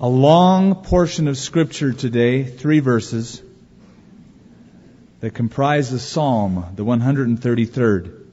a 0.00 0.08
long 0.08 0.76
portion 0.76 1.28
of 1.28 1.36
Scripture 1.36 1.92
today, 1.92 2.42
three 2.42 2.80
verses, 2.80 3.42
that 5.20 5.34
comprise 5.34 5.90
the 5.90 5.98
Psalm, 5.98 6.64
the 6.74 6.84
133rd. 6.86 8.26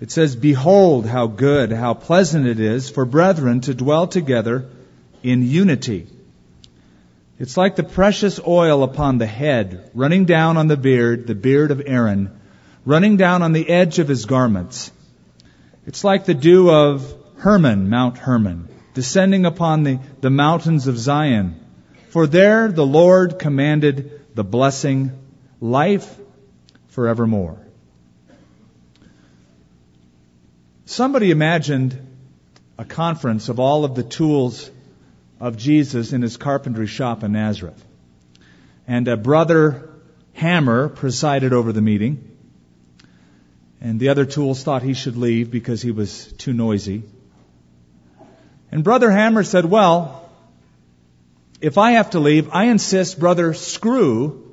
It 0.00 0.12
says, 0.12 0.36
Behold 0.36 1.04
how 1.04 1.26
good, 1.26 1.72
how 1.72 1.94
pleasant 1.94 2.46
it 2.46 2.60
is 2.60 2.88
for 2.88 3.04
brethren 3.04 3.60
to 3.62 3.74
dwell 3.74 4.06
together 4.06 4.66
in 5.24 5.42
unity. 5.42 6.06
It's 7.40 7.56
like 7.56 7.74
the 7.74 7.82
precious 7.82 8.38
oil 8.46 8.84
upon 8.84 9.18
the 9.18 9.26
head, 9.26 9.90
running 9.94 10.26
down 10.26 10.56
on 10.56 10.68
the 10.68 10.76
beard, 10.76 11.26
the 11.26 11.34
beard 11.34 11.72
of 11.72 11.82
Aaron, 11.84 12.38
running 12.84 13.16
down 13.16 13.42
on 13.42 13.52
the 13.52 13.68
edge 13.68 13.98
of 13.98 14.06
his 14.06 14.26
garments. 14.26 14.92
It's 15.88 16.04
like 16.04 16.24
the 16.24 16.34
dew 16.34 16.70
of 16.70 17.12
Hermon, 17.38 17.90
Mount 17.90 18.18
Hermon, 18.18 18.68
descending 18.98 19.46
upon 19.46 19.84
the, 19.84 20.00
the 20.22 20.28
mountains 20.28 20.88
of 20.88 20.98
Zion. 20.98 21.54
For 22.08 22.26
there 22.26 22.66
the 22.66 22.84
Lord 22.84 23.38
commanded 23.38 24.34
the 24.34 24.42
blessing, 24.42 25.12
life 25.60 26.18
forevermore. 26.88 27.64
Somebody 30.84 31.30
imagined 31.30 31.96
a 32.76 32.84
conference 32.84 33.48
of 33.48 33.60
all 33.60 33.84
of 33.84 33.94
the 33.94 34.02
tools 34.02 34.68
of 35.38 35.56
Jesus 35.56 36.12
in 36.12 36.20
his 36.20 36.36
carpentry 36.36 36.88
shop 36.88 37.22
in 37.22 37.30
Nazareth. 37.30 37.84
And 38.88 39.06
a 39.06 39.16
brother 39.16 39.90
Hammer 40.32 40.88
presided 40.88 41.52
over 41.52 41.72
the 41.72 41.82
meeting. 41.82 42.36
And 43.80 44.00
the 44.00 44.08
other 44.08 44.24
tools 44.24 44.64
thought 44.64 44.82
he 44.82 44.94
should 44.94 45.16
leave 45.16 45.52
because 45.52 45.80
he 45.82 45.92
was 45.92 46.32
too 46.32 46.52
noisy. 46.52 47.04
And 48.70 48.84
Brother 48.84 49.10
Hammer 49.10 49.44
said, 49.44 49.64
Well, 49.64 50.28
if 51.60 51.78
I 51.78 51.92
have 51.92 52.10
to 52.10 52.20
leave, 52.20 52.50
I 52.52 52.64
insist 52.64 53.18
Brother 53.18 53.54
Screw 53.54 54.44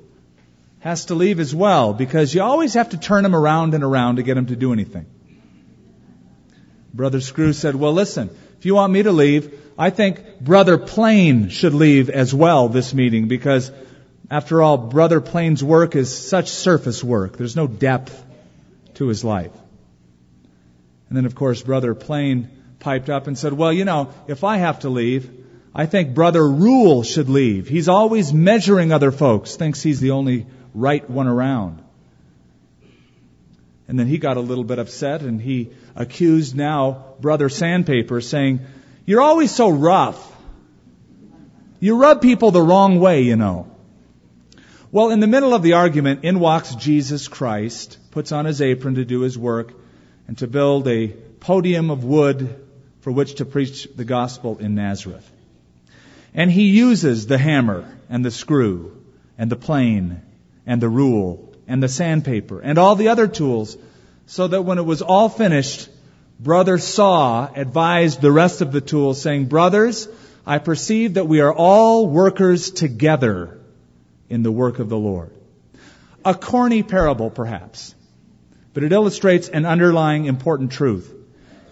has 0.80 1.05
to 1.05 1.16
leave 1.16 1.39
as 1.39 1.53
well 1.53 1.94
because 1.94 2.33
you 2.33 2.41
always 2.41 2.75
have 2.75 2.89
to 2.89 2.97
turn 2.97 3.25
him 3.25 3.35
around 3.35 3.73
and 3.73 3.83
around 3.83 4.17
to 4.17 4.23
get 4.23 4.38
him 4.38 4.45
to 4.47 4.55
do 4.55 4.72
anything. 4.72 5.05
Brother 6.94 7.19
Screw 7.19 7.53
said, 7.53 7.75
Well, 7.75 7.94
listen, 7.94 8.30
if 8.57 8.66
you 8.66 8.75
want 8.75 8.94
me 8.94 9.03
to 9.03 9.11
leave, 9.11 9.59
I 9.77 9.89
think 9.89 10.39
Brother 10.39 10.77
Plane 10.77 11.50
should 11.50 11.73
leave 11.73 12.09
as 12.09 12.33
well 12.33 12.69
this 12.69 12.94
meeting 12.94 13.27
because, 13.27 13.72
after 14.31 14.61
all, 14.61 14.77
Brother 14.77 15.19
Plane's 15.19 15.63
work 15.63 15.95
is 15.95 16.16
such 16.16 16.50
surface 16.50 17.03
work. 17.03 17.38
There's 17.38 17.57
no 17.57 17.67
depth 17.67 18.23
to 18.95 19.07
his 19.07 19.23
life. 19.25 19.52
And 21.09 21.17
then, 21.17 21.25
of 21.25 21.35
course, 21.35 21.61
Brother 21.61 21.94
Plane 21.94 22.50
piped 22.79 23.09
up 23.09 23.27
and 23.27 23.37
said, 23.37 23.53
Well, 23.53 23.73
you 23.73 23.85
know, 23.85 24.13
if 24.27 24.43
I 24.43 24.57
have 24.57 24.79
to 24.79 24.89
leave, 24.89 25.29
I 25.73 25.85
think 25.85 26.13
Brother 26.13 26.47
Rule 26.47 27.03
should 27.03 27.29
leave. 27.29 27.67
He's 27.67 27.89
always 27.89 28.31
measuring 28.31 28.93
other 28.93 29.11
folks, 29.11 29.55
thinks 29.55 29.81
he's 29.83 29.99
the 29.99 30.11
only 30.11 30.47
right 30.73 31.07
one 31.09 31.27
around. 31.27 31.81
And 33.87 33.99
then 33.99 34.07
he 34.07 34.17
got 34.17 34.37
a 34.37 34.41
little 34.41 34.63
bit 34.63 34.79
upset 34.79 35.21
and 35.21 35.41
he 35.41 35.71
accused 35.95 36.55
now 36.55 37.15
Brother 37.19 37.49
Sandpaper, 37.49 38.21
saying, 38.21 38.61
You're 39.05 39.21
always 39.21 39.53
so 39.53 39.69
rough. 39.69 40.33
You 41.79 41.97
rub 41.97 42.21
people 42.21 42.51
the 42.51 42.61
wrong 42.61 42.99
way, 42.99 43.23
you 43.23 43.35
know. 43.35 43.69
Well, 44.91 45.11
in 45.11 45.19
the 45.19 45.27
middle 45.27 45.53
of 45.53 45.61
the 45.61 45.73
argument, 45.73 46.23
in 46.23 46.39
walks 46.39 46.73
Jesus 46.75 47.27
Christ, 47.27 47.97
puts 48.11 48.31
on 48.31 48.45
his 48.45 48.61
apron 48.61 48.95
to 48.95 49.03
do 49.03 49.21
his 49.21 49.37
work, 49.37 49.73
and 50.27 50.37
to 50.37 50.47
build 50.47 50.87
a 50.87 51.09
podium 51.09 51.91
of 51.91 52.05
wood 52.05 52.64
for 53.05 53.11
which 53.11 53.35
to 53.35 53.45
preach 53.45 53.87
the 53.95 54.03
gospel 54.03 54.57
in 54.57 54.73
Nazareth. 54.73 55.31
And 56.33 56.49
he 56.49 56.69
uses 56.69 57.27
the 57.27 57.37
hammer 57.37 57.85
and 58.09 58.25
the 58.25 58.31
screw 58.31 58.99
and 59.37 59.51
the 59.51 59.55
plane 59.55 60.23
and 60.66 60.81
the 60.81 60.89
rule 60.89 61.53
and 61.67 61.83
the 61.83 61.88
sandpaper 61.88 62.59
and 62.59 62.79
all 62.79 62.95
the 62.95 63.09
other 63.09 63.27
tools 63.27 63.77
so 64.25 64.47
that 64.47 64.63
when 64.63 64.79
it 64.79 64.85
was 64.88 65.03
all 65.03 65.29
finished, 65.29 65.88
Brother 66.39 66.79
Saw 66.79 67.47
advised 67.55 68.21
the 68.21 68.31
rest 68.31 68.61
of 68.61 68.71
the 68.71 68.81
tools 68.81 69.21
saying, 69.21 69.45
Brothers, 69.49 70.07
I 70.44 70.57
perceive 70.57 71.13
that 71.13 71.27
we 71.27 71.41
are 71.41 71.53
all 71.53 72.07
workers 72.07 72.71
together 72.71 73.59
in 74.29 74.41
the 74.41 74.51
work 74.51 74.79
of 74.79 74.89
the 74.89 74.97
Lord. 74.97 75.29
A 76.25 76.33
corny 76.33 76.81
parable, 76.81 77.29
perhaps, 77.29 77.94
but 78.73 78.81
it 78.81 78.91
illustrates 78.91 79.47
an 79.47 79.67
underlying 79.67 80.25
important 80.25 80.71
truth. 80.71 81.14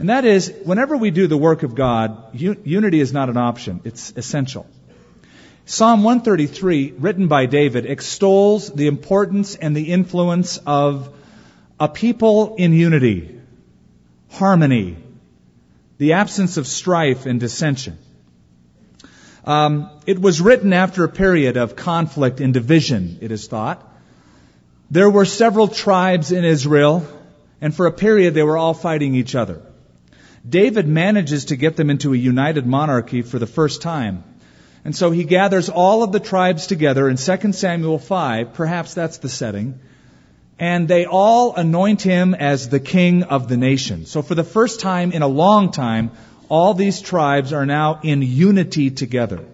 And 0.03 0.09
that 0.09 0.25
is, 0.25 0.53
whenever 0.65 0.97
we 0.97 1.11
do 1.11 1.27
the 1.27 1.37
work 1.37 1.63
of 1.63 1.75
God, 1.75 2.37
unity 2.37 2.99
is 2.99 3.13
not 3.13 3.29
an 3.29 3.37
option, 3.37 3.79
it's 3.85 4.11
essential. 4.17 4.67
Psalm 5.63 6.03
133, 6.03 6.95
written 6.99 7.29
by 7.29 7.45
David, 7.45 7.85
extols 7.85 8.69
the 8.69 8.87
importance 8.87 9.55
and 9.55 9.73
the 9.73 9.93
influence 9.93 10.57
of 10.65 11.07
a 11.79 11.87
people 11.87 12.57
in 12.57 12.73
unity, 12.73 13.39
harmony, 14.29 14.97
the 15.99 16.11
absence 16.11 16.57
of 16.57 16.67
strife 16.67 17.25
and 17.25 17.39
dissension. 17.39 17.97
Um, 19.45 19.89
it 20.05 20.19
was 20.19 20.41
written 20.41 20.73
after 20.73 21.05
a 21.05 21.09
period 21.23 21.55
of 21.55 21.77
conflict 21.77 22.41
and 22.41 22.53
division, 22.53 23.19
it 23.21 23.31
is 23.31 23.47
thought. 23.47 23.89
There 24.91 25.09
were 25.09 25.23
several 25.23 25.69
tribes 25.69 26.33
in 26.33 26.43
Israel, 26.43 27.07
and 27.61 27.73
for 27.73 27.85
a 27.85 27.93
period 27.93 28.33
they 28.33 28.43
were 28.43 28.57
all 28.57 28.73
fighting 28.73 29.15
each 29.15 29.33
other. 29.33 29.61
David 30.47 30.87
manages 30.87 31.45
to 31.45 31.55
get 31.55 31.77
them 31.77 31.89
into 31.89 32.13
a 32.13 32.17
united 32.17 32.67
monarchy 32.67 33.21
for 33.21 33.39
the 33.39 33.47
first 33.47 33.81
time. 33.81 34.23
And 34.83 34.93
so 34.93 35.11
he 35.11 35.23
gathers 35.23 35.69
all 35.69 36.03
of 36.03 36.11
the 36.11 36.19
tribes 36.19 36.67
together 36.67 37.07
in 37.07 37.15
2 37.15 37.53
Samuel 37.53 37.97
5, 37.97 38.53
perhaps 38.53 38.93
that's 38.93 39.19
the 39.19 39.29
setting, 39.29 39.79
and 40.59 40.87
they 40.87 41.05
all 41.05 41.55
anoint 41.55 42.01
him 42.01 42.33
as 42.33 42.67
the 42.67 42.81
king 42.81 43.23
of 43.23 43.47
the 43.47 43.55
nation. 43.55 44.05
So 44.05 44.21
for 44.21 44.35
the 44.35 44.43
first 44.43 44.81
time 44.81 45.13
in 45.13 45.21
a 45.21 45.27
long 45.27 45.71
time, 45.71 46.11
all 46.49 46.73
these 46.73 47.01
tribes 47.01 47.53
are 47.53 47.65
now 47.65 48.01
in 48.03 48.21
unity 48.21 48.91
together. 48.91 49.45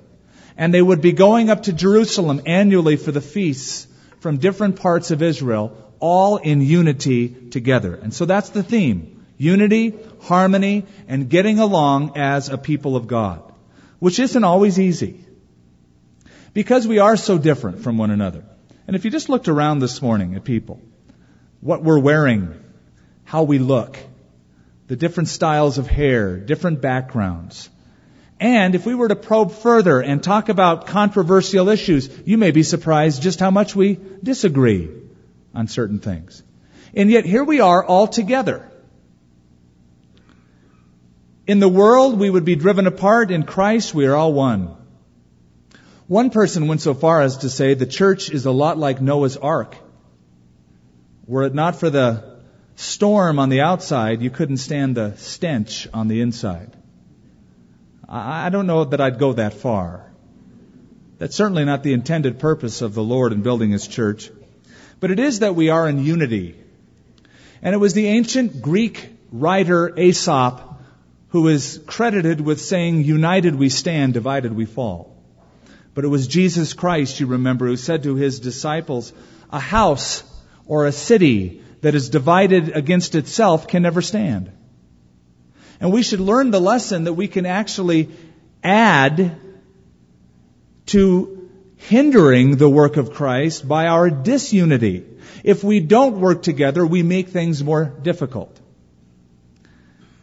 And 0.57 0.73
they 0.73 0.81
would 0.81 1.01
be 1.01 1.11
going 1.11 1.51
up 1.51 1.63
to 1.63 1.73
Jerusalem 1.73 2.41
annually 2.47 2.97
for 2.97 3.11
the 3.11 3.21
feasts 3.21 3.87
from 4.21 4.37
different 4.37 4.77
parts 4.77 5.11
of 5.11 5.21
Israel, 5.21 5.77
all 5.99 6.37
in 6.37 6.61
unity 6.61 7.29
together. 7.29 7.93
And 7.93 8.11
so 8.11 8.25
that's 8.25 8.49
the 8.49 8.63
theme 8.63 9.18
unity, 9.39 9.97
harmony, 10.21 10.85
and 11.07 11.29
getting 11.29 11.57
along 11.57 12.17
as 12.17 12.49
a 12.49 12.57
people 12.57 12.95
of 12.95 13.07
God, 13.07 13.41
which 13.97 14.19
isn't 14.19 14.43
always 14.43 14.79
easy. 14.79 15.25
Because 16.53 16.87
we 16.87 16.99
are 16.99 17.15
so 17.15 17.37
different 17.39 17.81
from 17.81 17.97
one 17.97 18.11
another. 18.11 18.43
And 18.85 18.95
if 18.95 19.05
you 19.05 19.11
just 19.11 19.29
looked 19.29 19.47
around 19.47 19.79
this 19.79 20.01
morning 20.01 20.35
at 20.35 20.43
people, 20.43 20.81
what 21.61 21.83
we're 21.83 21.99
wearing, 21.99 22.53
how 23.23 23.43
we 23.43 23.59
look, 23.59 23.97
the 24.87 24.95
different 24.95 25.29
styles 25.29 25.77
of 25.77 25.87
hair, 25.87 26.37
different 26.37 26.81
backgrounds. 26.81 27.69
And 28.39 28.75
if 28.75 28.85
we 28.85 28.95
were 28.95 29.07
to 29.07 29.15
probe 29.15 29.51
further 29.51 30.01
and 30.01 30.21
talk 30.21 30.49
about 30.49 30.87
controversial 30.87 31.69
issues, 31.69 32.09
you 32.25 32.37
may 32.37 32.51
be 32.51 32.63
surprised 32.63 33.21
just 33.21 33.39
how 33.39 33.51
much 33.51 33.75
we 33.75 33.99
disagree 34.21 34.89
on 35.53 35.67
certain 35.67 35.99
things. 35.99 36.43
And 36.93 37.09
yet 37.09 37.25
here 37.25 37.43
we 37.43 37.61
are 37.61 37.85
all 37.85 38.07
together. 38.07 38.68
In 41.49 41.59
the 41.59 41.67
world, 41.67 42.19
we 42.19 42.29
would 42.29 42.45
be 42.45 42.55
driven 42.55 42.85
apart. 42.85 43.31
In 43.31 43.41
Christ, 43.41 43.95
we 43.95 44.05
are 44.05 44.15
all 44.15 44.31
one. 44.31 44.75
One 46.05 46.29
person 46.29 46.67
went 46.67 46.81
so 46.81 46.93
far 46.93 47.21
as 47.21 47.37
to 47.37 47.49
say 47.49 47.73
the 47.73 47.87
church 47.87 48.29
is 48.29 48.45
a 48.45 48.51
lot 48.51 48.77
like 48.77 49.01
Noah's 49.01 49.35
ark. 49.35 49.75
Were 51.25 51.45
it 51.45 51.55
not 51.55 51.75
for 51.75 51.89
the 51.89 52.37
storm 52.75 53.39
on 53.39 53.49
the 53.49 53.61
outside, 53.61 54.21
you 54.21 54.29
couldn't 54.29 54.57
stand 54.57 54.95
the 54.95 55.17
stench 55.17 55.87
on 55.91 56.07
the 56.07 56.21
inside. 56.21 56.77
I 58.07 58.49
don't 58.49 58.67
know 58.67 58.85
that 58.85 59.01
I'd 59.01 59.17
go 59.17 59.33
that 59.33 59.55
far. 59.55 60.05
That's 61.17 61.35
certainly 61.35 61.65
not 61.65 61.81
the 61.81 61.93
intended 61.93 62.37
purpose 62.37 62.83
of 62.83 62.93
the 62.93 63.03
Lord 63.03 63.33
in 63.33 63.41
building 63.41 63.71
His 63.71 63.87
church. 63.87 64.29
But 64.99 65.09
it 65.09 65.17
is 65.17 65.39
that 65.39 65.55
we 65.55 65.69
are 65.69 65.89
in 65.89 66.05
unity. 66.05 66.63
And 67.63 67.73
it 67.73 67.79
was 67.79 67.95
the 67.95 68.05
ancient 68.05 68.61
Greek 68.61 69.09
writer 69.31 69.91
Aesop 69.97 70.68
who 71.29 71.47
is 71.47 71.79
credited 71.85 72.41
with 72.41 72.59
saying, 72.61 73.03
United 73.03 73.55
we 73.55 73.69
stand, 73.69 74.13
divided 74.13 74.53
we 74.53 74.65
fall. 74.65 75.15
But 75.93 76.05
it 76.05 76.07
was 76.09 76.27
Jesus 76.27 76.73
Christ, 76.73 77.19
you 77.19 77.27
remember, 77.27 77.67
who 77.67 77.77
said 77.77 78.03
to 78.03 78.15
his 78.15 78.39
disciples, 78.39 79.13
A 79.49 79.59
house 79.59 80.23
or 80.65 80.85
a 80.85 80.91
city 80.91 81.63
that 81.81 81.95
is 81.95 82.09
divided 82.09 82.69
against 82.69 83.15
itself 83.15 83.67
can 83.67 83.83
never 83.83 84.01
stand. 84.01 84.51
And 85.79 85.93
we 85.93 86.03
should 86.03 86.19
learn 86.19 86.51
the 86.51 86.59
lesson 86.59 87.05
that 87.05 87.13
we 87.13 87.27
can 87.27 87.45
actually 87.45 88.09
add 88.63 89.39
to 90.87 91.49
hindering 91.77 92.57
the 92.57 92.69
work 92.69 92.97
of 92.97 93.13
Christ 93.13 93.67
by 93.67 93.87
our 93.87 94.09
disunity. 94.09 95.05
If 95.43 95.63
we 95.63 95.79
don't 95.79 96.19
work 96.19 96.41
together, 96.41 96.85
we 96.85 97.03
make 97.03 97.29
things 97.29 97.63
more 97.63 97.85
difficult. 97.85 98.58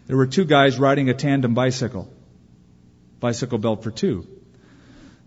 There 0.07 0.17
were 0.17 0.27
two 0.27 0.45
guys 0.45 0.79
riding 0.79 1.09
a 1.09 1.15
tandem 1.15 1.55
bicycle, 1.55 2.09
bicycle 3.19 3.59
built 3.59 3.83
for 3.83 3.91
two. 3.91 4.27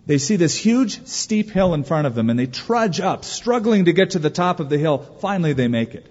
They 0.06 0.18
see 0.18 0.38
this 0.38 0.56
huge, 0.56 1.06
steep 1.06 1.52
hill 1.52 1.74
in 1.74 1.84
front 1.84 2.08
of 2.08 2.16
them 2.16 2.30
and 2.30 2.40
they 2.40 2.48
trudge 2.48 3.00
up, 3.00 3.24
struggling 3.26 3.86
to 3.86 3.94
get 3.94 4.12
to 4.12 4.20
the 4.20 4.30
top 4.30 4.60
of 4.60 4.70
the 4.70 4.78
hill. 4.78 4.98
Finally, 4.98 5.54
they 5.54 5.68
make 5.68 5.94
it. 5.94 6.08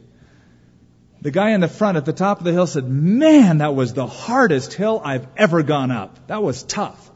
The 1.20 1.32
guy 1.32 1.50
in 1.50 1.60
the 1.60 1.68
front 1.68 1.96
at 1.96 2.04
the 2.04 2.12
top 2.12 2.38
of 2.38 2.44
the 2.44 2.52
hill 2.52 2.66
said, 2.66 2.88
Man, 2.88 3.58
that 3.58 3.74
was 3.74 3.92
the 3.92 4.06
hardest 4.06 4.72
hill 4.72 5.00
I've 5.04 5.26
ever 5.36 5.64
gone 5.64 5.90
up. 5.90 6.28
That 6.28 6.42
was 6.42 6.62
tough. 6.62 7.10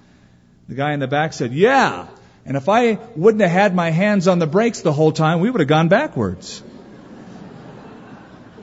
The 0.69 0.75
guy 0.75 0.93
in 0.93 1.01
the 1.01 1.07
back 1.07 1.35
said, 1.35 1.53
Yeah. 1.53 2.09
And 2.45 2.57
if 2.57 2.69
I 2.69 2.99
wouldn't 3.15 3.43
have 3.43 3.51
had 3.51 3.75
my 3.77 3.91
hands 3.91 4.27
on 4.27 4.41
the 4.41 4.49
brakes 4.49 4.81
the 4.81 4.93
whole 4.93 5.13
time, 5.13 5.39
we 5.39 5.51
would 5.51 5.61
have 5.61 5.69
gone 5.69 5.87
backwards. 5.87 6.65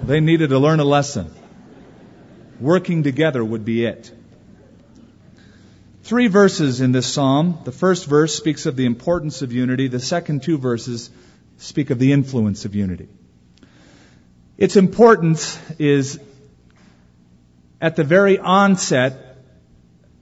they 0.04 0.20
needed 0.20 0.50
to 0.50 0.60
learn 0.60 0.82
a 0.82 0.84
lesson. 0.84 1.34
Working 2.60 3.04
together 3.04 3.44
would 3.44 3.66
be 3.66 3.86
it. 3.86 4.12
Three 6.04 6.28
verses 6.28 6.82
in 6.82 6.92
this 6.92 7.08
psalm. 7.08 7.60
The 7.64 7.72
first 7.72 8.08
verse 8.08 8.36
speaks 8.36 8.66
of 8.66 8.76
the 8.76 8.86
importance 8.86 9.42
of 9.42 9.54
unity. 9.54 9.88
The 9.88 10.00
second 10.00 10.44
two 10.44 10.58
verses 10.58 11.10
speak 11.58 11.90
of 11.90 12.00
the 12.00 12.12
influence 12.12 12.66
of 12.66 12.76
unity. 12.76 13.08
Its 14.58 14.76
importance 14.76 15.60
is 15.78 16.20
at 17.80 17.96
the 17.96 18.04
very 18.04 18.40
onset 18.40 19.38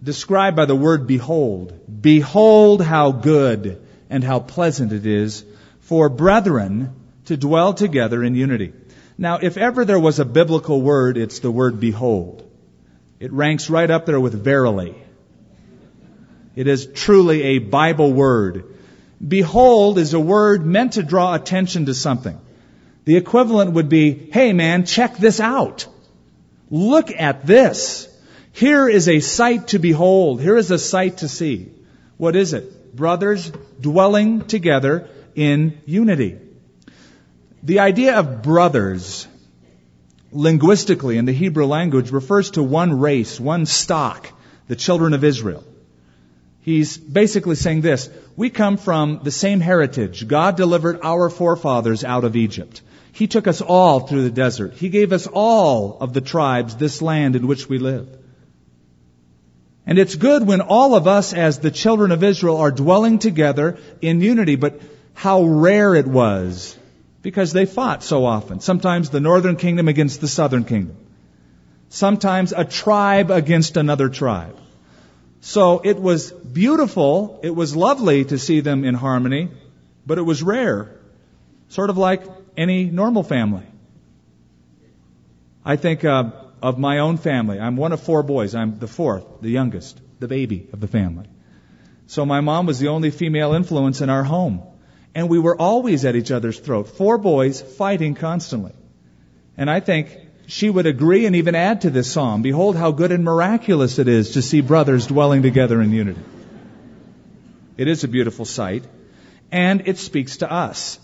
described 0.04 0.56
by 0.56 0.66
the 0.66 0.76
word 0.76 1.08
behold. 1.08 2.02
Behold 2.02 2.82
how 2.82 3.12
good 3.12 3.82
and 4.10 4.24
how 4.24 4.40
pleasant 4.40 4.94
it 4.94 5.06
is 5.06 5.44
for 5.82 6.10
brethren 6.10 6.94
to 7.26 7.38
dwell 7.38 7.74
together 7.74 8.24
in 8.24 8.36
unity. 8.36 8.74
Now, 9.18 9.40
if 9.42 9.58
ever 9.58 9.84
there 9.84 10.00
was 10.00 10.20
a 10.20 10.26
biblical 10.26 10.82
word, 10.82 11.18
it's 11.18 11.40
the 11.40 11.52
word 11.52 11.80
behold. 11.80 12.44
It 13.20 13.32
ranks 13.34 13.70
right 13.70 13.90
up 13.90 14.06
there 14.06 14.20
with 14.20 14.34
verily. 14.34 14.96
It 16.56 16.68
is 16.68 16.86
truly 16.86 17.42
a 17.44 17.60
Bible 17.60 18.14
word. 18.14 18.76
Behold 19.26 19.98
is 19.98 20.14
a 20.14 20.20
word 20.20 20.66
meant 20.66 20.94
to 20.94 21.04
draw 21.04 21.34
attention 21.34 21.88
to 21.88 21.96
something. 21.96 22.40
The 23.06 23.16
equivalent 23.16 23.72
would 23.72 23.90
be, 23.90 24.30
hey 24.32 24.54
man, 24.54 24.86
check 24.86 25.18
this 25.18 25.40
out. 25.40 25.88
Look 26.70 27.10
at 27.12 27.46
this. 27.46 28.08
Here 28.52 28.88
is 28.88 29.08
a 29.08 29.20
sight 29.20 29.70
to 29.70 29.80
behold. 29.80 30.42
Here 30.42 30.58
is 30.58 30.70
a 30.72 30.78
sight 30.78 31.20
to 31.20 31.28
see. 31.28 31.72
What 32.18 32.36
is 32.36 32.54
it? 32.54 32.96
Brothers 32.96 33.52
dwelling 33.80 34.46
together 34.46 35.08
in 35.36 35.80
unity. 35.86 36.40
The 37.64 37.80
idea 37.80 38.18
of 38.18 38.44
brothers, 38.44 39.28
linguistically 40.32 41.18
in 41.18 41.26
the 41.26 41.34
Hebrew 41.34 41.66
language, 41.66 42.12
refers 42.12 42.52
to 42.52 42.64
one 42.64 43.00
race, 43.00 43.40
one 43.40 43.66
stock, 43.66 44.32
the 44.68 44.76
children 44.76 45.14
of 45.14 45.24
Israel. 45.24 45.64
He's 46.62 46.98
basically 46.98 47.56
saying 47.56 47.82
this, 47.82 48.10
we 48.36 48.50
come 48.50 48.78
from 48.78 49.22
the 49.24 49.32
same 49.32 49.62
heritage. 49.62 50.28
God 50.28 50.58
delivered 50.58 51.00
our 51.02 51.30
forefathers 51.30 52.04
out 52.04 52.26
of 52.26 52.36
Egypt. 52.36 52.82
He 53.14 53.28
took 53.28 53.48
us 53.48 53.62
all 53.62 54.02
through 54.02 54.24
the 54.24 54.30
desert. 54.30 54.74
He 54.74 54.90
gave 54.90 55.12
us 55.12 55.28
all 55.28 55.98
of 56.00 56.14
the 56.14 56.22
tribes 56.22 56.76
this 56.76 57.02
land 57.02 57.36
in 57.36 57.48
which 57.48 57.68
we 57.68 57.80
live. 57.80 58.08
And 59.88 59.98
it's 59.98 60.16
good 60.16 60.46
when 60.46 60.62
all 60.62 60.94
of 60.94 61.08
us 61.08 61.34
as 61.34 61.60
the 61.60 61.72
children 61.72 62.12
of 62.12 62.24
Israel 62.24 62.58
are 62.58 62.70
dwelling 62.70 63.18
together 63.18 63.78
in 64.02 64.22
unity, 64.22 64.58
but 64.58 64.82
how 65.14 65.44
rare 65.44 65.96
it 65.96 66.06
was 66.06 66.78
because 67.22 67.54
they 67.54 67.66
fought 67.66 68.04
so 68.04 68.26
often. 68.26 68.60
Sometimes 68.60 69.10
the 69.10 69.20
northern 69.20 69.56
kingdom 69.56 69.88
against 69.88 70.22
the 70.22 70.28
southern 70.28 70.64
kingdom. 70.64 70.98
Sometimes 71.90 72.54
a 72.54 72.66
tribe 72.66 73.32
against 73.32 73.78
another 73.78 74.10
tribe. 74.10 74.56
So 75.42 75.82
it 75.84 76.00
was 76.00 76.32
beautiful, 76.32 77.40
it 77.44 77.56
was 77.56 77.76
lovely 77.76 78.26
to 78.26 78.38
see 78.38 78.60
them 78.60 78.84
in 78.84 78.96
harmony, 78.96 79.50
but 80.06 80.18
it 80.18 80.24
was 80.24 80.44
rare. 80.44 80.92
Sort 81.70 81.90
of 81.90 81.98
like 81.98 82.24
any 82.56 82.86
normal 82.86 83.24
family. 83.24 83.66
I 85.64 85.76
think 85.76 86.04
uh, 86.06 86.32
of 86.62 86.78
my 86.78 87.00
own 87.00 87.18
family. 87.18 87.60
I'm 87.60 87.78
one 87.78 87.92
of 87.92 88.02
four 88.02 88.24
boys. 88.24 88.56
I'm 88.56 88.80
the 88.80 88.88
fourth, 88.88 89.26
the 89.42 89.50
youngest, 89.50 90.00
the 90.20 90.28
baby 90.28 90.68
of 90.74 90.80
the 90.80 90.88
family. 90.88 91.28
So 92.08 92.26
my 92.26 92.42
mom 92.42 92.66
was 92.66 92.80
the 92.80 92.88
only 92.88 93.12
female 93.12 93.54
influence 93.54 94.02
in 94.02 94.10
our 94.10 94.24
home. 94.24 94.64
And 95.18 95.30
we 95.30 95.40
were 95.40 95.60
always 95.60 96.06
at 96.06 96.16
each 96.16 96.30
other's 96.30 96.60
throat. 96.60 96.90
Four 96.90 97.18
boys 97.18 97.60
fighting 97.60 98.14
constantly. 98.14 98.74
And 99.58 99.68
I 99.68 99.80
think 99.80 100.16
she 100.46 100.70
would 100.70 100.86
agree 100.86 101.26
and 101.26 101.36
even 101.36 101.56
add 101.56 101.82
to 101.82 101.90
this 101.90 102.12
psalm. 102.12 102.44
Behold 102.44 102.76
how 102.76 102.92
good 102.92 103.12
and 103.12 103.24
miraculous 103.24 103.98
it 103.98 104.08
is 104.08 104.34
to 104.34 104.44
see 104.44 104.62
brothers 104.62 105.08
dwelling 105.08 105.42
together 105.42 105.82
in 105.82 105.92
unity. 105.92 106.22
It 107.78 107.88
is 107.88 108.04
a 108.04 108.08
beautiful 108.08 108.46
sight. 108.46 108.84
And 109.52 109.88
it 109.88 109.98
speaks 109.98 110.38
to 110.38 110.52
us. 110.52 111.00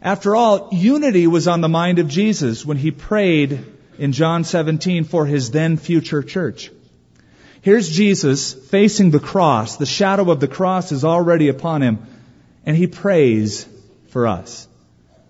After 0.00 0.34
all, 0.34 0.70
unity 0.72 1.26
was 1.26 1.46
on 1.46 1.60
the 1.60 1.68
mind 1.68 1.98
of 1.98 2.08
Jesus 2.08 2.64
when 2.64 2.78
he 2.78 2.90
prayed 2.90 3.62
in 3.98 4.12
John 4.12 4.44
17 4.44 5.04
for 5.04 5.26
his 5.26 5.50
then 5.50 5.76
future 5.76 6.22
church. 6.22 6.70
Here's 7.60 7.90
Jesus 7.90 8.54
facing 8.54 9.10
the 9.10 9.20
cross. 9.20 9.76
The 9.76 9.84
shadow 9.84 10.30
of 10.30 10.40
the 10.40 10.48
cross 10.48 10.92
is 10.92 11.04
already 11.04 11.48
upon 11.48 11.82
him, 11.82 12.06
and 12.64 12.76
he 12.76 12.86
prays 12.86 13.66
for 14.08 14.26
us. 14.26 14.68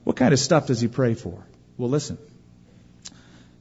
What 0.05 0.17
kind 0.17 0.33
of 0.33 0.39
stuff 0.39 0.67
does 0.67 0.81
he 0.81 0.89
pray 0.89 1.15
for? 1.15 1.47
Well, 1.77 1.89
listen. 1.91 2.19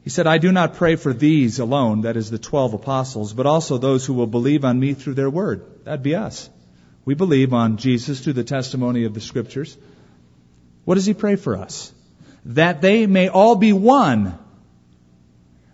He 0.03 0.09
said, 0.09 0.27
I 0.27 0.37
do 0.37 0.51
not 0.51 0.75
pray 0.75 0.95
for 0.95 1.13
these 1.13 1.59
alone, 1.59 2.01
that 2.01 2.17
is 2.17 2.31
the 2.31 2.39
twelve 2.39 2.73
apostles, 2.73 3.33
but 3.33 3.45
also 3.45 3.77
those 3.77 4.05
who 4.05 4.13
will 4.13 4.27
believe 4.27 4.65
on 4.65 4.79
me 4.79 4.93
through 4.93 5.13
their 5.15 5.29
word. 5.29 5.85
That'd 5.85 6.03
be 6.03 6.15
us. 6.15 6.49
We 7.05 7.13
believe 7.15 7.53
on 7.53 7.77
Jesus 7.77 8.21
through 8.21 8.33
the 8.33 8.43
testimony 8.43 9.03
of 9.03 9.13
the 9.13 9.21
scriptures. 9.21 9.77
What 10.85 10.95
does 10.95 11.05
he 11.05 11.13
pray 11.13 11.35
for 11.35 11.57
us? 11.57 11.93
That 12.45 12.81
they 12.81 13.05
may 13.05 13.27
all 13.27 13.55
be 13.55 13.73
one. 13.73 14.37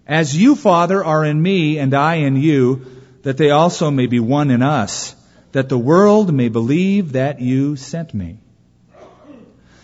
As 0.08 0.36
you, 0.36 0.56
Father, 0.56 1.04
are 1.04 1.24
in 1.24 1.42
me 1.42 1.78
and 1.78 1.94
I 1.94 2.16
in 2.16 2.36
you, 2.36 2.86
that 3.22 3.38
they 3.38 3.52
also 3.52 3.90
may 3.92 4.08
be 4.08 4.20
one 4.20 4.52
in 4.52 4.62
us, 4.62 5.16
that 5.56 5.70
the 5.70 5.78
world 5.78 6.34
may 6.34 6.50
believe 6.50 7.14
that 7.14 7.40
you 7.40 7.78
sent 7.78 8.14
me. 8.14 8.38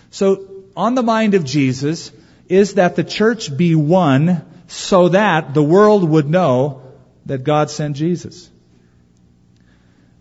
So, 0.09 0.65
on 0.75 0.95
the 0.95 1.01
mind 1.01 1.33
of 1.33 1.45
Jesus 1.45 2.11
is 2.49 2.73
that 2.73 2.97
the 2.97 3.05
church 3.05 3.55
be 3.55 3.73
one 3.73 4.41
so 4.67 5.07
that 5.07 5.53
the 5.53 5.63
world 5.63 6.03
would 6.03 6.29
know 6.29 6.81
that 7.25 7.45
God 7.45 7.69
sent 7.69 7.95
Jesus. 7.95 8.49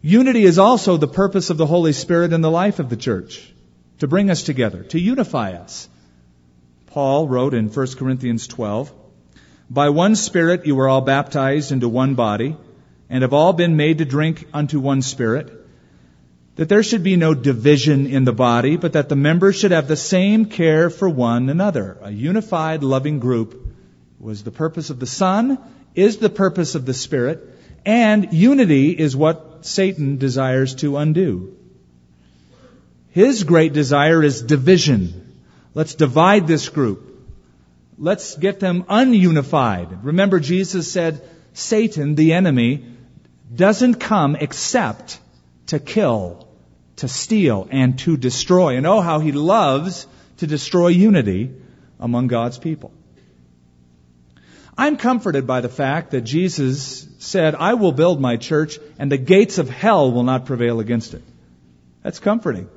Unity 0.01 0.45
is 0.45 0.61
also 0.61 0.97
the 0.97 1.09
purpose 1.09 1.51
of 1.51 1.57
the 1.57 1.67
Holy 1.67 1.95
Spirit 1.95 2.33
in 2.33 2.43
the 2.43 2.57
life 2.59 2.79
of 2.79 2.89
the 2.89 2.97
church 3.09 3.53
to 3.99 4.07
bring 4.07 4.31
us 4.31 4.45
together, 4.45 4.85
to 4.95 5.01
unify 5.01 5.55
us. 5.55 5.89
Paul 6.87 7.27
wrote 7.27 7.55
in 7.55 7.71
1 7.71 7.87
Corinthians 7.97 8.47
12, 8.47 8.93
By 9.69 9.89
one 9.89 10.15
Spirit 10.15 10.65
you 10.65 10.77
were 10.77 10.89
all 10.89 11.01
baptized 11.01 11.73
into 11.73 11.89
one 11.89 12.15
body, 12.15 12.57
and 13.11 13.23
have 13.23 13.35
all 13.35 13.53
been 13.53 13.77
made 13.77 13.99
to 13.99 14.05
drink 14.05 14.47
unto 14.55 14.81
one 14.81 15.03
Spirit, 15.03 15.53
that 16.55 16.69
there 16.69 16.83
should 16.83 17.03
be 17.03 17.17
no 17.17 17.35
division 17.35 18.07
in 18.07 18.25
the 18.25 18.33
body, 18.33 18.77
but 18.77 18.93
that 18.93 19.09
the 19.09 19.17
members 19.17 19.57
should 19.57 19.73
have 19.73 19.89
the 19.89 19.97
same 19.97 20.45
care 20.45 20.89
for 20.91 21.09
one 21.09 21.49
another. 21.49 21.99
A 22.03 22.11
unified, 22.11 22.85
loving 22.85 23.19
group 23.19 23.75
was 24.21 24.43
the 24.45 24.51
purpose 24.51 24.91
of 24.91 25.01
the 25.01 25.07
Son, 25.07 25.59
is 25.95 26.19
the 26.19 26.31
purpose 26.31 26.75
of 26.75 26.87
the 26.87 26.95
Spirit, 26.95 27.49
and 27.85 28.33
unity 28.33 28.91
is 28.91 29.17
what 29.17 29.67
Satan 29.67 30.19
desires 30.19 30.77
to 30.77 30.97
undo. 30.97 31.57
His 33.11 33.43
great 33.43 33.73
desire 33.73 34.23
is 34.23 34.41
division. 34.41 35.41
Let's 35.75 35.97
divide 35.97 36.47
this 36.47 36.69
group. 36.69 37.07
Let's 37.99 38.37
get 38.37 38.61
them 38.61 38.85
ununified. 38.85 40.05
Remember, 40.05 40.39
Jesus 40.39 40.91
said, 40.93 41.29
Satan, 41.53 42.15
the 42.15 42.35
enemy, 42.35 42.85
doesn't 43.55 43.97
come 43.97 44.37
except 44.37 45.19
to 45.67 45.79
kill, 45.79 46.49
to 46.97 47.09
steal, 47.09 47.69
and 47.71 47.99
to 48.01 48.17
destroy. 48.17 48.77
And 48.77 48.87
oh, 48.87 49.01
how 49.01 49.19
he 49.21 49.33
loves 49.33 50.07
to 50.39 50.47
destroy 50.47 50.89
unity 50.89 51.53
among 51.99 52.29
God's 52.29 52.59
people. 52.59 52.93
I'm 54.77 54.97
comforted 54.97 55.47
by 55.47 55.61
the 55.61 55.69
fact 55.69 56.13
that 56.13 56.23
Jesus 56.23 57.07
said, 57.19 57.55
I 57.55 57.75
will 57.75 57.93
build 57.93 58.21
my 58.21 58.37
church 58.37 58.79
and 58.99 59.13
the 59.13 59.19
gates 59.19 59.59
of 59.59 59.69
hell 59.69 60.11
will 60.11 60.23
not 60.23 60.47
prevail 60.47 60.81
against 60.81 61.13
it. 61.13 61.23
That's 62.03 62.19
comforting. 62.19 62.69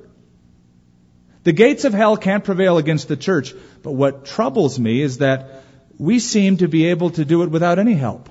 The 1.44 1.52
gates 1.52 1.84
of 1.84 1.94
hell 1.94 2.16
can't 2.16 2.44
prevail 2.44 2.76
against 2.78 3.08
the 3.08 3.16
church, 3.16 3.54
but 3.82 3.92
what 3.92 4.26
troubles 4.26 4.78
me 4.78 5.00
is 5.00 5.18
that 5.18 5.62
we 5.98 6.18
seem 6.18 6.58
to 6.58 6.68
be 6.68 6.86
able 6.86 7.10
to 7.10 7.24
do 7.24 7.42
it 7.42 7.50
without 7.50 7.78
any 7.78 7.94
help. 7.94 8.28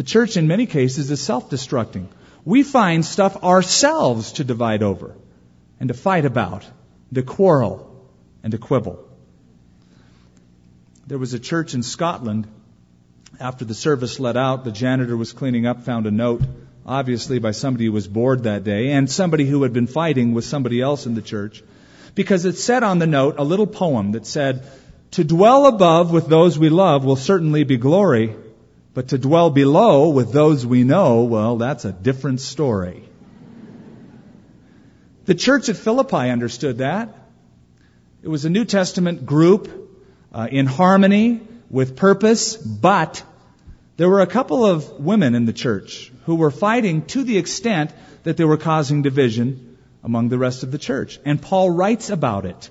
The 0.00 0.04
church, 0.04 0.38
in 0.38 0.48
many 0.48 0.64
cases, 0.64 1.10
is 1.10 1.20
self 1.20 1.50
destructing. 1.50 2.06
We 2.42 2.62
find 2.62 3.04
stuff 3.04 3.44
ourselves 3.44 4.32
to 4.38 4.44
divide 4.44 4.82
over 4.82 5.14
and 5.78 5.88
to 5.88 5.94
fight 5.94 6.24
about, 6.24 6.64
to 7.12 7.22
quarrel 7.22 8.08
and 8.42 8.52
to 8.52 8.56
quibble. 8.56 8.98
There 11.06 11.18
was 11.18 11.34
a 11.34 11.38
church 11.38 11.74
in 11.74 11.82
Scotland. 11.82 12.46
After 13.38 13.66
the 13.66 13.74
service 13.74 14.18
let 14.18 14.38
out, 14.38 14.64
the 14.64 14.72
janitor 14.72 15.18
was 15.18 15.34
cleaning 15.34 15.66
up, 15.66 15.82
found 15.82 16.06
a 16.06 16.10
note 16.10 16.40
obviously 16.86 17.38
by 17.38 17.50
somebody 17.50 17.84
who 17.84 17.92
was 17.92 18.08
bored 18.08 18.44
that 18.44 18.64
day, 18.64 18.92
and 18.92 19.10
somebody 19.10 19.44
who 19.44 19.64
had 19.64 19.74
been 19.74 19.86
fighting 19.86 20.32
with 20.32 20.46
somebody 20.46 20.80
else 20.80 21.04
in 21.04 21.14
the 21.14 21.20
church, 21.20 21.62
because 22.14 22.46
it 22.46 22.56
said 22.56 22.82
on 22.82 23.00
the 23.00 23.06
note 23.06 23.34
a 23.36 23.44
little 23.44 23.66
poem 23.66 24.12
that 24.12 24.24
said, 24.24 24.66
To 25.10 25.24
dwell 25.24 25.66
above 25.66 26.10
with 26.10 26.26
those 26.26 26.58
we 26.58 26.70
love 26.70 27.04
will 27.04 27.16
certainly 27.16 27.64
be 27.64 27.76
glory, 27.76 28.34
but 29.00 29.08
to 29.08 29.16
dwell 29.16 29.48
below 29.48 30.10
with 30.10 30.30
those 30.30 30.66
we 30.66 30.84
know, 30.84 31.22
well, 31.22 31.56
that's 31.56 31.86
a 31.86 31.90
different 31.90 32.38
story. 32.38 33.02
The 35.24 35.34
church 35.34 35.70
at 35.70 35.78
Philippi 35.78 36.28
understood 36.28 36.76
that. 36.78 37.08
It 38.22 38.28
was 38.28 38.44
a 38.44 38.50
New 38.50 38.66
Testament 38.66 39.24
group 39.24 39.70
uh, 40.34 40.48
in 40.52 40.66
harmony 40.66 41.40
with 41.70 41.96
purpose, 41.96 42.58
but 42.58 43.22
there 43.96 44.10
were 44.10 44.20
a 44.20 44.26
couple 44.26 44.66
of 44.66 45.00
women 45.00 45.34
in 45.34 45.46
the 45.46 45.54
church 45.54 46.12
who 46.26 46.34
were 46.34 46.50
fighting 46.50 47.06
to 47.06 47.22
the 47.22 47.38
extent 47.38 47.94
that 48.24 48.36
they 48.36 48.44
were 48.44 48.58
causing 48.58 49.00
division 49.00 49.78
among 50.04 50.28
the 50.28 50.36
rest 50.36 50.62
of 50.62 50.72
the 50.72 50.78
church. 50.78 51.18
And 51.24 51.40
Paul 51.40 51.70
writes 51.70 52.10
about 52.10 52.44
it. 52.44 52.68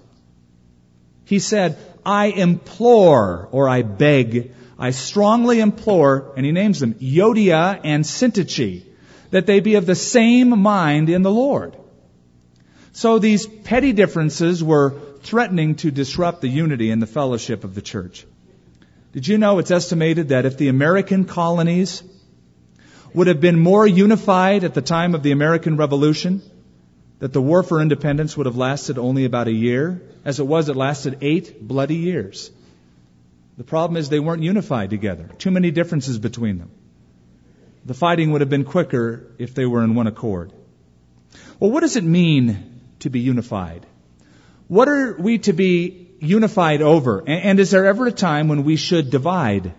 He 1.26 1.40
said, 1.40 1.80
I 2.06 2.28
implore, 2.28 3.50
or 3.52 3.68
I 3.68 3.82
beg, 3.82 4.54
I 4.80 4.92
strongly 4.92 5.60
implore, 5.60 6.32
and 6.38 6.46
he 6.46 6.54
names 6.54 6.80
them, 6.80 6.94
Euodia 6.96 7.82
and 7.84 8.06
Syntyche, 8.06 8.84
that 9.32 9.46
they 9.46 9.60
be 9.60 9.76
of 9.76 9.86
the 9.86 9.96
same 9.96 10.58
mind 10.62 11.10
in 11.10 11.22
the 11.22 11.32
Lord. 11.32 11.76
So 12.94 13.20
these 13.20 13.46
petty 13.46 13.92
differences 13.92 14.64
were 14.64 14.96
threatening 15.22 15.76
to 15.76 15.92
disrupt 15.92 16.42
the 16.42 16.48
unity 16.48 16.92
and 16.92 17.02
the 17.02 17.08
fellowship 17.08 17.66
of 17.66 17.76
the 17.76 17.82
church. 17.82 18.26
Did 19.12 19.28
you 19.28 19.38
know 19.38 19.60
it's 19.60 19.72
estimated 19.72 20.30
that 20.30 20.46
if 20.46 20.58
the 20.58 20.70
American 20.70 21.26
colonies 21.26 22.02
would 23.14 23.28
have 23.28 23.42
been 23.42 23.60
more 23.60 23.86
unified 23.86 24.64
at 24.64 24.74
the 24.74 24.82
time 24.82 25.14
of 25.14 25.24
the 25.24 25.32
American 25.32 25.78
Revolution, 25.78 26.42
that 27.20 27.34
the 27.34 27.42
war 27.42 27.64
for 27.64 27.82
independence 27.82 28.38
would 28.38 28.46
have 28.46 28.56
lasted 28.56 28.98
only 28.98 29.26
about 29.26 29.48
a 29.48 29.52
year? 29.52 30.02
As 30.24 30.40
it 30.40 30.48
was, 30.48 30.70
it 30.70 30.76
lasted 30.76 31.18
eight 31.22 31.68
bloody 31.68 31.96
years. 31.96 32.52
The 33.60 33.66
problem 33.66 33.98
is 33.98 34.08
they 34.08 34.22
weren't 34.22 34.42
unified 34.42 34.90
together. 34.90 35.30
Too 35.38 35.52
many 35.52 35.70
differences 35.70 36.18
between 36.18 36.60
them. 36.60 36.72
The 37.86 37.94
fighting 37.94 38.32
would 38.32 38.40
have 38.40 38.50
been 38.50 38.64
quicker 38.64 39.34
if 39.38 39.54
they 39.54 39.66
were 39.66 39.84
in 39.84 39.96
one 39.96 40.08
accord. 40.08 40.54
Well, 41.60 41.70
what 41.70 41.82
does 41.82 41.98
it 41.98 42.06
mean 42.06 42.80
to 43.00 43.10
be 43.10 43.20
unified? 43.20 43.86
What 44.70 44.88
are 44.88 45.14
we 45.20 45.40
to 45.40 45.52
be 45.52 46.08
unified 46.22 46.82
over? 46.82 47.22
And 47.28 47.60
is 47.60 47.72
there 47.72 47.86
ever 47.86 48.08
a 48.08 48.14
time 48.14 48.48
when 48.48 48.64
we 48.64 48.78
should 48.78 49.10
divide? 49.10 49.74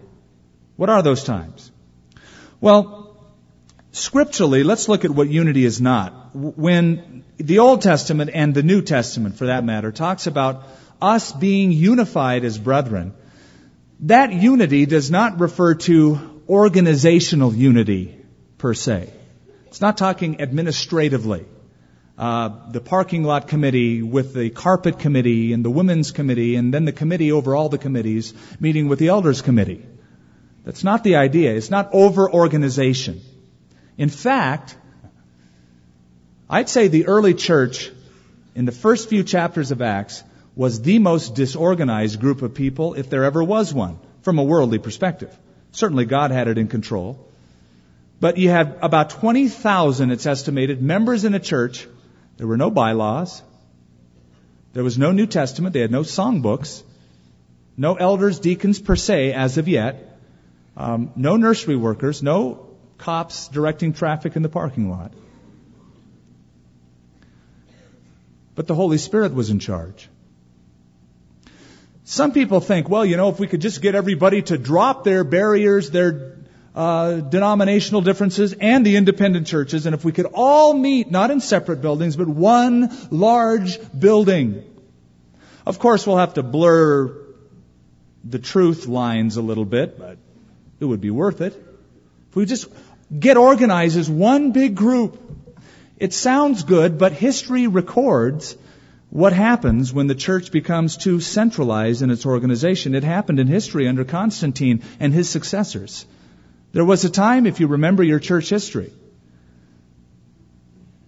What 0.76 0.90
are 0.90 1.00
those 1.00 1.24
times? 1.24 1.72
Well, 2.60 3.16
scripturally, 3.92 4.62
let's 4.62 4.90
look 4.90 5.06
at 5.06 5.10
what 5.10 5.30
unity 5.30 5.64
is 5.64 5.80
not. 5.80 6.36
When 6.36 7.24
the 7.38 7.60
Old 7.60 7.80
Testament 7.80 8.30
and 8.34 8.52
the 8.52 8.62
New 8.62 8.82
Testament, 8.82 9.36
for 9.36 9.46
that 9.46 9.64
matter, 9.64 9.90
talks 9.90 10.26
about 10.26 10.64
us 11.00 11.32
being 11.32 11.72
unified 11.72 12.44
as 12.44 12.58
brethren, 12.58 13.14
that 14.02 14.32
unity 14.32 14.86
does 14.86 15.10
not 15.10 15.40
refer 15.40 15.74
to 15.74 16.42
organizational 16.48 17.54
unity 17.54 18.16
per 18.58 18.74
se. 18.74 19.12
It's 19.66 19.80
not 19.80 19.96
talking 19.96 20.40
administratively 20.40 21.46
uh, 22.20 22.70
the 22.70 22.80
parking 22.80 23.22
lot 23.24 23.48
committee 23.48 24.02
with 24.02 24.34
the 24.34 24.50
carpet 24.50 24.98
committee 24.98 25.54
and 25.54 25.64
the 25.64 25.70
women's 25.70 26.12
committee 26.12 26.56
and 26.56 26.72
then 26.72 26.84
the 26.84 26.92
committee 26.92 27.32
over 27.32 27.56
all 27.56 27.70
the 27.70 27.78
committees 27.78 28.34
meeting 28.60 28.88
with 28.88 28.98
the 28.98 29.08
elders 29.08 29.40
committee. 29.40 29.86
That's 30.64 30.84
not 30.84 31.02
the 31.02 31.16
idea. 31.16 31.54
It's 31.54 31.70
not 31.70 31.88
over 31.94 32.30
organization. 32.30 33.22
In 33.96 34.10
fact, 34.10 34.76
I'd 36.48 36.68
say 36.68 36.88
the 36.88 37.06
early 37.06 37.32
church 37.32 37.90
in 38.54 38.66
the 38.66 38.72
first 38.72 39.08
few 39.08 39.24
chapters 39.24 39.70
of 39.70 39.80
Acts 39.80 40.22
was 40.60 40.82
the 40.82 40.98
most 40.98 41.34
disorganized 41.34 42.20
group 42.20 42.42
of 42.42 42.52
people 42.52 42.92
if 43.02 43.08
there 43.08 43.24
ever 43.24 43.42
was 43.42 43.72
one 43.72 43.98
from 44.20 44.38
a 44.38 44.42
worldly 44.42 44.78
perspective. 44.78 45.38
Certainly 45.72 46.04
God 46.04 46.32
had 46.32 46.48
it 46.48 46.58
in 46.58 46.68
control. 46.68 47.26
But 48.20 48.36
you 48.36 48.50
had 48.50 48.76
about 48.82 49.08
20,000, 49.08 50.10
it's 50.10 50.26
estimated, 50.26 50.82
members 50.82 51.24
in 51.24 51.32
a 51.34 51.40
church 51.40 51.86
there 52.36 52.46
were 52.46 52.58
no 52.58 52.70
bylaws. 52.70 53.42
There 54.74 54.84
was 54.84 54.98
no 54.98 55.12
New 55.12 55.26
Testament. 55.26 55.72
They 55.72 55.80
had 55.80 55.90
no 55.90 56.02
songbooks. 56.02 56.82
No 57.78 57.94
elders, 57.94 58.38
deacons 58.38 58.78
per 58.78 58.96
se 58.96 59.32
as 59.32 59.56
of 59.56 59.66
yet. 59.66 60.20
Um, 60.76 61.10
no 61.16 61.36
nursery 61.36 61.76
workers. 61.76 62.22
No 62.22 62.68
cops 62.98 63.48
directing 63.48 63.94
traffic 63.94 64.36
in 64.36 64.42
the 64.42 64.48
parking 64.60 64.90
lot. 64.90 65.12
But 68.54 68.66
the 68.66 68.74
Holy 68.74 68.98
Spirit 68.98 69.34
was 69.34 69.48
in 69.48 69.58
charge. 69.58 70.08
Some 72.10 72.32
people 72.32 72.58
think, 72.58 72.88
well, 72.88 73.06
you 73.06 73.16
know, 73.16 73.28
if 73.28 73.38
we 73.38 73.46
could 73.46 73.60
just 73.60 73.80
get 73.80 73.94
everybody 73.94 74.42
to 74.42 74.58
drop 74.58 75.04
their 75.04 75.22
barriers, 75.22 75.90
their 75.90 76.38
uh, 76.74 77.20
denominational 77.20 78.00
differences 78.00 78.52
and 78.52 78.84
the 78.84 78.96
independent 78.96 79.46
churches, 79.46 79.86
and 79.86 79.94
if 79.94 80.04
we 80.04 80.10
could 80.10 80.26
all 80.34 80.74
meet, 80.74 81.08
not 81.08 81.30
in 81.30 81.38
separate 81.38 81.80
buildings, 81.80 82.16
but 82.16 82.26
one 82.26 82.90
large 83.12 83.78
building. 83.96 84.64
Of 85.64 85.78
course, 85.78 86.04
we'll 86.04 86.16
have 86.16 86.34
to 86.34 86.42
blur 86.42 87.16
the 88.24 88.40
truth 88.40 88.88
lines 88.88 89.36
a 89.36 89.42
little 89.42 89.64
bit, 89.64 89.96
but 89.96 90.18
it 90.80 90.86
would 90.86 91.00
be 91.00 91.10
worth 91.10 91.40
it. 91.40 91.54
If 92.30 92.34
we 92.34 92.44
just 92.44 92.66
get 93.16 93.36
organized 93.36 93.96
as 93.96 94.10
one 94.10 94.50
big 94.50 94.74
group, 94.74 95.16
it 95.96 96.12
sounds 96.12 96.64
good, 96.64 96.98
but 96.98 97.12
history 97.12 97.68
records 97.68 98.56
what 99.10 99.32
happens 99.32 99.92
when 99.92 100.06
the 100.06 100.14
church 100.14 100.52
becomes 100.52 100.96
too 100.96 101.18
centralized 101.20 102.00
in 102.00 102.10
its 102.10 102.24
organization. 102.24 102.94
It 102.94 103.02
happened 103.02 103.40
in 103.40 103.48
history 103.48 103.88
under 103.88 104.04
Constantine 104.04 104.82
and 105.00 105.12
his 105.12 105.28
successors. 105.28 106.06
There 106.72 106.84
was 106.84 107.04
a 107.04 107.10
time, 107.10 107.46
if 107.46 107.58
you 107.58 107.66
remember 107.66 108.04
your 108.04 108.20
church 108.20 108.48
history, 108.48 108.92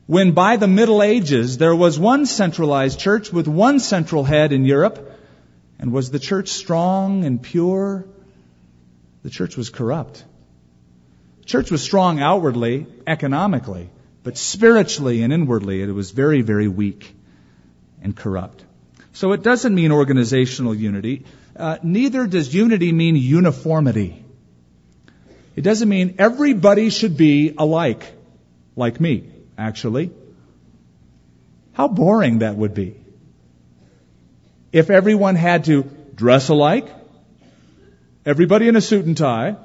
when 0.07 0.33
by 0.33 0.57
the 0.57 0.67
Middle 0.67 1.01
Ages 1.01 1.59
there 1.59 1.77
was 1.77 1.97
one 1.97 2.27
centralized 2.27 2.99
church 2.99 3.33
with 3.33 3.47
one 3.47 3.79
central 3.79 4.25
head 4.25 4.53
in 4.53 4.65
Europe. 4.65 5.09
And 5.79 5.93
was 5.93 6.11
the 6.11 6.19
church 6.19 6.49
strong 6.49 7.25
and 7.25 7.41
pure? 7.41 8.07
The 9.23 9.31
church 9.31 9.57
was 9.57 9.71
corrupt. 9.71 10.25
The 11.41 11.45
church 11.45 11.71
was 11.71 11.83
strong 11.83 12.21
outwardly, 12.21 12.87
economically, 13.07 13.91
but 14.25 14.37
spiritually 14.37 15.23
and 15.23 15.33
inwardly 15.33 15.83
it 15.83 15.91
was 15.93 16.11
very, 16.11 16.43
very 16.43 16.67
weak 16.67 17.15
and 18.03 18.17
corrupt. 18.17 18.65
So 19.13 19.33
it 19.33 19.43
doesn't 19.43 19.75
mean 19.75 19.93
organizational 19.93 20.75
unity. 20.75 21.25
Uh, 21.57 21.79
neither 21.83 22.27
does 22.27 22.53
unity 22.53 22.93
mean 22.93 23.17
uniformity. 23.17 24.25
It 25.55 25.63
doesn't 25.63 25.89
mean 25.89 26.15
everybody 26.19 26.89
should 26.91 27.17
be 27.17 27.55
alike, 27.57 28.11
like 28.75 29.01
me, 29.01 29.25
actually. 29.59 30.11
How 31.73 31.89
boring 31.89 32.39
that 32.39 32.57
would 32.57 32.75
be. 32.75 32.97
If 34.73 34.89
everyone 34.89 35.37
had 35.37 35.65
to 35.65 35.83
dress 36.15 36.49
alike, 36.49 36.89
everybody 38.25 38.69
in 38.69 38.77
a 38.77 38.81
suit 38.81 39.05
and 39.05 39.17
tie, 39.17 39.57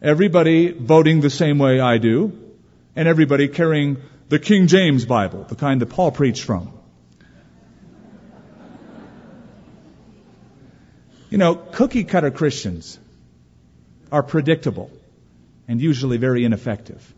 everybody 0.00 0.70
voting 0.70 1.20
the 1.20 1.30
same 1.30 1.58
way 1.58 1.80
I 1.80 1.98
do, 1.98 2.32
and 2.94 3.08
everybody 3.08 3.48
carrying 3.48 3.96
the 4.28 4.38
King 4.38 4.68
James 4.68 5.04
Bible, 5.04 5.44
the 5.44 5.56
kind 5.56 5.80
that 5.80 5.86
Paul 5.86 6.12
preached 6.12 6.44
from. 6.44 6.72
You 11.30 11.38
know, 11.38 11.54
cookie 11.54 12.04
cutter 12.04 12.32
Christians 12.32 12.98
are 14.10 14.22
predictable 14.22 14.90
and 15.68 15.80
usually 15.80 16.16
very 16.16 16.44
ineffective. 16.44 17.14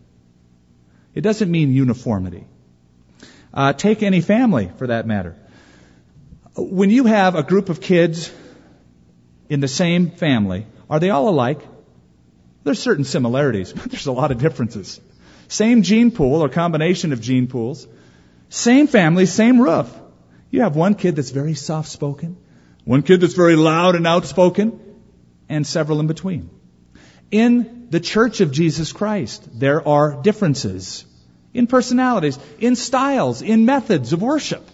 It 1.15 1.21
doesn't 1.21 1.49
mean 1.49 1.73
uniformity. 1.73 2.45
Uh, 3.51 3.73
take 3.73 4.03
any 4.03 4.21
family, 4.21 4.71
for 4.77 4.87
that 4.87 5.07
matter. 5.07 5.35
When 6.55 6.91
you 6.91 7.05
have 7.05 7.35
a 7.35 7.43
group 7.43 7.69
of 7.69 7.81
kids 7.81 8.31
in 9.49 9.59
the 9.59 9.67
same 9.67 10.11
family, 10.11 10.67
are 10.89 10.99
they 10.99 11.09
all 11.09 11.29
alike? 11.29 11.61
There's 12.63 12.79
certain 12.79 13.05
similarities, 13.05 13.73
but 13.81 13.89
there's 13.91 14.05
a 14.05 14.11
lot 14.11 14.31
of 14.31 14.37
differences. 14.37 15.01
Same 15.47 15.81
gene 15.81 16.11
pool 16.11 16.43
or 16.43 16.49
combination 16.49 17.13
of 17.13 17.21
gene 17.21 17.47
pools. 17.47 17.87
Same 18.49 18.85
family, 18.85 19.25
same 19.25 19.59
roof. 19.59 19.91
You 20.51 20.61
have 20.61 20.75
one 20.75 20.93
kid 20.93 21.15
that's 21.15 21.31
very 21.31 21.55
soft 21.55 21.89
spoken, 21.89 22.37
one 22.85 23.01
kid 23.01 23.21
that's 23.21 23.33
very 23.33 23.55
loud 23.55 23.95
and 23.95 24.05
outspoken, 24.05 24.79
and 25.49 25.65
several 25.65 25.99
in 25.99 26.07
between. 26.07 26.49
In 27.31 27.87
the 27.89 27.99
church 27.99 28.41
of 28.41 28.51
Jesus 28.51 28.91
Christ, 28.91 29.47
there 29.59 29.87
are 29.87 30.21
differences 30.21 31.05
in 31.53 31.67
personalities, 31.67 32.39
in 32.59 32.75
styles, 32.75 33.41
in 33.41 33.65
methods 33.65 34.13
of 34.13 34.21
worship. 34.21 34.67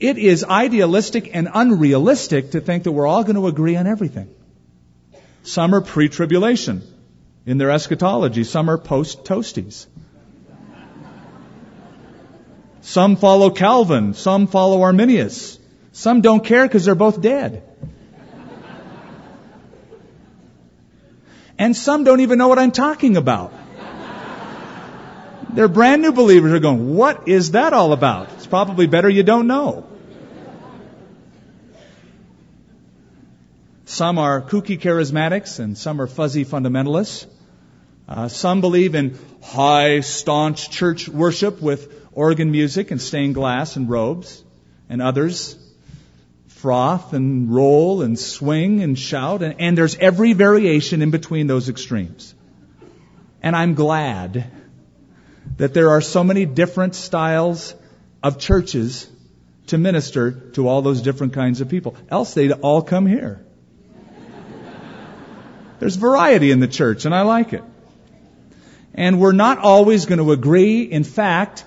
It 0.00 0.16
is 0.16 0.44
idealistic 0.44 1.34
and 1.34 1.48
unrealistic 1.52 2.52
to 2.52 2.60
think 2.60 2.84
that 2.84 2.92
we're 2.92 3.06
all 3.06 3.24
going 3.24 3.36
to 3.36 3.48
agree 3.48 3.74
on 3.76 3.86
everything. 3.86 4.32
Some 5.42 5.74
are 5.74 5.80
pre-tribulation 5.80 6.82
in 7.46 7.58
their 7.58 7.70
eschatology. 7.70 8.44
Some 8.44 8.70
are 8.70 8.78
post 8.78 9.24
toasties. 9.24 9.86
Some 12.80 13.16
follow 13.16 13.50
Calvin. 13.50 14.14
Some 14.14 14.46
follow 14.46 14.82
Arminius. 14.82 15.57
Some 15.98 16.20
don't 16.20 16.44
care 16.44 16.64
because 16.64 16.84
they're 16.84 16.94
both 16.94 17.20
dead. 17.20 17.60
And 21.58 21.76
some 21.76 22.04
don't 22.04 22.20
even 22.20 22.38
know 22.38 22.46
what 22.46 22.60
I'm 22.60 22.70
talking 22.70 23.16
about. 23.16 23.52
They're 25.54 25.66
brand 25.66 26.02
new 26.02 26.12
believers 26.12 26.52
are 26.52 26.60
going, 26.60 26.94
what 26.94 27.26
is 27.26 27.50
that 27.50 27.72
all 27.72 27.92
about? 27.92 28.30
It's 28.34 28.46
probably 28.46 28.86
better 28.86 29.08
you 29.08 29.24
don't 29.24 29.48
know. 29.48 29.88
Some 33.86 34.20
are 34.20 34.40
kooky 34.40 34.78
charismatics 34.78 35.58
and 35.58 35.76
some 35.76 36.00
are 36.00 36.06
fuzzy 36.06 36.44
fundamentalists. 36.44 37.26
Uh, 38.08 38.28
some 38.28 38.60
believe 38.60 38.94
in 38.94 39.18
high, 39.42 39.98
staunch 39.98 40.70
church 40.70 41.08
worship 41.08 41.60
with 41.60 41.92
organ 42.12 42.52
music 42.52 42.92
and 42.92 43.02
stained 43.02 43.34
glass 43.34 43.74
and 43.74 43.90
robes. 43.90 44.44
And 44.88 45.02
others 45.02 45.64
froth 46.60 47.12
and 47.12 47.52
roll 47.54 48.02
and 48.02 48.18
swing 48.18 48.82
and 48.82 48.98
shout. 48.98 49.42
And, 49.42 49.60
and 49.60 49.78
there's 49.78 49.96
every 49.96 50.32
variation 50.32 51.02
in 51.02 51.10
between 51.10 51.46
those 51.46 51.68
extremes. 51.68 52.34
And 53.42 53.54
I'm 53.54 53.74
glad 53.74 54.50
that 55.56 55.74
there 55.74 55.90
are 55.90 56.00
so 56.00 56.24
many 56.24 56.44
different 56.44 56.94
styles 56.94 57.74
of 58.22 58.38
churches 58.38 59.08
to 59.68 59.78
minister 59.78 60.32
to 60.52 60.68
all 60.68 60.82
those 60.82 61.02
different 61.02 61.32
kinds 61.32 61.60
of 61.60 61.68
people. 61.68 61.94
Else 62.10 62.34
they'd 62.34 62.52
all 62.52 62.82
come 62.82 63.06
here. 63.06 63.44
There's 65.78 65.94
variety 65.94 66.50
in 66.50 66.58
the 66.58 66.66
church, 66.66 67.04
and 67.04 67.14
I 67.14 67.22
like 67.22 67.52
it. 67.52 67.62
And 68.94 69.20
we're 69.20 69.32
not 69.32 69.58
always 69.58 70.06
going 70.06 70.18
to 70.18 70.32
agree. 70.32 70.82
In 70.82 71.04
fact, 71.04 71.64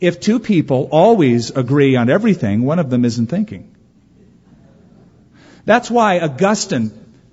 if 0.00 0.18
two 0.18 0.40
people 0.40 0.88
always 0.90 1.50
agree 1.50 1.94
on 1.94 2.10
everything, 2.10 2.62
one 2.62 2.80
of 2.80 2.90
them 2.90 3.04
isn't 3.04 3.28
thinking. 3.28 3.71
That's 5.64 5.90
why 5.90 6.20
Augustine 6.20 6.90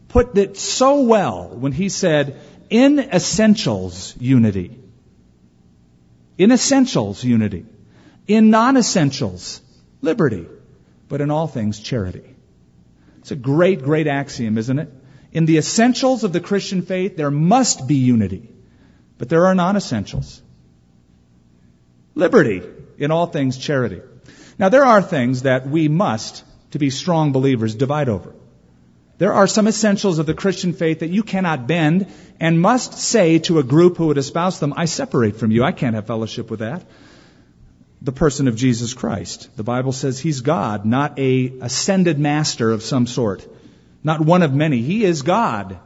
put 0.07 0.37
it 0.37 0.57
so 0.57 1.01
well 1.01 1.49
when 1.49 1.71
he 1.71 1.89
said, 1.89 2.39
in 2.69 2.99
essentials, 2.99 4.15
unity. 4.19 4.79
In 6.37 6.51
essentials, 6.51 7.23
unity. 7.23 7.65
In 8.27 8.49
non-essentials, 8.49 9.61
liberty. 10.01 10.47
But 11.07 11.21
in 11.21 11.31
all 11.31 11.47
things, 11.47 11.79
charity. 11.79 12.35
It's 13.19 13.31
a 13.31 13.35
great, 13.35 13.83
great 13.83 14.07
axiom, 14.07 14.57
isn't 14.57 14.79
it? 14.79 14.89
In 15.31 15.45
the 15.45 15.57
essentials 15.57 16.23
of 16.23 16.33
the 16.33 16.39
Christian 16.39 16.81
faith, 16.83 17.17
there 17.17 17.31
must 17.31 17.87
be 17.87 17.95
unity. 17.95 18.49
But 19.17 19.29
there 19.29 19.47
are 19.47 19.55
non-essentials. 19.55 20.41
Liberty. 22.15 22.61
In 22.97 23.11
all 23.11 23.27
things, 23.27 23.57
charity. 23.57 24.01
Now 24.57 24.69
there 24.69 24.85
are 24.85 25.01
things 25.01 25.43
that 25.43 25.67
we 25.67 25.87
must, 25.87 26.43
to 26.71 26.79
be 26.79 26.89
strong 26.89 27.31
believers, 27.31 27.75
divide 27.75 28.09
over. 28.09 28.33
There 29.19 29.33
are 29.33 29.47
some 29.47 29.67
essentials 29.67 30.17
of 30.17 30.25
the 30.25 30.33
Christian 30.33 30.71
faith 30.71 30.99
that 30.99 31.09
you 31.09 31.23
cannot 31.23 31.67
bend 31.67 32.07
and 32.39 32.61
must 32.61 32.93
say 32.93 33.39
to 33.39 33.59
a 33.59 33.63
group 33.63 33.97
who 33.97 34.07
would 34.07 34.17
espouse 34.17 34.59
them, 34.59 34.73
I 34.75 34.85
separate 34.85 35.35
from 35.35 35.51
you. 35.51 35.63
I 35.63 35.73
can't 35.73 35.95
have 35.95 36.07
fellowship 36.07 36.49
with 36.49 36.59
that. 36.61 36.85
The 38.01 38.13
person 38.13 38.47
of 38.47 38.55
Jesus 38.55 38.93
Christ. 38.93 39.49
The 39.57 39.63
Bible 39.63 39.91
says 39.91 40.19
he's 40.19 40.39
God, 40.39 40.85
not 40.85 41.19
a 41.19 41.51
ascended 41.59 42.17
master 42.17 42.71
of 42.71 42.81
some 42.81 43.07
sort. 43.07 43.45
Not 44.05 44.21
one 44.21 44.41
of 44.41 44.53
many. 44.53 44.81
He 44.81 45.03
is 45.03 45.21
God. 45.21 45.79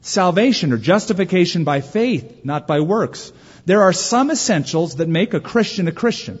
Salvation 0.00 0.72
or 0.72 0.78
justification 0.78 1.62
by 1.62 1.80
faith, 1.80 2.44
not 2.44 2.66
by 2.66 2.80
works. 2.80 3.32
There 3.66 3.82
are 3.82 3.92
some 3.92 4.32
essentials 4.32 4.96
that 4.96 5.08
make 5.08 5.32
a 5.32 5.38
Christian 5.38 5.86
a 5.86 5.92
Christian. 5.92 6.40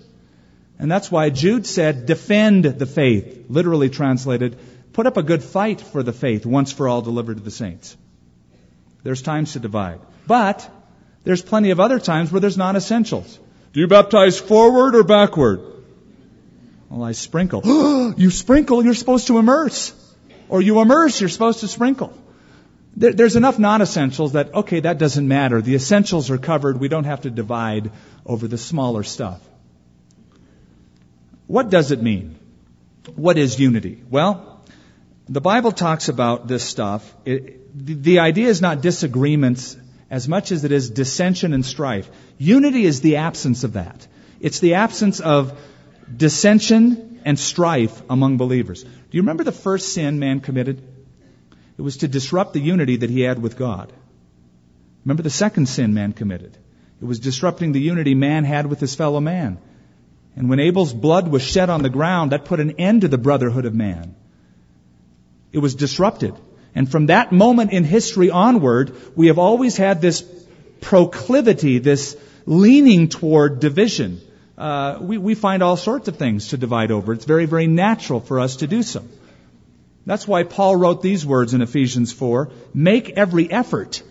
And 0.82 0.90
that's 0.90 1.12
why 1.12 1.30
Jude 1.30 1.64
said, 1.64 2.06
defend 2.06 2.64
the 2.64 2.86
faith. 2.86 3.44
Literally 3.48 3.88
translated, 3.88 4.58
put 4.92 5.06
up 5.06 5.16
a 5.16 5.22
good 5.22 5.40
fight 5.40 5.80
for 5.80 6.02
the 6.02 6.12
faith 6.12 6.44
once 6.44 6.72
for 6.72 6.88
all 6.88 7.02
delivered 7.02 7.36
to 7.36 7.42
the 7.42 7.52
saints. 7.52 7.96
There's 9.04 9.22
times 9.22 9.52
to 9.52 9.60
divide. 9.60 10.00
But 10.26 10.68
there's 11.22 11.40
plenty 11.40 11.70
of 11.70 11.78
other 11.78 12.00
times 12.00 12.32
where 12.32 12.40
there's 12.40 12.58
non-essentials. 12.58 13.38
Do 13.72 13.78
you 13.78 13.86
baptize 13.86 14.40
forward 14.40 14.96
or 14.96 15.04
backward? 15.04 15.60
Well, 16.90 17.04
I 17.04 17.12
sprinkle. 17.12 18.14
you 18.16 18.30
sprinkle, 18.30 18.84
you're 18.84 18.94
supposed 18.94 19.28
to 19.28 19.38
immerse. 19.38 19.94
Or 20.48 20.60
you 20.60 20.80
immerse, 20.80 21.20
you're 21.20 21.30
supposed 21.30 21.60
to 21.60 21.68
sprinkle. 21.68 22.12
There, 22.96 23.12
there's 23.12 23.36
enough 23.36 23.56
non-essentials 23.56 24.32
that, 24.32 24.52
okay, 24.52 24.80
that 24.80 24.98
doesn't 24.98 25.28
matter. 25.28 25.62
The 25.62 25.76
essentials 25.76 26.28
are 26.32 26.38
covered. 26.38 26.80
We 26.80 26.88
don't 26.88 27.04
have 27.04 27.20
to 27.20 27.30
divide 27.30 27.92
over 28.26 28.48
the 28.48 28.58
smaller 28.58 29.04
stuff. 29.04 29.40
What 31.52 31.68
does 31.68 31.90
it 31.90 32.02
mean? 32.02 32.36
What 33.14 33.36
is 33.36 33.60
unity? 33.60 34.02
Well, 34.08 34.62
the 35.28 35.42
Bible 35.42 35.70
talks 35.70 36.08
about 36.08 36.48
this 36.48 36.64
stuff. 36.64 37.14
It, 37.26 37.86
the, 37.86 37.92
the 37.92 38.18
idea 38.20 38.46
is 38.48 38.62
not 38.62 38.80
disagreements 38.80 39.76
as 40.08 40.26
much 40.26 40.50
as 40.50 40.64
it 40.64 40.72
is 40.72 40.88
dissension 40.88 41.52
and 41.52 41.66
strife. 41.66 42.08
Unity 42.38 42.86
is 42.86 43.02
the 43.02 43.16
absence 43.16 43.64
of 43.64 43.74
that. 43.74 44.06
It's 44.40 44.60
the 44.60 44.74
absence 44.84 45.20
of 45.20 45.52
dissension 46.24 47.20
and 47.26 47.38
strife 47.38 48.00
among 48.08 48.38
believers. 48.38 48.82
Do 48.82 49.18
you 49.18 49.20
remember 49.20 49.44
the 49.44 49.52
first 49.52 49.92
sin 49.92 50.18
man 50.18 50.40
committed? 50.40 50.80
It 51.76 51.82
was 51.82 51.98
to 51.98 52.08
disrupt 52.08 52.54
the 52.54 52.60
unity 52.60 52.96
that 52.96 53.10
he 53.10 53.20
had 53.20 53.42
with 53.42 53.58
God. 53.58 53.92
Remember 55.04 55.22
the 55.22 55.28
second 55.28 55.66
sin 55.66 55.92
man 55.92 56.14
committed? 56.14 56.56
It 57.02 57.04
was 57.04 57.20
disrupting 57.20 57.72
the 57.72 57.86
unity 57.90 58.14
man 58.14 58.44
had 58.44 58.64
with 58.64 58.80
his 58.80 58.94
fellow 58.94 59.20
man. 59.20 59.58
And 60.36 60.48
when 60.48 60.60
Abel's 60.60 60.94
blood 60.94 61.28
was 61.28 61.42
shed 61.42 61.68
on 61.68 61.82
the 61.82 61.90
ground, 61.90 62.32
that 62.32 62.44
put 62.44 62.60
an 62.60 62.72
end 62.72 63.02
to 63.02 63.08
the 63.08 63.18
brotherhood 63.18 63.66
of 63.66 63.74
man. 63.74 64.14
It 65.52 65.58
was 65.58 65.74
disrupted. 65.74 66.34
And 66.74 66.90
from 66.90 67.06
that 67.06 67.32
moment 67.32 67.72
in 67.72 67.84
history 67.84 68.30
onward, 68.30 68.96
we 69.14 69.26
have 69.26 69.38
always 69.38 69.76
had 69.76 70.00
this 70.00 70.24
proclivity, 70.80 71.78
this 71.78 72.16
leaning 72.46 73.08
toward 73.08 73.60
division 73.60 74.20
uh, 74.62 74.98
we, 75.00 75.18
we 75.18 75.34
find 75.34 75.62
all 75.62 75.76
sorts 75.76 76.08
of 76.08 76.16
things 76.16 76.48
to 76.48 76.56
divide 76.56 76.90
over. 76.90 77.12
It's 77.12 77.24
very, 77.24 77.46
very 77.46 77.66
natural 77.66 78.20
for 78.20 78.38
us 78.38 78.56
to 78.56 78.66
do 78.66 78.82
so. 78.82 79.04
That's 80.04 80.28
why 80.28 80.42
Paul 80.42 80.76
wrote 80.76 81.02
these 81.02 81.24
words 81.24 81.54
in 81.54 81.62
Ephesians 81.62 82.12
4 82.12 82.50
make 82.74 83.10
every 83.10 83.50
effort. 83.50 84.02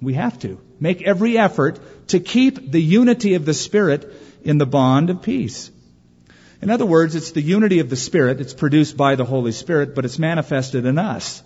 We 0.00 0.14
have 0.14 0.38
to. 0.40 0.60
Make 0.78 1.02
every 1.02 1.38
effort 1.38 1.80
to 2.08 2.20
keep 2.20 2.70
the 2.70 2.82
unity 2.82 3.34
of 3.34 3.44
the 3.44 3.54
Spirit 3.54 4.12
in 4.46 4.58
the 4.58 4.66
bond 4.66 5.10
of 5.10 5.22
peace. 5.22 5.70
In 6.62 6.70
other 6.70 6.86
words, 6.86 7.14
it's 7.14 7.32
the 7.32 7.42
unity 7.42 7.80
of 7.80 7.90
the 7.90 7.96
Spirit. 7.96 8.40
It's 8.40 8.54
produced 8.54 8.96
by 8.96 9.16
the 9.16 9.24
Holy 9.24 9.52
Spirit, 9.52 9.94
but 9.94 10.04
it's 10.04 10.18
manifested 10.18 10.86
in 10.86 10.98
us. 10.98 11.42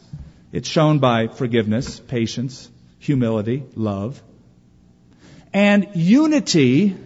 It's 0.53 0.69
shown 0.69 0.99
by 0.99 1.29
forgiveness, 1.29 1.99
patience, 1.99 2.71
humility, 2.99 3.65
love. 3.75 4.23
And 5.53 5.89
unity 5.95 6.97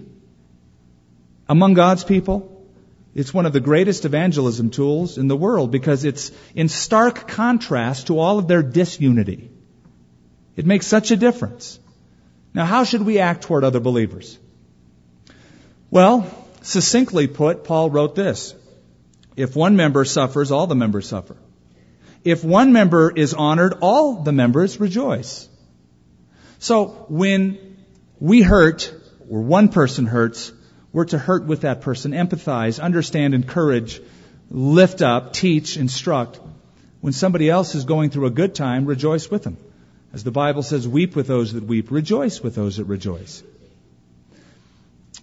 among 1.49 1.75
God's 1.75 2.05
people, 2.05 2.67
it's 3.15 3.33
one 3.33 3.47
of 3.47 3.53
the 3.53 3.61
greatest 3.61 4.05
evangelism 4.05 4.71
tools 4.71 5.19
in 5.19 5.29
the 5.29 5.37
world 5.37 5.71
because 5.71 6.05
it's 6.05 6.33
in 6.55 6.69
stark 6.69 7.29
contrast 7.29 8.09
to 8.09 8.19
all 8.19 8.39
of 8.39 8.49
their 8.49 8.63
disunity. 8.63 9.51
It 10.57 10.67
makes 10.67 10.87
such 10.87 11.13
a 11.13 11.17
difference. 11.17 11.79
Now, 12.53 12.65
how 12.65 12.85
should 12.85 13.03
we 13.03 13.19
act 13.19 13.43
toward 13.43 13.63
other 13.63 13.81
believers? 13.81 14.39
Well, 15.95 16.27
succinctly 16.63 17.29
put, 17.29 17.63
Paul 17.63 17.89
wrote 17.89 18.17
this. 18.17 18.53
If 19.37 19.55
one 19.55 19.77
member 19.77 20.05
suffers, 20.05 20.51
all 20.51 20.67
the 20.67 20.75
members 20.75 21.07
suffer. 21.07 21.37
If 22.25 22.43
one 22.43 22.73
member 22.73 23.13
is 23.13 23.33
honored, 23.33 23.75
all 23.81 24.25
the 24.25 24.33
members 24.33 24.81
rejoice. 24.81 25.49
So 26.59 27.07
when 27.09 27.77
we 28.19 28.43
hurt, 28.43 28.93
or 29.31 29.43
one 29.43 29.69
person 29.69 30.07
hurts, 30.07 30.51
we're 30.93 31.05
to 31.05 31.19
hurt 31.19 31.45
with 31.45 31.61
that 31.61 31.83
person, 31.83 32.11
empathize, 32.11 32.83
understand, 32.83 33.33
encourage, 33.33 34.01
lift 34.51 35.01
up, 35.01 35.33
teach, 35.33 35.77
instruct. 35.77 36.41
When 37.03 37.13
somebody 37.13 37.49
else 37.49 37.77
is 37.77 37.85
going 37.85 38.11
through 38.11 38.27
a 38.27 38.31
good 38.31 38.57
time, 38.57 38.87
rejoice 38.87 39.31
with 39.31 39.45
them. 39.45 39.59
As 40.13 40.25
the 40.25 40.33
Bible 40.33 40.65
says, 40.65 40.89
weep 40.89 41.15
with 41.15 41.29
those 41.29 41.53
that 41.53 41.63
weep, 41.63 41.93
rejoice 41.93 42.41
with 42.41 42.57
those 42.57 42.79
that 42.79 42.87
rejoice. 42.87 43.45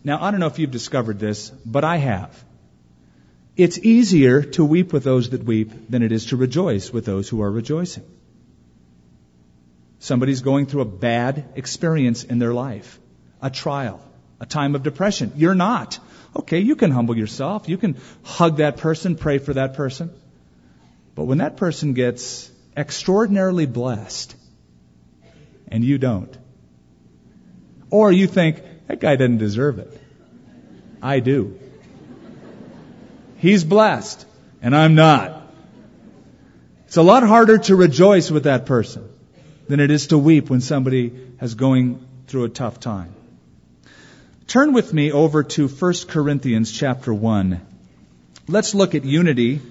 Now, 0.03 0.21
I 0.21 0.31
don't 0.31 0.39
know 0.39 0.47
if 0.47 0.59
you've 0.59 0.71
discovered 0.71 1.19
this, 1.19 1.49
but 1.49 1.83
I 1.83 1.97
have. 1.97 2.43
It's 3.55 3.77
easier 3.77 4.41
to 4.41 4.65
weep 4.65 4.93
with 4.93 5.03
those 5.03 5.29
that 5.31 5.43
weep 5.43 5.89
than 5.89 6.01
it 6.03 6.11
is 6.11 6.27
to 6.27 6.37
rejoice 6.37 6.91
with 6.91 7.05
those 7.05 7.29
who 7.29 7.41
are 7.41 7.51
rejoicing. 7.51 8.05
Somebody's 9.99 10.41
going 10.41 10.65
through 10.65 10.81
a 10.81 10.85
bad 10.85 11.49
experience 11.55 12.23
in 12.23 12.39
their 12.39 12.53
life, 12.53 12.99
a 13.41 13.49
trial 13.49 14.01
a 14.41 14.45
time 14.45 14.73
of 14.75 14.81
depression. 14.83 15.31
You're 15.35 15.55
not. 15.55 15.99
Okay, 16.35 16.59
you 16.59 16.75
can 16.75 16.89
humble 16.89 17.15
yourself. 17.15 17.69
You 17.69 17.77
can 17.77 17.97
hug 18.23 18.57
that 18.57 18.77
person, 18.77 19.15
pray 19.15 19.37
for 19.37 19.53
that 19.53 19.75
person. 19.75 20.11
But 21.13 21.25
when 21.25 21.37
that 21.37 21.57
person 21.57 21.93
gets 21.93 22.51
extraordinarily 22.75 23.67
blessed 23.67 24.35
and 25.67 25.83
you 25.83 25.99
don't. 25.99 26.35
Or 27.91 28.11
you 28.11 28.25
think, 28.25 28.63
that 28.91 28.99
guy 28.99 29.15
doesn't 29.15 29.37
deserve 29.37 29.79
it. 29.79 30.01
I 31.01 31.21
do. 31.21 31.57
He's 33.37 33.63
blessed, 33.63 34.25
and 34.61 34.75
I'm 34.75 34.95
not. 34.95 35.47
It's 36.87 36.97
a 36.97 37.01
lot 37.01 37.23
harder 37.23 37.57
to 37.57 37.77
rejoice 37.77 38.29
with 38.29 38.43
that 38.43 38.65
person 38.65 39.07
than 39.69 39.79
it 39.79 39.91
is 39.91 40.07
to 40.07 40.17
weep 40.17 40.49
when 40.49 40.59
somebody 40.59 41.13
is 41.41 41.55
going 41.55 42.05
through 42.27 42.43
a 42.43 42.49
tough 42.49 42.81
time. 42.81 43.15
Turn 44.47 44.73
with 44.73 44.93
me 44.93 45.13
over 45.13 45.43
to 45.43 45.69
1 45.69 45.93
Corinthians 46.09 46.69
chapter 46.69 47.13
1. 47.13 47.61
Let's 48.49 48.75
look 48.75 48.93
at 48.93 49.05
unity 49.05 49.61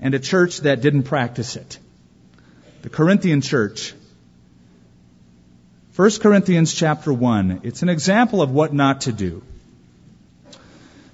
and 0.00 0.14
a 0.14 0.18
church 0.18 0.60
that 0.60 0.80
didn't 0.80 1.02
practice 1.02 1.54
it. 1.56 1.78
The 2.80 2.88
Corinthian 2.88 3.42
church. 3.42 3.92
1 5.96 6.10
Corinthians 6.20 6.74
chapter 6.74 7.10
1. 7.10 7.60
It's 7.62 7.80
an 7.80 7.88
example 7.88 8.42
of 8.42 8.50
what 8.50 8.74
not 8.74 9.02
to 9.02 9.12
do. 9.12 9.42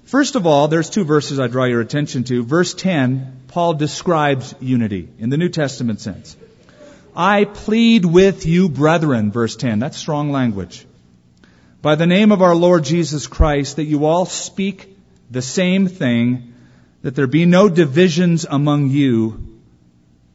First 0.03 0.35
of 0.35 0.45
all, 0.45 0.67
there's 0.67 0.89
two 0.89 1.05
verses 1.05 1.39
I 1.39 1.47
draw 1.47 1.63
your 1.63 1.79
attention 1.79 2.25
to. 2.25 2.43
Verse 2.43 2.73
10, 2.73 3.43
Paul 3.47 3.75
describes 3.75 4.53
unity 4.59 5.07
in 5.19 5.29
the 5.29 5.37
New 5.37 5.47
Testament 5.47 6.01
sense. 6.01 6.35
I 7.15 7.45
plead 7.45 8.03
with 8.03 8.45
you, 8.45 8.67
brethren, 8.67 9.31
verse 9.31 9.55
10. 9.55 9.79
That's 9.79 9.95
strong 9.95 10.33
language. 10.33 10.85
By 11.81 11.95
the 11.95 12.05
name 12.05 12.33
of 12.33 12.41
our 12.41 12.53
Lord 12.53 12.83
Jesus 12.83 13.25
Christ, 13.25 13.77
that 13.77 13.85
you 13.85 14.03
all 14.03 14.25
speak 14.25 14.97
the 15.31 15.41
same 15.41 15.87
thing, 15.87 16.55
that 17.03 17.15
there 17.15 17.27
be 17.27 17.45
no 17.45 17.69
divisions 17.69 18.43
among 18.43 18.89
you, 18.89 19.61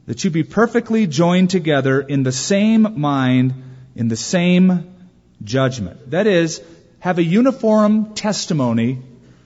that 0.07 0.23
you 0.23 0.31
be 0.31 0.43
perfectly 0.43 1.05
joined 1.05 1.51
together 1.51 2.01
in 2.01 2.23
the 2.23 2.31
same 2.31 2.99
mind, 2.99 3.68
in 3.99 4.07
the 4.07 4.15
same 4.15 4.95
judgment. 5.43 6.11
That 6.11 6.25
is, 6.25 6.61
have 6.99 7.17
a 7.19 7.23
uniform 7.23 8.13
testimony 8.13 8.99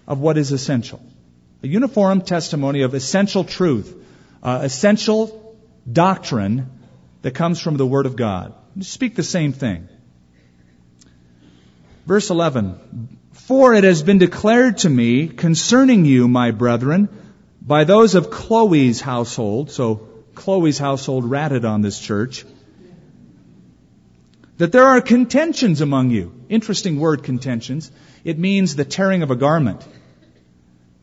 of 0.07 0.19
what 0.19 0.37
is 0.37 0.51
essential. 0.51 1.01
A 1.63 1.67
uniform 1.67 2.21
testimony 2.21 2.83
of 2.83 2.93
essential 2.93 3.43
truth, 3.43 3.91
uh, 4.43 4.59
essential 4.61 5.57
doctrine 5.91 6.69
that 7.23 7.31
comes 7.31 7.59
from 7.59 7.77
the 7.77 7.87
Word 7.87 8.05
of 8.05 8.15
God. 8.15 8.53
Speak 8.81 9.15
the 9.15 9.23
same 9.23 9.53
thing. 9.53 9.89
Verse 12.05 12.29
11. 12.29 13.17
For 13.31 13.73
it 13.73 13.83
has 13.83 14.03
been 14.03 14.19
declared 14.19 14.77
to 14.79 14.89
me 14.89 15.29
concerning 15.29 16.05
you, 16.05 16.27
my 16.27 16.51
brethren, 16.51 17.09
by 17.59 17.85
those 17.85 18.13
of 18.13 18.29
Chloe's 18.29 19.01
household, 19.01 19.71
so 19.71 20.07
Chloe's 20.35 20.77
household 20.77 21.25
ratted 21.25 21.65
on 21.65 21.81
this 21.81 21.99
church, 21.99 22.45
that 24.57 24.71
there 24.71 24.85
are 24.85 25.01
contentions 25.01 25.81
among 25.81 26.11
you. 26.11 26.45
Interesting 26.49 26.99
word, 26.99 27.23
contentions. 27.23 27.91
It 28.23 28.37
means 28.37 28.75
the 28.75 28.85
tearing 28.85 29.23
of 29.23 29.31
a 29.31 29.35
garment. 29.35 29.85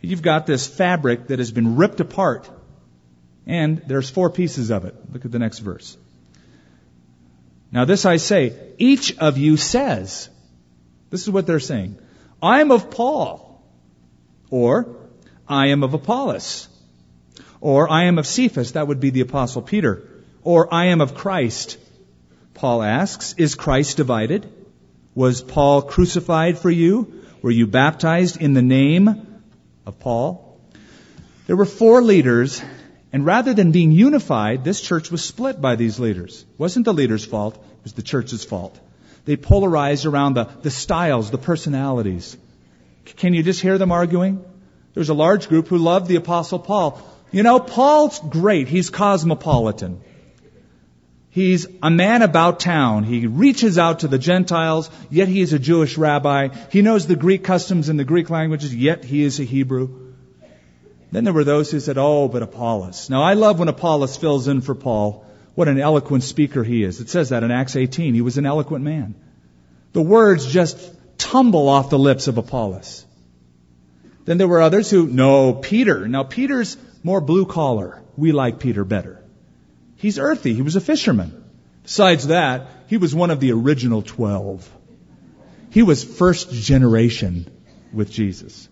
You've 0.01 0.23
got 0.23 0.47
this 0.47 0.67
fabric 0.67 1.29
that 1.29 1.39
has 1.39 1.51
been 1.51 1.77
ripped 1.77 2.01
apart, 2.01 2.49
and 3.47 3.83
there's 3.87 4.09
four 4.09 4.31
pieces 4.31 4.71
of 4.71 4.85
it. 4.85 4.95
Look 5.13 5.25
at 5.25 5.33
the 5.33 5.39
next 5.39 5.59
verse. 5.59 5.97
Now, 7.73 7.85
this 7.85 8.07
I 8.07 8.17
say, 8.17 8.55
each 8.79 9.17
of 9.19 9.39
you 9.39 9.57
says, 9.57 10.29
this 11.11 11.23
is 11.23 11.31
what 11.31 11.47
they're 11.47 11.61
saying, 11.61 11.99
I 12.43 12.61
am 12.61 12.71
of 12.71 12.91
Paul, 12.91 13.63
or 14.49 14.97
I 15.47 15.69
am 15.69 15.83
of 15.83 15.95
Apollos, 15.95 16.69
or 17.61 17.91
I 17.91 18.05
am 18.05 18.19
of 18.19 18.27
Cephas, 18.27 18.73
that 18.73 18.89
would 18.89 19.01
be 19.01 19.11
the 19.11 19.21
Apostle 19.21 19.63
Peter, 19.63 20.09
or 20.43 20.73
I 20.73 20.87
am 20.87 21.01
of 21.01 21.15
Christ. 21.15 21.79
Paul 22.61 22.83
asks, 22.83 23.35
Is 23.39 23.55
Christ 23.55 23.97
divided? 23.97 24.47
Was 25.15 25.41
Paul 25.41 25.81
crucified 25.81 26.59
for 26.59 26.71
you? 26.71 27.25
Were 27.41 27.51
you 27.51 27.67
baptized 27.67 28.37
in 28.37 28.53
the 28.53 28.61
name 28.61 29.41
of 29.87 29.99
Paul. 29.99 30.61
There 31.47 31.57
were 31.57 31.65
four 31.65 32.03
leaders, 32.03 32.63
and 33.15 33.25
rather 33.25 33.55
than 33.55 33.73
being 33.73 33.93
unified, 33.93 34.63
this 34.63 34.83
church 34.83 35.11
was 35.11 35.25
split 35.25 35.59
by 35.63 35.77
these 35.77 35.99
leaders. 35.99 36.43
It 36.43 36.59
wasn't 36.59 36.85
the 36.85 36.93
leader's 36.93 37.25
fault, 37.25 37.55
it 37.55 37.83
was 37.83 37.95
the 37.95 38.03
church's 38.03 38.45
fault. 38.45 38.79
They 39.25 39.39
polarized 39.39 40.05
around 40.05 40.35
the, 40.35 40.45
the 40.61 40.71
styles, 40.71 41.31
the 41.31 41.39
personalities. 41.39 42.37
Can 43.17 43.33
you 43.33 43.43
just 43.43 43.63
hear 43.63 43.79
them 43.79 43.91
arguing? 43.91 44.37
There 44.37 45.01
was 45.01 45.09
a 45.09 45.15
large 45.15 45.49
group 45.49 45.69
who 45.69 45.79
loved 45.79 46.09
the 46.09 46.17
Apostle 46.17 46.59
Paul. 46.59 47.01
You 47.33 47.43
know, 47.43 47.59
Paul's 47.59 48.19
great. 48.19 48.69
He's 48.69 48.91
cosmopolitan. 48.91 50.03
He's 51.33 51.67
a 51.81 51.91
man 51.91 52.23
about 52.23 52.59
town. 52.59 53.05
He 53.05 53.29
reaches 53.29 53.79
out 53.79 54.01
to 54.01 54.09
the 54.09 54.19
Gentiles, 54.19 54.91
yet 55.11 55.29
he 55.29 55.41
is 55.41 55.53
a 55.53 55.61
Jewish 55.61 55.97
rabbi. 55.97 56.49
He 56.73 56.83
knows 56.83 57.07
the 57.07 57.15
Greek 57.15 57.45
customs 57.45 57.89
and 57.89 57.99
the 57.99 58.05
Greek 58.05 58.31
languages, 58.31 58.75
yet 58.75 59.05
he 59.05 59.23
is 59.23 59.39
a 59.39 59.45
Hebrew. 59.45 60.13
Then 61.13 61.25
there 61.25 61.33
were 61.33 61.45
those 61.45 61.71
who 61.71 61.79
said, 61.79 61.99
oh, 61.99 62.27
but 62.29 62.43
Apollos. 62.43 63.11
Now 63.11 63.23
I 63.23 63.35
love 63.35 63.61
when 63.61 63.69
Apollos 63.69 64.17
fills 64.17 64.49
in 64.49 64.61
for 64.61 64.75
Paul. 64.75 65.25
What 65.55 65.69
an 65.69 65.81
eloquent 65.81 66.25
speaker 66.25 66.65
he 66.65 66.83
is. 66.83 67.01
It 67.01 67.11
says 67.11 67.29
that 67.29 67.43
in 67.43 67.51
Acts 67.51 67.77
18. 67.77 68.15
He 68.15 68.23
was 68.23 68.39
an 68.39 68.47
eloquent 68.47 68.85
man. 68.85 69.15
The 69.93 70.03
words 70.03 70.47
just 70.47 70.79
tumble 71.19 71.69
off 71.69 71.91
the 71.91 71.99
lips 71.99 72.29
of 72.29 72.39
Apollos. 72.39 73.05
Then 74.25 74.39
there 74.39 74.49
were 74.49 74.63
others 74.63 74.91
who, 74.91 75.07
no, 75.07 75.53
Peter. 75.53 76.09
Now 76.09 76.25
Peter's 76.25 76.77
more 77.03 77.21
blue 77.21 77.47
collar. 77.47 78.03
We 78.17 78.33
like 78.33 78.59
Peter 78.59 78.85
better. 78.85 79.20
He's 80.01 80.19
earthy. 80.19 80.55
He 80.55 80.63
was 80.63 80.77
a 80.77 80.81
fisherman. 80.81 81.45
Besides 81.83 82.29
that, 82.29 82.69
he 82.87 82.97
was 82.97 83.15
one 83.15 83.31
of 83.31 83.39
the 83.41 83.53
original 83.53 84.03
twelve. 84.03 84.69
He 85.71 85.83
was 85.83 86.03
first 86.03 86.51
generation 86.51 87.51
with 87.93 88.11
Jesus. 88.11 88.69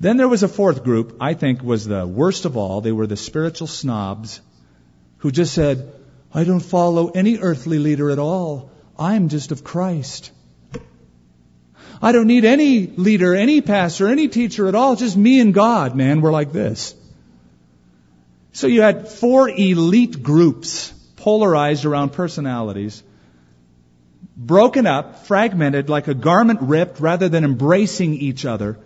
Then 0.00 0.16
there 0.16 0.28
was 0.28 0.42
a 0.42 0.48
fourth 0.48 0.84
group, 0.84 1.16
I 1.20 1.34
think 1.34 1.62
was 1.62 1.86
the 1.86 2.06
worst 2.06 2.44
of 2.44 2.56
all. 2.56 2.80
They 2.80 2.92
were 2.92 3.06
the 3.06 3.16
spiritual 3.16 3.68
snobs 3.68 4.40
who 5.18 5.30
just 5.30 5.54
said, 5.54 5.92
I 6.34 6.44
don't 6.44 6.60
follow 6.60 7.08
any 7.08 7.38
earthly 7.38 7.78
leader 7.78 8.10
at 8.10 8.18
all. 8.18 8.70
I'm 8.98 9.28
just 9.28 9.52
of 9.52 9.64
Christ. 9.64 10.30
I 12.02 12.12
don't 12.12 12.26
need 12.26 12.44
any 12.44 12.86
leader, 12.86 13.34
any 13.34 13.60
pastor, 13.60 14.08
any 14.08 14.28
teacher 14.28 14.66
at 14.66 14.74
all. 14.74 14.96
Just 14.96 15.16
me 15.16 15.40
and 15.40 15.54
God, 15.54 15.94
man. 15.94 16.20
We're 16.20 16.32
like 16.32 16.52
this. 16.52 16.94
So 18.52 18.66
you 18.66 18.82
had 18.82 19.08
four 19.08 19.48
elite 19.48 20.22
groups 20.22 20.92
polarized 21.16 21.84
around 21.84 22.10
personalities, 22.10 23.02
broken 24.36 24.86
up, 24.86 25.26
fragmented, 25.26 25.88
like 25.88 26.08
a 26.08 26.14
garment 26.14 26.60
ripped, 26.62 27.00
rather 27.00 27.28
than 27.28 27.44
embracing 27.44 28.14
each 28.14 28.44
other. 28.44 28.78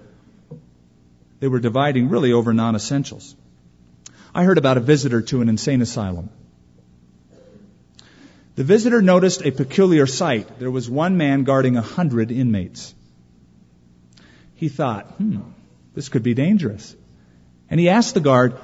They 1.40 1.48
were 1.48 1.60
dividing 1.60 2.08
really 2.08 2.32
over 2.32 2.54
non 2.54 2.76
essentials. 2.76 3.34
I 4.34 4.44
heard 4.44 4.58
about 4.58 4.76
a 4.76 4.80
visitor 4.80 5.22
to 5.22 5.40
an 5.40 5.48
insane 5.48 5.82
asylum. 5.82 6.30
The 8.54 8.64
visitor 8.64 9.02
noticed 9.02 9.44
a 9.44 9.50
peculiar 9.50 10.06
sight. 10.06 10.58
There 10.58 10.70
was 10.70 10.88
one 10.88 11.16
man 11.16 11.44
guarding 11.44 11.76
a 11.76 11.82
hundred 11.82 12.30
inmates. 12.30 12.94
He 14.54 14.68
thought, 14.68 15.10
hmm, 15.12 15.40
this 15.94 16.08
could 16.08 16.22
be 16.22 16.32
dangerous. 16.34 16.96
And 17.68 17.78
he 17.78 17.90
asked 17.90 18.14
the 18.14 18.20
guard, 18.20 18.58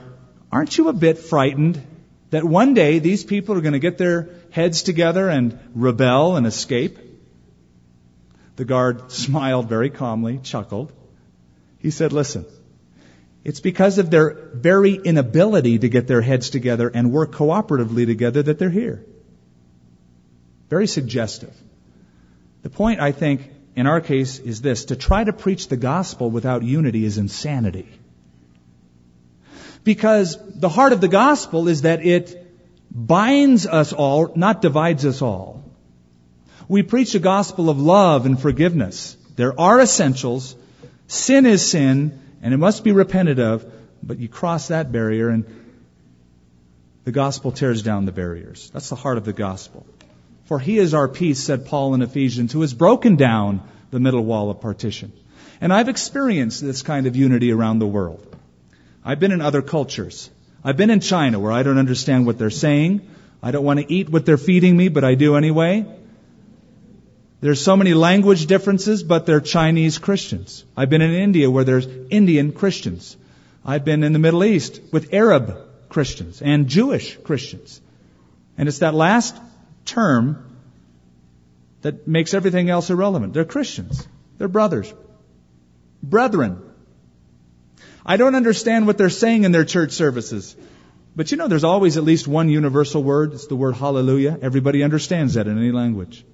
Aren't 0.53 0.77
you 0.77 0.89
a 0.89 0.93
bit 0.93 1.19
frightened 1.19 1.83
that 2.31 2.45
one 2.45 2.75
day 2.75 2.99
these 2.99 3.25
people 3.25 3.57
are 3.57 3.63
going 3.63 3.73
to 3.73 3.79
get 3.79 3.97
their 3.97 4.29
heads 4.51 4.83
together 4.83 5.29
and 5.29 5.59
rebel 5.75 6.37
and 6.37 6.47
escape? 6.47 6.99
The 8.57 8.67
guard 8.67 9.11
smiled 9.11 9.69
very 9.69 9.89
calmly, 9.89 10.41
chuckled. 10.43 10.93
He 11.79 11.91
said, 11.91 12.13
Listen, 12.13 12.45
it's 13.45 13.61
because 13.61 13.97
of 13.99 14.11
their 14.11 14.51
very 14.53 14.95
inability 14.95 15.79
to 15.81 15.89
get 15.89 16.07
their 16.07 16.21
heads 16.21 16.51
together 16.51 16.89
and 16.89 17.11
work 17.11 17.33
cooperatively 17.33 18.07
together 18.07 18.43
that 18.43 18.59
they're 18.59 18.71
here. 18.71 19.05
Very 20.69 20.87
suggestive. 20.87 21.55
The 22.63 22.71
point, 22.71 23.01
I 23.01 23.13
think, 23.13 23.51
in 23.75 23.87
our 23.87 24.01
case 24.01 24.39
is 24.39 24.61
this 24.61 24.87
to 24.87 24.97
try 24.97 25.25
to 25.25 25.33
preach 25.33 25.69
the 25.69 25.77
gospel 25.77 26.31
without 26.31 26.63
unity 26.63 27.05
is 27.05 27.19
insanity. 27.19 27.89
Because 29.85 30.39
the 30.55 30.69
heart 30.69 30.93
of 30.93 31.01
the 31.01 31.09
gospel 31.09 31.69
is 31.69 31.83
that 31.83 32.05
it 32.05 32.39
binds 32.91 33.67
us 33.67 33.93
all, 33.93 34.33
not 34.37 34.63
divides 34.63 35.05
us 35.05 35.23
all. 35.23 35.65
We 36.69 36.83
preach 36.83 37.15
a 37.15 37.19
gospel 37.19 37.69
of 37.69 37.81
love 37.81 38.27
and 38.27 38.41
forgiveness. 38.41 39.17
There 39.37 39.59
are 39.59 39.81
essentials. 39.81 40.55
Sin 41.09 41.47
is 41.47 41.69
sin, 41.69 42.21
and 42.43 42.55
it 42.55 42.59
must 42.59 42.85
be 42.85 42.93
repented 42.93 43.41
of, 43.41 43.71
but 44.03 44.19
you 44.19 44.29
cross 44.29 44.69
that 44.69 44.93
barrier 44.93 45.29
and 45.29 45.45
the 47.05 47.13
gospel 47.13 47.51
tears 47.51 47.83
down 47.83 48.05
the 48.05 48.13
barriers. 48.13 48.71
That's 48.73 48.89
the 48.89 48.97
heart 48.97 49.19
of 49.19 49.25
the 49.25 49.33
gospel. 49.33 49.85
For 50.45 50.59
he 50.59 50.79
is 50.79 50.95
our 50.95 51.09
peace, 51.09 51.43
said 51.43 51.67
Paul 51.67 51.95
in 51.95 52.03
Ephesians, 52.03 52.53
who 52.53 52.61
has 52.61 52.75
broken 52.75 53.17
down 53.17 53.63
the 53.91 54.01
middle 54.01 54.25
wall 54.25 54.51
of 54.51 54.61
partition. 54.61 55.13
And 55.61 55.73
I've 55.73 55.89
experienced 55.89 56.61
this 56.61 56.83
kind 56.83 57.07
of 57.07 57.17
unity 57.17 57.53
around 57.53 57.79
the 57.79 57.87
world. 57.87 58.32
I've 59.05 59.21
been 59.21 59.33
in 59.33 59.41
other 59.41 59.63
cultures. 59.63 60.31
I've 60.65 60.77
been 60.77 60.91
in 60.91 61.01
China 61.01 61.41
where 61.41 61.53
I 61.53 61.63
don't 61.63 61.79
understand 61.79 62.27
what 62.27 62.39
they're 62.39 62.51
saying. 62.51 63.09
I 63.43 63.51
don't 63.51 63.65
want 63.65 63.81
to 63.81 63.93
eat 63.93 64.09
what 64.09 64.25
they're 64.25 64.39
feeding 64.39 64.77
me, 64.77 64.89
but 64.89 65.03
I 65.03 65.15
do 65.17 65.37
anyway. 65.37 65.85
There's 67.41 67.61
so 67.61 67.77
many 67.77 67.93
language 67.93 68.47
differences, 68.47 69.03
but 69.03 69.27
they're 69.27 69.41
Chinese 69.41 69.99
Christians. 69.99 70.65
I've 70.77 70.91
been 70.91 71.03
in 71.03 71.13
India 71.13 71.51
where 71.51 71.65
there's 71.65 71.87
Indian 72.09 72.53
Christians. 72.53 73.17
I've 73.65 73.85
been 73.85 74.05
in 74.05 74.13
the 74.13 74.21
Middle 74.21 74.45
East 74.45 74.81
with 74.93 75.13
Arab 75.13 75.59
Christians 75.89 76.41
and 76.41 76.69
Jewish 76.69 77.17
Christians. 77.25 77.81
And 78.57 78.69
it's 78.69 78.79
that 78.79 78.95
last 78.95 79.37
term 79.85 80.57
that 81.81 82.07
makes 82.07 82.35
everything 82.35 82.71
else 82.71 82.91
irrelevant. 82.91 83.35
They're 83.35 83.45
Christians. 83.45 84.07
They're 84.39 84.47
brothers. 84.47 84.93
Brethren. 86.01 86.63
I 88.05 88.17
don't 88.17 88.35
understand 88.35 88.87
what 88.87 88.99
they're 88.99 89.11
saying 89.11 89.45
in 89.45 89.53
their 89.53 89.65
church 89.65 89.93
services. 89.93 90.57
But 91.15 91.31
you 91.31 91.37
know, 91.37 91.49
there's 91.49 91.65
always 91.65 91.97
at 91.97 92.05
least 92.05 92.27
one 92.27 92.49
universal 92.49 93.03
word. 93.03 93.35
It's 93.35 93.47
the 93.47 93.57
word 93.57 93.75
hallelujah. 93.75 94.39
Everybody 94.41 94.83
understands 94.83 95.35
that 95.35 95.47
in 95.47 95.59
any 95.59 95.73
language. 95.73 96.25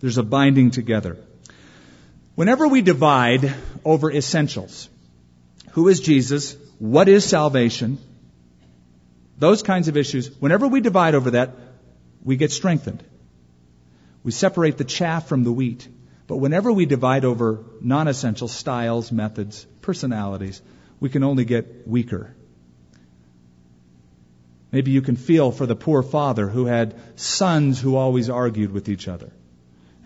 There's 0.00 0.18
a 0.18 0.22
binding 0.22 0.70
together. 0.70 1.18
Whenever 2.34 2.66
we 2.66 2.82
divide 2.82 3.54
over 3.84 4.10
essentials, 4.10 4.88
who 5.72 5.88
is 5.88 6.00
Jesus? 6.00 6.56
What 6.78 7.08
is 7.08 7.24
salvation? 7.24 7.98
Those 9.38 9.62
kinds 9.62 9.88
of 9.88 9.96
issues, 9.96 10.28
whenever 10.40 10.66
we 10.66 10.80
divide 10.80 11.14
over 11.14 11.32
that, 11.32 11.50
we 12.24 12.36
get 12.36 12.50
strengthened. 12.52 13.02
We 14.24 14.32
separate 14.32 14.78
the 14.78 14.84
chaff 14.84 15.28
from 15.28 15.44
the 15.44 15.52
wheat. 15.52 15.86
But 16.26 16.36
whenever 16.36 16.72
we 16.72 16.86
divide 16.86 17.24
over 17.24 17.64
non 17.80 18.08
essential 18.08 18.48
styles, 18.48 19.10
methods, 19.12 19.66
personalities, 19.80 20.62
we 21.00 21.08
can 21.08 21.24
only 21.24 21.44
get 21.44 21.86
weaker. 21.86 22.34
Maybe 24.70 24.90
you 24.90 25.02
can 25.02 25.16
feel 25.16 25.50
for 25.52 25.66
the 25.66 25.76
poor 25.76 26.02
father 26.02 26.48
who 26.48 26.64
had 26.64 26.94
sons 27.16 27.80
who 27.80 27.96
always 27.96 28.30
argued 28.30 28.72
with 28.72 28.88
each 28.88 29.06
other. 29.06 29.30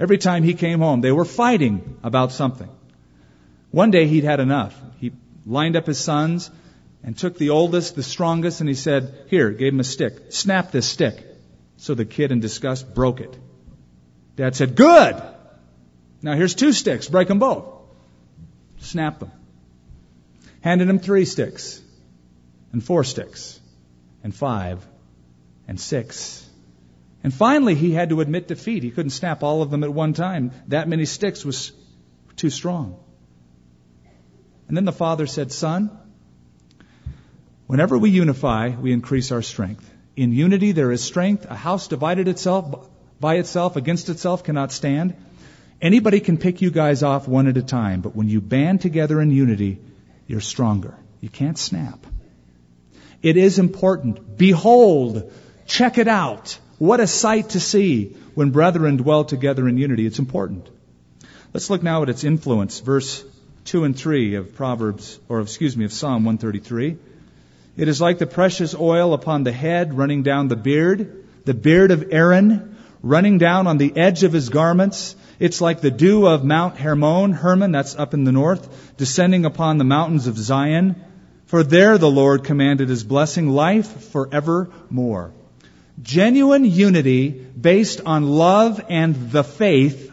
Every 0.01 0.19
time 0.19 0.43
he 0.43 0.55
came 0.55 0.81
home, 0.81 1.01
they 1.01 1.13
were 1.13 1.25
fighting 1.25 1.99
about 2.03 2.33
something. 2.33 2.69
One 3.71 3.91
day 3.91 4.07
he'd 4.07 4.25
had 4.25 4.41
enough. 4.41 4.75
He 4.99 5.13
lined 5.47 5.77
up 5.77 5.87
his 5.87 5.99
sons 5.99 6.51
and 7.05 7.17
took 7.17 7.39
the 7.39 7.51
oldest, 7.51 7.95
the 7.95 8.03
strongest, 8.03 8.61
and 8.61 8.69
he 8.69 8.75
said, 8.75 9.27
Here, 9.29 9.51
gave 9.51 9.73
him 9.73 9.81
a 9.81 9.85
stick. 9.85 10.33
Snap 10.33 10.73
this 10.73 10.89
stick. 10.89 11.25
So 11.77 11.95
the 11.95 12.05
kid, 12.05 12.33
in 12.33 12.41
disgust, 12.41 12.93
broke 12.95 13.21
it. 13.21 13.37
Dad 14.35 14.57
said, 14.57 14.75
Good! 14.75 15.23
Now 16.27 16.35
here's 16.35 16.55
two 16.55 16.73
sticks. 16.73 17.09
Break 17.09 17.29
them 17.29 17.39
both. 17.39 17.65
Snap 18.81 19.21
them. 19.21 19.31
Handed 20.61 20.89
him 20.89 20.99
three 20.99 21.25
sticks, 21.25 21.81
and 22.73 22.85
four 22.85 23.05
sticks, 23.05 23.61
and 24.25 24.35
five, 24.35 24.85
and 25.69 25.81
six, 25.81 26.47
and 27.27 27.35
finally, 27.35 27.75
he 27.75 27.91
had 27.93 28.11
to 28.11 28.21
admit 28.21 28.47
defeat. 28.47 28.85
He 28.85 28.93
couldn't 28.93 29.11
snap 29.11 29.43
all 29.43 29.61
of 29.61 29.69
them 29.69 29.83
at 29.83 29.93
one 29.93 30.13
time. 30.13 30.53
That 30.69 30.89
many 30.89 31.07
sticks 31.07 31.45
was 31.45 31.73
too 32.37 32.51
strong. 32.51 33.01
And 34.69 34.77
then 34.77 34.85
the 34.85 34.93
father 34.93 35.27
said, 35.27 35.51
Son, 35.51 35.91
whenever 37.67 37.99
we 37.99 38.11
unify, 38.11 38.69
we 38.69 38.93
increase 38.93 39.33
our 39.33 39.43
strength. 39.43 39.91
In 40.15 40.33
unity, 40.33 40.71
there 40.71 40.93
is 40.93 41.03
strength. 41.03 41.47
A 41.51 41.57
house 41.57 41.89
divided 41.89 42.29
itself 42.29 42.89
by 43.19 43.37
itself 43.37 43.75
against 43.75 44.09
itself 44.09 44.45
cannot 44.45 44.71
stand. 44.71 45.17
Anybody 45.81 46.21
can 46.21 46.39
pick 46.39 46.63
you 46.63 46.71
guys 46.71 47.03
off 47.03 47.29
one 47.29 47.49
at 47.49 47.57
a 47.57 47.63
time, 47.63 48.01
but 48.01 48.17
when 48.17 48.29
you 48.29 48.41
band 48.41 48.81
together 48.81 49.21
in 49.21 49.31
unity, 49.31 49.79
you're 50.27 50.41
stronger. 50.41 50.95
You 51.21 51.29
can't 51.29 51.59
snap. 51.59 52.07
It 53.23 53.37
is 53.37 53.59
important. 53.59 54.37
Behold, 54.37 55.33
check 55.67 55.99
it 55.99 56.09
out. 56.09 56.59
What 56.79 57.01
a 57.01 57.07
sight 57.07 57.51
to 57.51 57.61
see 57.61 58.17
when 58.35 58.51
brethren 58.51 58.97
dwell 58.97 59.25
together 59.25 59.69
in 59.69 59.79
unity. 59.79 60.07
It's 60.07 60.19
important. 60.19 60.69
Let's 61.53 61.71
look 61.71 61.83
now 61.83 62.03
at 62.03 62.09
its 62.09 62.25
influence. 62.25 62.81
Verse 62.81 63.25
2 63.67 63.85
and 63.85 63.97
3 63.97 64.37
of 64.37 64.55
Proverbs, 64.55 65.19
or 65.29 65.41
excuse 65.41 65.77
me, 65.77 65.85
of 65.85 65.93
Psalm 65.93 66.25
133. 66.25 66.97
It 67.77 67.89
is 67.89 68.01
like 68.01 68.19
the 68.19 68.27
precious 68.27 68.75
oil 68.75 69.13
upon 69.13 69.43
the 69.43 69.53
head 69.53 69.97
running 69.97 70.23
down 70.23 70.49
the 70.49 70.57
beard, 70.57 71.25
the 71.45 71.55
beard 71.55 71.91
of 71.91 72.13
Aaron 72.13 72.77
running 73.03 73.39
down 73.39 73.67
on 73.67 73.79
the 73.79 73.97
edge 73.97 74.23
of 74.23 74.33
his 74.33 74.49
garments. 74.49 75.15
It's 75.39 75.61
like 75.61 75.81
the 75.81 75.91
dew 75.91 76.27
of 76.27 76.45
Mount 76.45 76.79
Hermon, 76.79 77.33
Hermon, 77.33 77.73
that's 77.73 77.95
up 77.95 78.15
in 78.15 78.25
the 78.25 78.33
north, 78.33 78.97
descending 78.97 79.45
upon 79.45 79.77
the 79.77 79.85
mountains 79.85 80.27
of 80.27 80.39
Zion. 80.39 80.97
For 81.47 81.63
there 81.63 81.99
the 81.99 82.11
Lord 82.11 82.45
commanded 82.45 82.89
his 82.89 83.05
blessing, 83.05 83.51
life 83.51 83.87
forevermore. 84.13 85.33
Genuine 86.03 86.65
unity 86.65 87.29
based 87.29 88.01
on 88.05 88.27
love 88.27 88.85
and 88.89 89.31
the 89.31 89.45
faith 89.45 90.13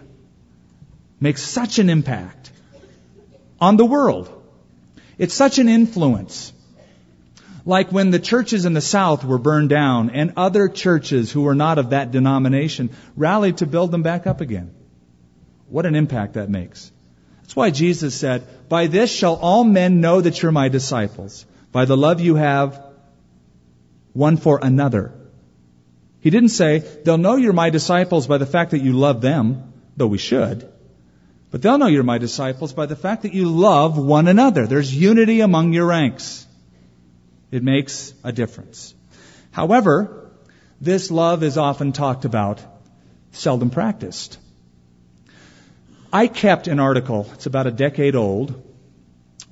makes 1.20 1.42
such 1.42 1.80
an 1.80 1.90
impact 1.90 2.52
on 3.60 3.78
the 3.78 3.86
world. 3.86 4.30
It's 5.18 5.34
such 5.34 5.58
an 5.58 5.70
influence. 5.70 6.52
Like 7.66 7.92
when 7.92 8.12
the 8.12 8.20
churches 8.20 8.66
in 8.66 8.74
the 8.74 8.82
South 8.82 9.24
were 9.24 9.38
burned 9.38 9.70
down 9.70 10.10
and 10.10 10.34
other 10.36 10.68
churches 10.68 11.32
who 11.32 11.42
were 11.44 11.56
not 11.56 11.78
of 11.78 11.92
that 11.92 12.12
denomination 12.12 12.90
rallied 13.16 13.58
to 13.58 13.66
build 13.66 13.92
them 13.92 14.04
back 14.04 14.28
up 14.28 14.42
again. 14.42 14.74
What 15.74 15.88
an 15.88 15.96
impact 15.96 16.36
that 16.36 16.52
makes. 16.52 16.92
That's 17.42 17.56
why 17.56 17.72
Jesus 17.72 18.14
said, 18.14 18.70
By 18.70 18.86
this 18.86 19.12
shall 19.12 19.34
all 19.38 19.64
men 19.64 20.02
know 20.02 20.22
that 20.22 20.40
you're 20.40 20.52
my 20.52 20.70
disciples, 20.70 21.48
by 21.72 21.86
the 21.86 21.98
love 21.98 22.22
you 22.22 22.36
have 22.36 22.80
one 24.26 24.38
for 24.38 24.60
another. 24.62 25.16
He 26.20 26.30
didn't 26.30 26.50
say, 26.50 26.78
they'll 26.78 27.18
know 27.18 27.38
you're 27.38 27.54
my 27.54 27.72
disciples 27.72 28.28
by 28.28 28.38
the 28.38 28.46
fact 28.46 28.70
that 28.70 28.84
you 28.84 28.94
love 28.94 29.22
them, 29.22 29.74
though 29.98 30.06
we 30.06 30.20
should. 30.20 30.72
But 31.50 31.64
they'll 31.64 31.80
know 31.80 31.88
you're 31.88 32.04
my 32.04 32.20
disciples 32.20 32.72
by 32.72 32.86
the 32.86 32.96
fact 32.96 33.24
that 33.24 33.34
you 33.34 33.50
love 33.50 33.98
one 33.98 34.28
another. 34.28 34.68
There's 34.68 34.96
unity 34.96 35.40
among 35.42 35.74
your 35.74 35.88
ranks. 35.88 36.46
It 37.50 37.64
makes 37.64 38.14
a 38.24 38.32
difference. 38.32 38.94
However, 39.50 40.30
this 40.80 41.10
love 41.10 41.42
is 41.42 41.58
often 41.58 41.94
talked 41.94 42.26
about, 42.26 42.62
seldom 43.32 43.72
practiced. 43.72 44.38
I 46.14 46.28
kept 46.28 46.68
an 46.68 46.80
article, 46.80 47.28
it's 47.34 47.48
about 47.48 47.68
a 47.68 47.72
decade 47.72 48.16
old. 48.16 48.62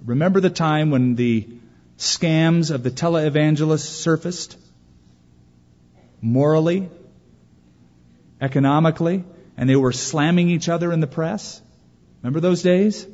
Remember 0.05 0.39
the 0.39 0.49
time 0.49 0.91
when 0.91 1.15
the 1.15 1.47
scams 1.97 2.71
of 2.71 2.83
the 2.83 2.91
televangelists 2.91 3.79
surfaced? 3.79 4.57
morally, 6.21 6.89
economically, 8.39 9.23
and 9.57 9.69
they 9.69 9.75
were 9.75 9.91
slamming 9.91 10.49
each 10.49 10.69
other 10.69 10.91
in 10.91 10.99
the 10.99 11.07
press. 11.07 11.61
Remember 12.21 12.39
those 12.39 12.61
days? 12.61 13.05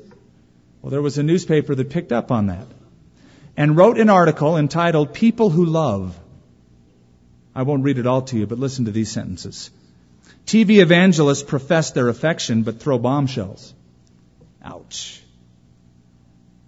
Well, 0.82 0.92
there 0.92 1.02
was 1.02 1.18
a 1.18 1.24
newspaper 1.24 1.74
that 1.74 1.90
picked 1.90 2.12
up 2.12 2.32
on 2.32 2.48
that 2.48 2.68
and 3.56 3.76
wrote 3.76 3.98
an 3.98 4.10
article 4.10 4.58
entitled 4.58 5.14
People 5.14 5.50
Who 5.50 5.66
Love. 5.66 6.18
I 7.56 7.64
won't 7.64 7.84
read 7.84 7.98
it 7.98 8.06
all 8.06 8.22
to 8.24 8.38
you, 8.38 8.46
but 8.46 8.60
listen 8.60 8.86
to 8.86 8.92
these 8.92 9.10
sentences. 9.10 9.72
TV 10.48 10.82
evangelists 10.82 11.44
profess 11.44 11.92
their 11.92 12.08
affection 12.08 12.64
but 12.64 12.80
throw 12.80 12.98
bombshells. 12.98 13.74
Ouch. 14.64 15.22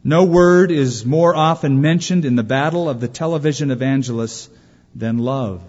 No 0.03 0.25
word 0.25 0.71
is 0.71 1.05
more 1.05 1.33
often 1.33 1.81
mentioned 1.81 2.25
in 2.25 2.35
the 2.35 2.43
battle 2.43 2.89
of 2.89 2.99
the 2.99 3.07
television 3.07 3.71
evangelists 3.71 4.49
than 4.95 5.17
love. 5.17 5.61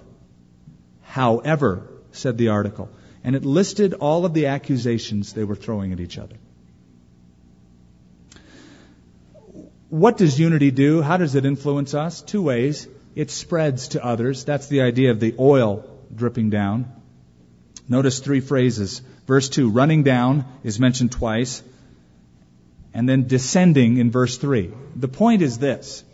However, 1.03 1.89
said 2.11 2.37
the 2.37 2.49
article, 2.49 2.89
and 3.23 3.37
it 3.37 3.45
listed 3.45 3.95
all 3.95 4.25
of 4.25 4.35
the 4.35 4.47
accusations 4.47 5.33
they 5.33 5.45
were 5.45 5.57
throwing 5.57 5.93
at 5.93 6.01
each 6.01 6.19
other. 6.19 6.37
What 9.89 10.17
does 10.17 10.39
unity 10.39 10.71
do? 10.73 11.03
How 11.03 11.17
does 11.17 11.35
it 11.37 11.45
influence 11.45 11.95
us? 11.95 12.23
Two 12.23 12.43
ways. 12.43 12.89
It 13.15 13.31
spreads 13.31 13.89
to 13.89 14.05
others. 14.05 14.45
That's 14.45 14.69
the 14.69 14.83
idea 14.83 15.11
of 15.11 15.21
the 15.21 15.35
oil 15.39 15.85
dripping 16.15 16.51
down. 16.51 17.00
Notice 17.91 18.21
three 18.21 18.39
phrases. 18.39 19.03
Verse 19.27 19.49
2, 19.49 19.69
running 19.69 20.05
down 20.05 20.45
is 20.63 20.79
mentioned 20.79 21.11
twice, 21.11 21.61
and 22.95 23.09
then 23.09 23.27
descending 23.27 23.97
in 23.99 24.13
verse 24.13 24.39
3. 24.39 24.71
The 24.95 25.09
point 25.09 25.43
is 25.43 25.59
this. 25.59 26.05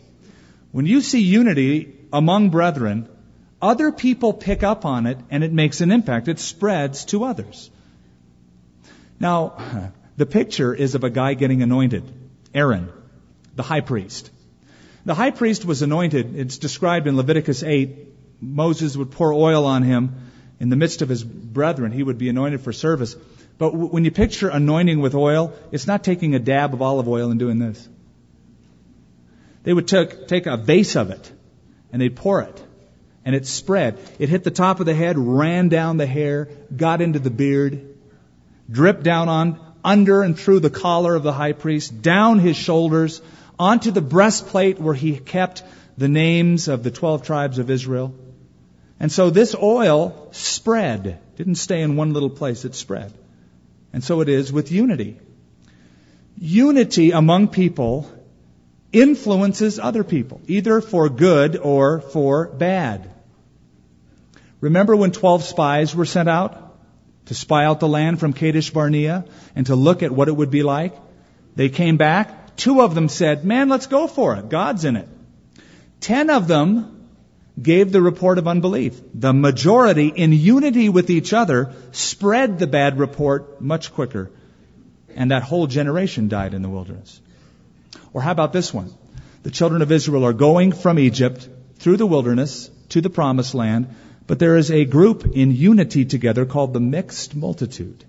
When 0.71 0.87
you 0.87 1.01
see 1.01 1.21
unity 1.21 1.95
among 2.11 2.49
brethren, 2.49 3.07
other 3.61 3.91
people 3.91 4.33
pick 4.33 4.63
up 4.63 4.85
on 4.85 5.05
it 5.05 5.19
and 5.29 5.43
it 5.43 5.53
makes 5.53 5.81
an 5.81 5.91
impact. 5.91 6.27
It 6.27 6.39
spreads 6.39 7.05
to 7.05 7.23
others. 7.23 7.69
Now, 9.19 9.91
the 10.17 10.25
picture 10.25 10.73
is 10.73 10.95
of 10.95 11.03
a 11.03 11.11
guy 11.11 11.35
getting 11.35 11.61
anointed. 11.61 12.03
Aaron, 12.55 12.89
the 13.55 13.63
high 13.63 13.81
priest. 13.81 14.31
The 15.05 15.13
high 15.13 15.31
priest 15.31 15.63
was 15.63 15.83
anointed. 15.83 16.35
It's 16.35 16.57
described 16.57 17.05
in 17.05 17.17
Leviticus 17.17 17.61
8. 17.61 17.97
Moses 18.41 18.97
would 18.97 19.11
pour 19.11 19.31
oil 19.31 19.65
on 19.65 19.83
him 19.83 20.26
in 20.59 20.69
the 20.69 20.75
midst 20.75 21.01
of 21.01 21.09
his 21.09 21.23
brethren. 21.23 21.91
He 21.91 22.03
would 22.03 22.17
be 22.17 22.29
anointed 22.29 22.61
for 22.61 22.73
service. 22.73 23.15
But 23.57 23.73
when 23.73 24.05
you 24.05 24.11
picture 24.11 24.49
anointing 24.49 24.99
with 24.99 25.15
oil, 25.15 25.53
it's 25.71 25.87
not 25.87 26.03
taking 26.03 26.35
a 26.35 26.39
dab 26.39 26.73
of 26.73 26.81
olive 26.81 27.07
oil 27.07 27.31
and 27.31 27.39
doing 27.39 27.59
this. 27.59 27.87
They 29.63 29.73
would 29.73 29.87
take, 29.87 30.27
take 30.27 30.45
a 30.45 30.57
vase 30.57 30.95
of 30.95 31.09
it 31.09 31.31
and 31.91 32.01
they'd 32.01 32.15
pour 32.15 32.41
it 32.41 32.63
and 33.25 33.35
it 33.35 33.45
spread. 33.45 33.99
It 34.19 34.29
hit 34.29 34.43
the 34.43 34.51
top 34.51 34.79
of 34.79 34.85
the 34.85 34.93
head, 34.93 35.17
ran 35.17 35.69
down 35.69 35.97
the 35.97 36.05
hair, 36.05 36.49
got 36.75 37.01
into 37.01 37.19
the 37.19 37.29
beard, 37.29 37.95
dripped 38.71 39.03
down 39.03 39.27
on 39.27 39.59
under 39.83 40.21
and 40.21 40.37
through 40.37 40.61
the 40.61 40.69
collar 40.69 41.15
of 41.15 41.23
the 41.23 41.33
high 41.33 41.53
priest, 41.53 42.01
down 42.01 42.39
his 42.39 42.55
shoulders, 42.55 43.21
onto 43.59 43.91
the 43.91 44.01
breastplate 44.01 44.79
where 44.79 44.93
he 44.93 45.17
kept 45.17 45.63
the 45.97 46.07
names 46.07 46.67
of 46.67 46.83
the 46.83 46.91
12 46.91 47.23
tribes 47.23 47.59
of 47.59 47.69
Israel. 47.69 48.13
And 48.99 49.11
so 49.11 49.29
this 49.29 49.55
oil 49.55 50.29
spread. 50.31 51.19
Didn't 51.35 51.55
stay 51.55 51.81
in 51.81 51.95
one 51.95 52.13
little 52.13 52.29
place, 52.29 52.65
it 52.65 52.75
spread. 52.75 53.13
And 53.93 54.03
so 54.03 54.21
it 54.21 54.29
is 54.29 54.51
with 54.51 54.71
unity. 54.71 55.19
Unity 56.39 57.11
among 57.11 57.49
people 57.49 58.11
influences 58.91 59.79
other 59.79 60.03
people, 60.03 60.41
either 60.47 60.81
for 60.81 61.09
good 61.09 61.57
or 61.57 62.01
for 62.01 62.47
bad. 62.47 63.09
Remember 64.61 64.95
when 64.95 65.11
12 65.11 65.43
spies 65.43 65.95
were 65.95 66.05
sent 66.05 66.29
out 66.29 66.75
to 67.25 67.33
spy 67.33 67.65
out 67.65 67.79
the 67.79 67.87
land 67.87 68.19
from 68.19 68.33
Kadesh 68.33 68.71
Barnea 68.71 69.25
and 69.55 69.65
to 69.67 69.75
look 69.75 70.01
at 70.01 70.11
what 70.11 70.27
it 70.27 70.35
would 70.35 70.49
be 70.49 70.63
like? 70.63 70.95
They 71.55 71.69
came 71.69 71.97
back. 71.97 72.55
Two 72.55 72.81
of 72.81 72.95
them 72.95 73.09
said, 73.09 73.45
man, 73.45 73.69
let's 73.69 73.87
go 73.87 74.07
for 74.07 74.35
it. 74.35 74.49
God's 74.49 74.85
in 74.85 74.95
it. 74.95 75.07
Ten 75.99 76.29
of 76.29 76.47
them 76.47 76.96
gave 77.61 77.91
the 77.91 78.01
report 78.01 78.37
of 78.37 78.47
unbelief. 78.47 78.99
The 79.13 79.33
majority, 79.33 80.07
in 80.07 80.31
unity 80.31 80.89
with 80.89 81.09
each 81.09 81.33
other, 81.33 81.73
spread 81.91 82.59
the 82.59 82.67
bad 82.67 82.99
report 82.99 83.61
much 83.61 83.93
quicker. 83.93 84.31
And 85.15 85.31
that 85.31 85.43
whole 85.43 85.65
generation 85.67 86.27
died 86.27 86.53
in 86.53 86.61
the 86.61 86.69
wilderness. 86.69 87.19
Or 88.13 88.21
how 88.21 88.31
about 88.31 88.53
this 88.53 88.73
one? 88.73 88.93
The 89.43 89.51
children 89.51 89.81
of 89.81 89.91
Israel 89.91 90.25
are 90.25 90.33
going 90.33 90.71
from 90.71 90.99
Egypt 90.99 91.47
through 91.77 91.97
the 91.97 92.05
wilderness 92.05 92.69
to 92.89 93.01
the 93.01 93.09
promised 93.09 93.55
land, 93.55 93.87
but 94.27 94.39
there 94.39 94.57
is 94.57 94.71
a 94.71 94.85
group 94.85 95.25
in 95.25 95.51
unity 95.51 96.05
together 96.05 96.45
called 96.45 96.73
the 96.73 96.79
mixed 96.79 97.35
multitude. 97.35 98.03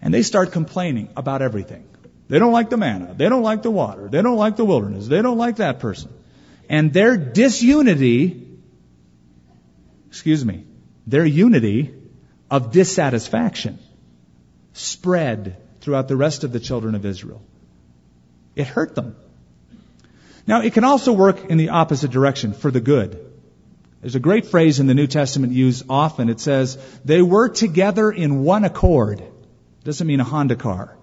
And 0.00 0.12
they 0.12 0.22
start 0.22 0.52
complaining 0.52 1.08
about 1.16 1.42
everything. 1.42 1.84
They 2.28 2.38
don't 2.38 2.52
like 2.52 2.70
the 2.70 2.76
manna. 2.76 3.14
They 3.16 3.28
don't 3.28 3.42
like 3.42 3.62
the 3.62 3.70
water. 3.70 4.08
They 4.08 4.22
don't 4.22 4.36
like 4.36 4.56
the 4.56 4.64
wilderness. 4.64 5.06
They 5.06 5.22
don't 5.22 5.38
like 5.38 5.56
that 5.56 5.80
person. 5.80 6.12
And 6.72 6.90
their 6.90 7.18
disunity, 7.18 8.48
excuse 10.08 10.42
me, 10.42 10.64
their 11.06 11.26
unity 11.26 11.94
of 12.50 12.72
dissatisfaction 12.72 13.78
spread 14.72 15.58
throughout 15.82 16.08
the 16.08 16.16
rest 16.16 16.44
of 16.44 16.52
the 16.52 16.60
children 16.60 16.94
of 16.94 17.04
Israel. 17.04 17.42
It 18.56 18.66
hurt 18.66 18.94
them. 18.94 19.16
Now, 20.46 20.62
it 20.62 20.72
can 20.72 20.84
also 20.84 21.12
work 21.12 21.44
in 21.44 21.58
the 21.58 21.68
opposite 21.68 22.10
direction 22.10 22.54
for 22.54 22.70
the 22.70 22.80
good. 22.80 23.22
There's 24.00 24.14
a 24.14 24.20
great 24.20 24.46
phrase 24.46 24.80
in 24.80 24.86
the 24.86 24.94
New 24.94 25.06
Testament 25.06 25.52
used 25.52 25.84
often. 25.90 26.30
It 26.30 26.40
says, 26.40 26.78
they 27.04 27.20
were 27.20 27.50
together 27.50 28.10
in 28.10 28.44
one 28.44 28.64
accord. 28.64 29.22
Doesn't 29.84 30.06
mean 30.06 30.20
a 30.20 30.24
Honda 30.24 30.56
car. 30.56 30.96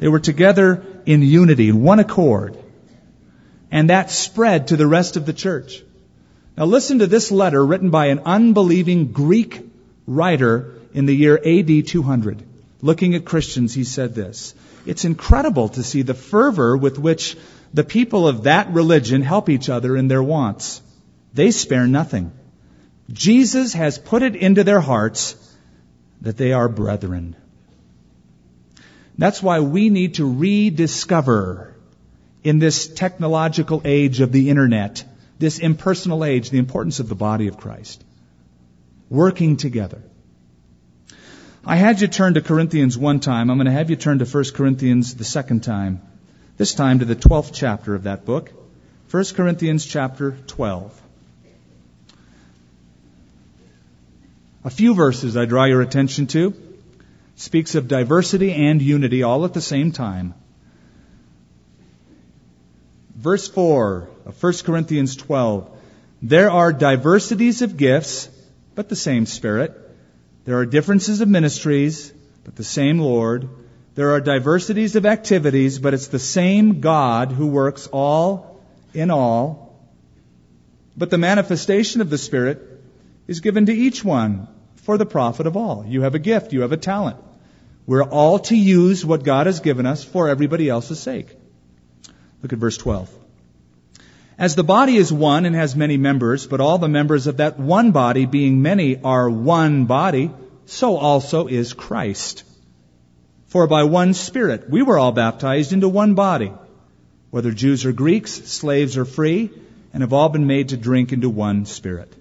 They 0.00 0.08
were 0.08 0.18
together 0.18 0.82
in 1.04 1.20
unity, 1.20 1.68
in 1.68 1.82
one 1.82 1.98
accord. 1.98 2.63
And 3.74 3.90
that 3.90 4.12
spread 4.12 4.68
to 4.68 4.76
the 4.76 4.86
rest 4.86 5.16
of 5.16 5.26
the 5.26 5.32
church. 5.32 5.82
Now 6.56 6.64
listen 6.64 7.00
to 7.00 7.08
this 7.08 7.32
letter 7.32 7.66
written 7.66 7.90
by 7.90 8.06
an 8.06 8.20
unbelieving 8.24 9.10
Greek 9.10 9.68
writer 10.06 10.74
in 10.92 11.06
the 11.06 11.16
year 11.16 11.36
AD 11.44 11.88
200. 11.88 12.44
Looking 12.82 13.16
at 13.16 13.24
Christians, 13.24 13.74
he 13.74 13.82
said 13.82 14.14
this. 14.14 14.54
It's 14.86 15.04
incredible 15.04 15.70
to 15.70 15.82
see 15.82 16.02
the 16.02 16.14
fervor 16.14 16.76
with 16.76 17.00
which 17.00 17.36
the 17.72 17.82
people 17.82 18.28
of 18.28 18.44
that 18.44 18.72
religion 18.72 19.22
help 19.22 19.48
each 19.48 19.68
other 19.68 19.96
in 19.96 20.06
their 20.06 20.22
wants. 20.22 20.80
They 21.32 21.50
spare 21.50 21.88
nothing. 21.88 22.30
Jesus 23.12 23.72
has 23.72 23.98
put 23.98 24.22
it 24.22 24.36
into 24.36 24.62
their 24.62 24.80
hearts 24.80 25.34
that 26.20 26.36
they 26.36 26.52
are 26.52 26.68
brethren. 26.68 27.34
That's 29.18 29.42
why 29.42 29.58
we 29.58 29.90
need 29.90 30.14
to 30.14 30.32
rediscover 30.32 31.73
in 32.44 32.58
this 32.58 32.86
technological 32.86 33.80
age 33.84 34.20
of 34.20 34.30
the 34.30 34.50
internet, 34.50 35.02
this 35.38 35.58
impersonal 35.58 36.24
age, 36.24 36.50
the 36.50 36.58
importance 36.58 37.00
of 37.00 37.08
the 37.08 37.14
body 37.14 37.48
of 37.48 37.56
Christ. 37.56 38.04
Working 39.08 39.56
together. 39.56 40.02
I 41.66 41.76
had 41.76 42.02
you 42.02 42.08
turn 42.08 42.34
to 42.34 42.42
Corinthians 42.42 42.98
one 42.98 43.20
time. 43.20 43.50
I'm 43.50 43.56
going 43.56 43.66
to 43.66 43.72
have 43.72 43.88
you 43.88 43.96
turn 43.96 44.18
to 44.18 44.26
1 44.26 44.44
Corinthians 44.54 45.14
the 45.14 45.24
second 45.24 45.64
time. 45.64 46.02
This 46.58 46.74
time 46.74 46.98
to 46.98 47.06
the 47.06 47.16
12th 47.16 47.50
chapter 47.54 47.94
of 47.94 48.02
that 48.02 48.26
book. 48.26 48.52
1 49.10 49.24
Corinthians 49.34 49.86
chapter 49.86 50.32
12. 50.46 51.00
A 54.64 54.70
few 54.70 54.94
verses 54.94 55.36
I 55.36 55.46
draw 55.46 55.64
your 55.64 55.80
attention 55.80 56.26
to. 56.28 56.54
Speaks 57.36 57.74
of 57.74 57.88
diversity 57.88 58.52
and 58.52 58.80
unity 58.82 59.22
all 59.22 59.44
at 59.44 59.54
the 59.54 59.60
same 59.60 59.92
time. 59.92 60.34
Verse 63.24 63.48
4 63.48 64.06
of 64.26 64.42
1 64.42 64.52
Corinthians 64.64 65.16
12. 65.16 65.70
There 66.20 66.50
are 66.50 66.74
diversities 66.74 67.62
of 67.62 67.78
gifts, 67.78 68.28
but 68.74 68.90
the 68.90 68.96
same 68.96 69.24
Spirit. 69.24 69.72
There 70.44 70.58
are 70.58 70.66
differences 70.66 71.22
of 71.22 71.28
ministries, 71.28 72.12
but 72.44 72.54
the 72.54 72.64
same 72.64 72.98
Lord. 72.98 73.48
There 73.94 74.10
are 74.10 74.20
diversities 74.20 74.94
of 74.94 75.06
activities, 75.06 75.78
but 75.78 75.94
it's 75.94 76.08
the 76.08 76.18
same 76.18 76.80
God 76.80 77.32
who 77.32 77.46
works 77.46 77.86
all 77.86 78.60
in 78.92 79.10
all. 79.10 79.74
But 80.94 81.08
the 81.08 81.16
manifestation 81.16 82.02
of 82.02 82.10
the 82.10 82.18
Spirit 82.18 82.60
is 83.26 83.40
given 83.40 83.64
to 83.66 83.72
each 83.72 84.04
one 84.04 84.48
for 84.82 84.98
the 84.98 85.06
profit 85.06 85.46
of 85.46 85.56
all. 85.56 85.86
You 85.88 86.02
have 86.02 86.14
a 86.14 86.18
gift, 86.18 86.52
you 86.52 86.60
have 86.60 86.72
a 86.72 86.76
talent. 86.76 87.16
We're 87.86 88.04
all 88.04 88.40
to 88.50 88.54
use 88.54 89.02
what 89.02 89.24
God 89.24 89.46
has 89.46 89.60
given 89.60 89.86
us 89.86 90.04
for 90.04 90.28
everybody 90.28 90.68
else's 90.68 91.00
sake. 91.00 91.34
Look 92.44 92.52
at 92.52 92.58
verse 92.58 92.76
12. 92.76 93.08
As 94.36 94.54
the 94.54 94.62
body 94.62 94.98
is 94.98 95.10
one 95.10 95.46
and 95.46 95.56
has 95.56 95.74
many 95.74 95.96
members, 95.96 96.46
but 96.46 96.60
all 96.60 96.76
the 96.76 96.88
members 96.88 97.26
of 97.26 97.38
that 97.38 97.58
one 97.58 97.90
body, 97.90 98.26
being 98.26 98.60
many, 98.60 99.00
are 99.02 99.30
one 99.30 99.86
body, 99.86 100.30
so 100.66 100.98
also 100.98 101.46
is 101.46 101.72
Christ. 101.72 102.44
For 103.46 103.66
by 103.66 103.84
one 103.84 104.12
Spirit 104.12 104.68
we 104.68 104.82
were 104.82 104.98
all 104.98 105.12
baptized 105.12 105.72
into 105.72 105.88
one 105.88 106.12
body, 106.12 106.52
whether 107.30 107.50
Jews 107.50 107.86
or 107.86 107.92
Greeks, 107.92 108.32
slaves 108.32 108.98
or 108.98 109.06
free, 109.06 109.50
and 109.94 110.02
have 110.02 110.12
all 110.12 110.28
been 110.28 110.46
made 110.46 110.68
to 110.68 110.76
drink 110.76 111.14
into 111.14 111.30
one 111.30 111.64
Spirit. 111.64 112.12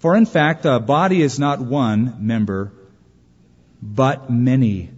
For 0.00 0.16
in 0.16 0.26
fact, 0.26 0.64
the 0.64 0.80
body 0.80 1.22
is 1.22 1.38
not 1.38 1.60
one 1.60 2.26
member, 2.26 2.72
but 3.80 4.30
many. 4.30 4.90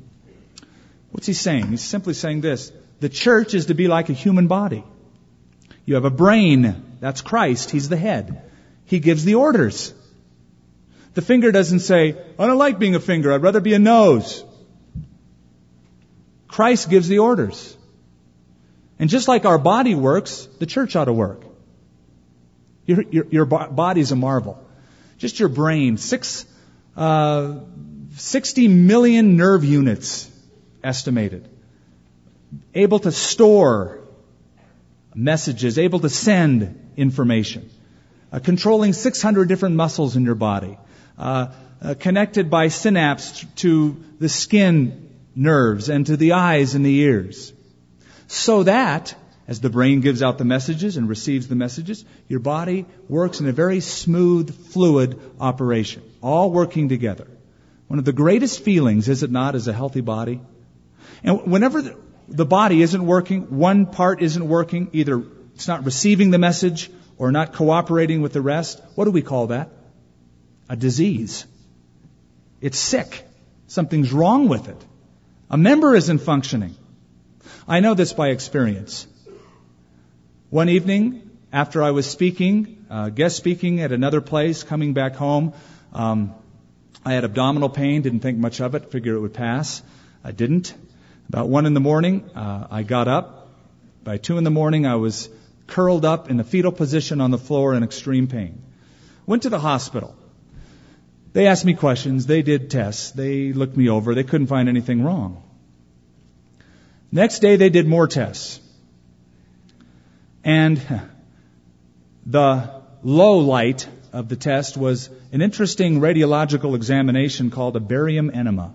What's 1.10 1.26
he 1.26 1.34
saying? 1.34 1.66
He's 1.66 1.82
simply 1.82 2.14
saying 2.14 2.40
this. 2.40 2.72
The 3.00 3.08
church 3.08 3.54
is 3.54 3.66
to 3.66 3.74
be 3.74 3.88
like 3.88 4.08
a 4.08 4.12
human 4.12 4.46
body. 4.46 4.84
You 5.84 5.94
have 5.94 6.04
a 6.04 6.10
brain. 6.10 6.96
That's 7.00 7.22
Christ. 7.22 7.70
He's 7.70 7.88
the 7.88 7.96
head. 7.96 8.42
He 8.84 9.00
gives 9.00 9.24
the 9.24 9.34
orders. 9.36 9.92
The 11.14 11.22
finger 11.22 11.50
doesn't 11.50 11.80
say, 11.80 12.16
I 12.38 12.46
don't 12.46 12.58
like 12.58 12.78
being 12.78 12.94
a 12.94 13.00
finger. 13.00 13.32
I'd 13.32 13.42
rather 13.42 13.60
be 13.60 13.74
a 13.74 13.78
nose. 13.78 14.44
Christ 16.46 16.90
gives 16.90 17.08
the 17.08 17.18
orders. 17.18 17.76
And 18.98 19.10
just 19.10 19.28
like 19.28 19.44
our 19.44 19.58
body 19.58 19.94
works, 19.94 20.46
the 20.58 20.66
church 20.66 20.94
ought 20.94 21.06
to 21.06 21.12
work. 21.12 21.42
Your, 22.86 23.02
your, 23.02 23.26
your 23.30 23.44
body's 23.46 24.12
a 24.12 24.16
marvel. 24.16 24.62
Just 25.18 25.40
your 25.40 25.48
brain, 25.48 25.96
six, 25.96 26.46
uh, 26.96 27.60
60 28.16 28.68
million 28.68 29.36
nerve 29.36 29.64
units 29.64 30.30
estimated. 30.82 31.48
Able 32.74 32.98
to 33.00 33.12
store 33.12 34.00
messages, 35.14 35.78
able 35.78 36.00
to 36.00 36.08
send 36.08 36.92
information, 36.96 37.70
uh, 38.32 38.38
controlling 38.38 38.92
600 38.92 39.48
different 39.48 39.76
muscles 39.76 40.16
in 40.16 40.24
your 40.24 40.34
body, 40.34 40.78
uh, 41.18 41.48
uh, 41.82 41.94
connected 41.98 42.50
by 42.50 42.68
synapse 42.68 43.44
to 43.56 43.96
the 44.18 44.28
skin 44.28 45.10
nerves 45.34 45.88
and 45.88 46.06
to 46.06 46.16
the 46.16 46.32
eyes 46.32 46.74
and 46.74 46.84
the 46.84 46.96
ears. 47.00 47.52
So 48.26 48.64
that, 48.64 49.14
as 49.48 49.60
the 49.60 49.70
brain 49.70 50.00
gives 50.00 50.22
out 50.22 50.38
the 50.38 50.44
messages 50.44 50.96
and 50.96 51.08
receives 51.08 51.48
the 51.48 51.56
messages, 51.56 52.04
your 52.28 52.40
body 52.40 52.86
works 53.08 53.40
in 53.40 53.48
a 53.48 53.52
very 53.52 53.80
smooth, 53.80 54.54
fluid 54.72 55.18
operation, 55.40 56.02
all 56.22 56.50
working 56.50 56.88
together. 56.88 57.26
One 57.88 57.98
of 57.98 58.04
the 58.04 58.12
greatest 58.12 58.62
feelings, 58.62 59.08
is 59.08 59.24
it 59.24 59.30
not, 59.32 59.56
is 59.56 59.66
a 59.66 59.72
healthy 59.72 60.00
body? 60.00 60.40
And 61.24 61.50
whenever 61.50 61.82
the, 62.30 62.46
body 62.46 62.82
isn't 62.82 63.04
working, 63.04 63.58
one 63.58 63.86
part 63.86 64.22
isn't 64.22 64.46
working, 64.46 64.88
either 64.92 65.22
it's 65.54 65.68
not 65.68 65.84
receiving 65.84 66.30
the 66.30 66.38
message 66.38 66.90
or 67.18 67.32
not 67.32 67.52
cooperating 67.52 68.22
with 68.22 68.32
the 68.32 68.40
rest, 68.40 68.80
what 68.94 69.04
do 69.04 69.10
we 69.10 69.22
call 69.22 69.48
that? 69.48 69.68
A 70.68 70.76
disease. 70.76 71.46
It's 72.60 72.78
sick. 72.78 73.26
Something's 73.66 74.12
wrong 74.12 74.48
with 74.48 74.68
it. 74.68 74.84
A 75.50 75.58
member 75.58 75.94
isn't 75.94 76.18
functioning. 76.18 76.76
I 77.68 77.80
know 77.80 77.94
this 77.94 78.12
by 78.12 78.28
experience. 78.28 79.06
One 80.50 80.68
evening, 80.68 81.30
after 81.52 81.82
I 81.82 81.90
was 81.90 82.08
speaking, 82.08 82.86
uh, 82.90 83.08
guest 83.10 83.36
speaking 83.36 83.80
at 83.80 83.92
another 83.92 84.20
place, 84.20 84.62
coming 84.62 84.94
back 84.94 85.14
home, 85.14 85.52
um, 85.92 86.34
I 87.04 87.12
had 87.12 87.24
abdominal 87.24 87.68
pain, 87.68 88.02
didn't 88.02 88.20
think 88.20 88.38
much 88.38 88.60
of 88.60 88.74
it, 88.74 88.90
figured 88.90 89.16
it 89.16 89.20
would 89.20 89.34
pass. 89.34 89.82
I 90.22 90.32
didn't. 90.32 90.74
About 91.30 91.48
one 91.48 91.64
in 91.64 91.74
the 91.74 91.80
morning, 91.80 92.28
uh, 92.34 92.66
I 92.72 92.82
got 92.82 93.06
up. 93.06 93.50
By 94.02 94.16
two 94.16 94.36
in 94.36 94.42
the 94.42 94.50
morning, 94.50 94.84
I 94.84 94.96
was 94.96 95.28
curled 95.68 96.04
up 96.04 96.28
in 96.28 96.40
a 96.40 96.42
fetal 96.42 96.72
position 96.72 97.20
on 97.20 97.30
the 97.30 97.38
floor 97.38 97.72
in 97.74 97.84
extreme 97.84 98.26
pain. 98.26 98.60
Went 99.26 99.44
to 99.44 99.48
the 99.48 99.60
hospital. 99.60 100.16
They 101.32 101.46
asked 101.46 101.64
me 101.64 101.74
questions. 101.74 102.26
They 102.26 102.42
did 102.42 102.68
tests. 102.68 103.12
They 103.12 103.52
looked 103.52 103.76
me 103.76 103.88
over. 103.88 104.12
They 104.12 104.24
couldn't 104.24 104.48
find 104.48 104.68
anything 104.68 105.04
wrong. 105.04 105.40
Next 107.12 107.38
day, 107.38 107.54
they 107.54 107.70
did 107.70 107.86
more 107.86 108.08
tests. 108.08 108.58
And 110.42 110.82
the 112.26 112.82
low 113.04 113.38
light 113.38 113.88
of 114.12 114.28
the 114.28 114.34
test 114.34 114.76
was 114.76 115.08
an 115.30 115.42
interesting 115.42 116.00
radiological 116.00 116.74
examination 116.74 117.52
called 117.52 117.76
a 117.76 117.80
barium 117.80 118.32
enema. 118.34 118.74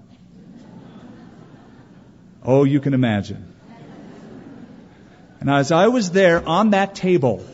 Oh, 2.45 2.63
you 2.63 2.79
can 2.79 2.93
imagine. 2.93 3.53
And 5.39 5.49
as 5.49 5.71
I 5.71 5.87
was 5.87 6.11
there 6.11 6.47
on 6.47 6.71
that 6.71 6.95
table, 6.95 7.45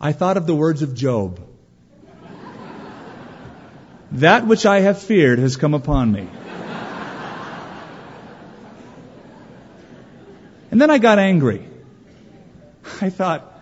I 0.00 0.12
thought 0.12 0.36
of 0.36 0.46
the 0.46 0.54
words 0.54 0.82
of 0.82 0.94
Job. 0.94 1.40
That 4.12 4.46
which 4.46 4.66
I 4.66 4.80
have 4.80 5.00
feared 5.00 5.38
has 5.38 5.56
come 5.56 5.74
upon 5.74 6.12
me. 6.12 6.28
And 10.70 10.80
then 10.80 10.90
I 10.90 10.98
got 10.98 11.18
angry. 11.18 11.68
I 13.00 13.10
thought, 13.10 13.60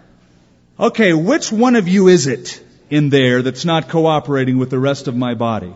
okay, 0.78 1.12
which 1.12 1.50
one 1.50 1.76
of 1.76 1.88
you 1.88 2.08
is 2.08 2.26
it 2.26 2.62
in 2.88 3.10
there 3.10 3.42
that's 3.42 3.64
not 3.64 3.88
cooperating 3.88 4.58
with 4.58 4.70
the 4.70 4.78
rest 4.78 5.08
of 5.08 5.16
my 5.16 5.34
body? 5.34 5.74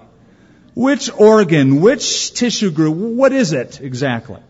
Which 0.75 1.11
organ, 1.13 1.81
which 1.81 2.35
tissue 2.35 2.71
group, 2.71 2.97
what 2.97 3.33
is 3.33 3.53
it 3.53 3.81
exactly? 3.81 4.41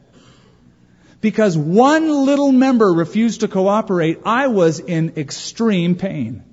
Because 1.21 1.57
one 1.57 2.27
little 2.27 2.53
member 2.53 2.93
refused 2.93 3.41
to 3.41 3.49
cooperate, 3.49 4.21
I 4.25 4.49
was 4.49 4.79
in 4.79 5.15
extreme 5.17 5.97
pain. 5.97 6.45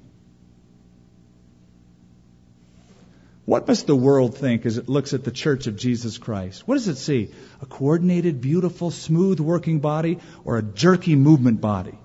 What 3.45 3.67
must 3.67 3.88
the 3.88 3.95
world 3.95 4.38
think 4.38 4.65
as 4.65 4.78
it 4.78 4.88
looks 4.88 5.13
at 5.13 5.24
the 5.24 5.32
church 5.32 5.67
of 5.67 5.76
Jesus 5.76 6.17
Christ? 6.17 6.67
What 6.67 6.76
does 6.76 6.88
it 6.88 6.97
see? 6.97 7.32
A 7.61 7.65
coordinated, 7.65 8.39
beautiful, 8.39 8.91
smooth 8.91 9.39
working 9.39 9.80
body 9.80 10.19
or 10.45 10.57
a 10.57 10.61
jerky 10.61 11.15
movement 11.15 11.59
body? 11.59 11.97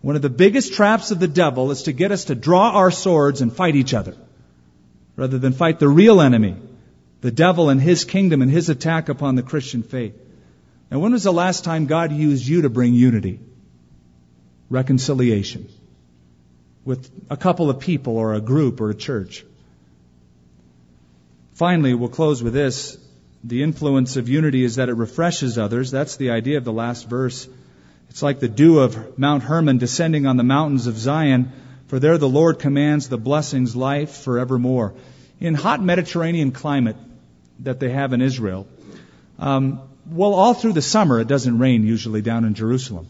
One 0.00 0.16
of 0.16 0.22
the 0.22 0.30
biggest 0.30 0.74
traps 0.74 1.10
of 1.10 1.18
the 1.18 1.28
devil 1.28 1.70
is 1.70 1.84
to 1.84 1.92
get 1.92 2.12
us 2.12 2.24
to 2.26 2.34
draw 2.34 2.70
our 2.70 2.90
swords 2.90 3.40
and 3.40 3.54
fight 3.54 3.76
each 3.76 3.94
other 3.94 4.16
rather 5.22 5.38
than 5.38 5.52
fight 5.52 5.78
the 5.78 5.88
real 5.88 6.20
enemy, 6.20 6.56
the 7.20 7.30
devil 7.30 7.70
and 7.70 7.80
his 7.80 8.04
kingdom 8.04 8.42
and 8.42 8.50
his 8.50 8.68
attack 8.68 9.08
upon 9.08 9.36
the 9.36 9.42
Christian 9.50 9.84
faith. 9.84 10.20
Now, 10.90 10.98
when 10.98 11.12
was 11.12 11.22
the 11.22 11.32
last 11.32 11.62
time 11.62 11.86
God 11.86 12.10
used 12.10 12.44
you 12.44 12.62
to 12.62 12.68
bring 12.68 12.92
unity, 12.92 13.38
reconciliation 14.68 15.68
with 16.84 17.08
a 17.30 17.36
couple 17.36 17.70
of 17.70 17.78
people 17.78 18.16
or 18.16 18.34
a 18.34 18.40
group 18.40 18.80
or 18.80 18.90
a 18.90 18.96
church? 18.96 19.44
Finally, 21.54 21.94
we'll 21.94 22.08
close 22.08 22.42
with 22.42 22.52
this. 22.52 22.98
The 23.44 23.62
influence 23.62 24.16
of 24.16 24.28
unity 24.28 24.64
is 24.64 24.74
that 24.74 24.88
it 24.88 24.94
refreshes 24.94 25.56
others. 25.56 25.92
That's 25.92 26.16
the 26.16 26.30
idea 26.30 26.58
of 26.58 26.64
the 26.64 26.72
last 26.72 27.08
verse. 27.08 27.48
It's 28.10 28.24
like 28.24 28.40
the 28.40 28.48
dew 28.48 28.80
of 28.80 29.16
Mount 29.20 29.44
Hermon 29.44 29.78
descending 29.78 30.26
on 30.26 30.36
the 30.36 30.42
mountains 30.42 30.88
of 30.88 30.98
Zion 30.98 31.52
for 31.92 31.98
there 31.98 32.16
the 32.16 32.26
Lord 32.26 32.58
commands 32.58 33.10
the 33.10 33.18
blessings, 33.18 33.76
life 33.76 34.22
forevermore. 34.22 34.94
In 35.42 35.54
hot 35.54 35.82
Mediterranean 35.82 36.52
climate 36.52 36.94
that 37.58 37.80
they 37.80 37.90
have 37.90 38.12
in 38.12 38.20
Israel, 38.22 38.68
um, 39.40 39.80
well, 40.08 40.34
all 40.34 40.54
through 40.54 40.74
the 40.74 40.82
summer 40.82 41.18
it 41.18 41.26
doesn't 41.26 41.58
rain 41.58 41.84
usually 41.84 42.22
down 42.22 42.44
in 42.44 42.54
Jerusalem. 42.54 43.08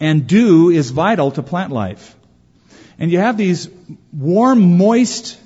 And 0.00 0.26
dew 0.26 0.70
is 0.70 0.90
vital 0.90 1.30
to 1.32 1.42
plant 1.42 1.72
life. 1.72 2.16
And 2.98 3.12
you 3.12 3.18
have 3.18 3.36
these 3.36 3.68
warm, 4.14 4.78
moist 4.78 5.38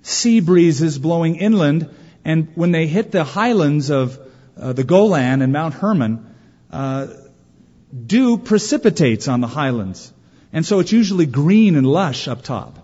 sea 0.00 0.40
breezes 0.40 0.98
blowing 0.98 1.36
inland, 1.36 1.94
and 2.24 2.48
when 2.54 2.72
they 2.72 2.86
hit 2.86 3.12
the 3.12 3.22
highlands 3.22 3.90
of 3.90 4.18
uh, 4.58 4.72
the 4.72 4.84
Golan 4.84 5.42
and 5.42 5.52
Mount 5.52 5.74
Hermon, 5.74 6.34
uh, 6.72 7.08
dew 8.06 8.38
precipitates 8.38 9.28
on 9.28 9.42
the 9.42 9.48
highlands. 9.48 10.14
And 10.50 10.64
so 10.64 10.78
it's 10.80 10.92
usually 10.92 11.26
green 11.26 11.76
and 11.76 11.86
lush 11.86 12.26
up 12.26 12.42
top. 12.42 12.79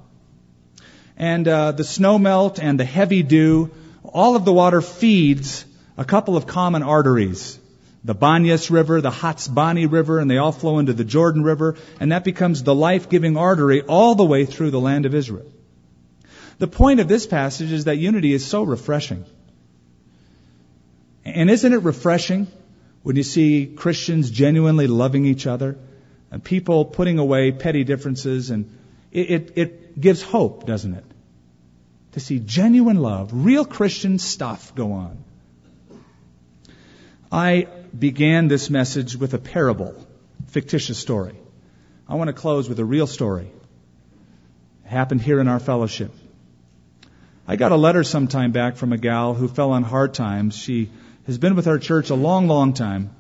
And 1.17 1.49
uh, 1.49 1.73
the 1.73 1.85
snow 1.85 2.19
melt 2.19 2.59
and 2.59 2.79
the 2.79 2.85
heavy 2.85 3.23
dew, 3.23 3.71
all 4.05 4.37
of 4.37 4.45
the 4.45 4.53
water 4.53 4.81
feeds 4.83 5.65
a 5.97 6.05
couple 6.05 6.37
of 6.37 6.47
common 6.47 6.83
arteries. 6.83 7.59
The 8.05 8.15
Banyas 8.15 8.71
River, 8.71 9.01
the 9.01 9.11
Hatzbani 9.11 9.91
River, 9.91 10.21
and 10.21 10.31
they 10.31 10.37
all 10.39 10.53
flow 10.53 10.79
into 10.79 10.93
the 10.93 11.05
Jordan 11.05 11.43
River, 11.43 11.77
and 11.99 12.13
that 12.13 12.23
becomes 12.23 12.63
the 12.63 12.75
life-giving 12.75 13.37
artery 13.37 13.83
all 13.83 14.15
the 14.15 14.25
way 14.25 14.45
through 14.45 14.71
the 14.71 14.81
land 14.81 15.07
of 15.07 15.15
Israel. 15.15 15.51
The 16.59 16.69
point 16.69 17.01
of 17.01 17.09
this 17.09 17.27
passage 17.27 17.73
is 17.73 17.85
that 17.85 17.97
unity 17.97 18.33
is 18.33 18.47
so 18.47 18.63
refreshing. 18.63 19.25
And 21.25 21.51
isn't 21.51 21.73
it 21.73 21.83
refreshing 21.83 22.47
when 23.03 23.17
you 23.17 23.25
see 23.25 23.67
Christians 23.67 24.31
genuinely 24.31 24.87
loving 24.87 25.27
each 25.27 25.47
other? 25.47 25.77
and 26.31 26.43
people 26.43 26.85
putting 26.85 27.19
away 27.19 27.53
petty 27.53 27.85
differences, 27.85 28.51
and 28.51 28.71
it, 29.17 29.53
it, 29.57 30.01
gives 30.01 30.23
hope, 30.23 30.67
doesn't 30.67 30.95
it? 30.95 31.05
To 32.13 32.21
see 32.21 32.39
genuine 32.39 32.99
love, 32.99 33.31
real 33.33 33.65
Christian 33.65 34.19
stuff 34.19 34.75
go 34.75 34.93
on. 34.93 35.25
I 37.33 37.67
began 37.99 38.49
this 38.49 38.69
message 38.69 39.17
with 39.17 39.33
a 39.35 39.39
parable, 39.39 39.95
fictitious 40.49 40.99
story. 40.99 41.35
I 42.09 42.15
want 42.17 42.29
to 42.29 42.35
close 42.35 42.69
with 42.69 42.79
a 42.79 42.85
real 42.85 43.07
story. 43.07 43.51
It 44.85 44.89
happened 44.89 45.23
here 45.23 45.41
in 45.41 45.49
our 45.49 45.61
fellowship. 45.61 46.13
I 47.49 47.57
got 47.57 47.73
a 47.73 47.77
letter 47.77 48.05
some 48.05 48.29
time 48.29 48.53
back 48.53 48.77
from 48.77 48.93
a 48.93 48.99
gal 48.99 49.35
who 49.35 49.49
fell 49.49 49.71
on 49.71 49.83
hard 49.83 50.15
times. 50.15 50.57
She 50.57 50.91
has 51.27 51.39
been 51.39 51.57
with 51.57 51.67
our 51.67 51.79
church 51.79 52.11
a 52.11 52.15
long, 52.15 52.49
long 52.49 52.75
time 52.75 53.17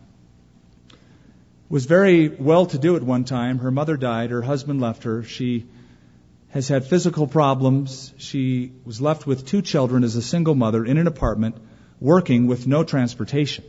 was 1.68 1.86
very 1.86 2.28
well 2.28 2.66
to 2.66 2.78
do 2.78 2.96
at 2.96 3.02
one 3.02 3.24
time. 3.24 3.58
Her 3.58 3.70
mother 3.70 3.96
died, 3.96 4.30
her 4.30 4.42
husband 4.42 4.80
left 4.80 5.02
her. 5.02 5.22
She 5.24 5.66
has 6.56 6.68
had 6.68 6.86
physical 6.86 7.26
problems. 7.26 8.14
She 8.16 8.72
was 8.86 8.98
left 8.98 9.26
with 9.26 9.44
two 9.46 9.60
children 9.60 10.04
as 10.04 10.16
a 10.16 10.22
single 10.22 10.54
mother 10.54 10.86
in 10.86 10.96
an 10.96 11.06
apartment, 11.06 11.56
working 12.00 12.46
with 12.46 12.66
no 12.66 12.82
transportation. 12.82 13.62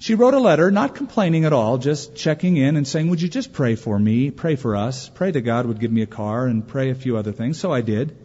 She 0.00 0.16
wrote 0.16 0.34
a 0.34 0.40
letter, 0.40 0.72
not 0.72 0.96
complaining 0.96 1.44
at 1.44 1.52
all, 1.52 1.78
just 1.78 2.16
checking 2.16 2.56
in 2.56 2.76
and 2.76 2.88
saying, 2.88 3.08
Would 3.08 3.22
you 3.22 3.28
just 3.28 3.52
pray 3.52 3.76
for 3.76 3.96
me, 3.96 4.32
pray 4.32 4.56
for 4.56 4.74
us, 4.74 5.08
pray 5.08 5.30
that 5.30 5.42
God 5.42 5.66
would 5.66 5.78
give 5.78 5.92
me 5.92 6.02
a 6.02 6.08
car, 6.08 6.46
and 6.46 6.66
pray 6.66 6.90
a 6.90 6.96
few 6.96 7.16
other 7.16 7.30
things. 7.30 7.60
So 7.60 7.72
I 7.72 7.82
did. 7.82 8.16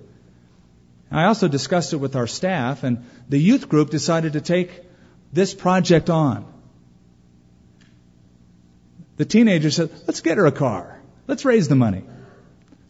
I 1.11 1.25
also 1.25 1.47
discussed 1.47 1.93
it 1.93 1.97
with 1.97 2.15
our 2.15 2.25
staff, 2.25 2.83
and 2.83 3.05
the 3.29 3.37
youth 3.37 3.69
group 3.69 3.91
decided 3.91 4.33
to 4.33 4.41
take 4.41 4.71
this 5.31 5.53
project 5.53 6.09
on. 6.09 6.51
The 9.17 9.25
teenager 9.25 9.69
said, 9.69 9.91
let's 10.07 10.21
get 10.21 10.39
her 10.39 10.47
a 10.47 10.51
car. 10.51 10.99
Let's 11.27 11.45
raise 11.45 11.67
the 11.67 11.75
money. 11.75 12.03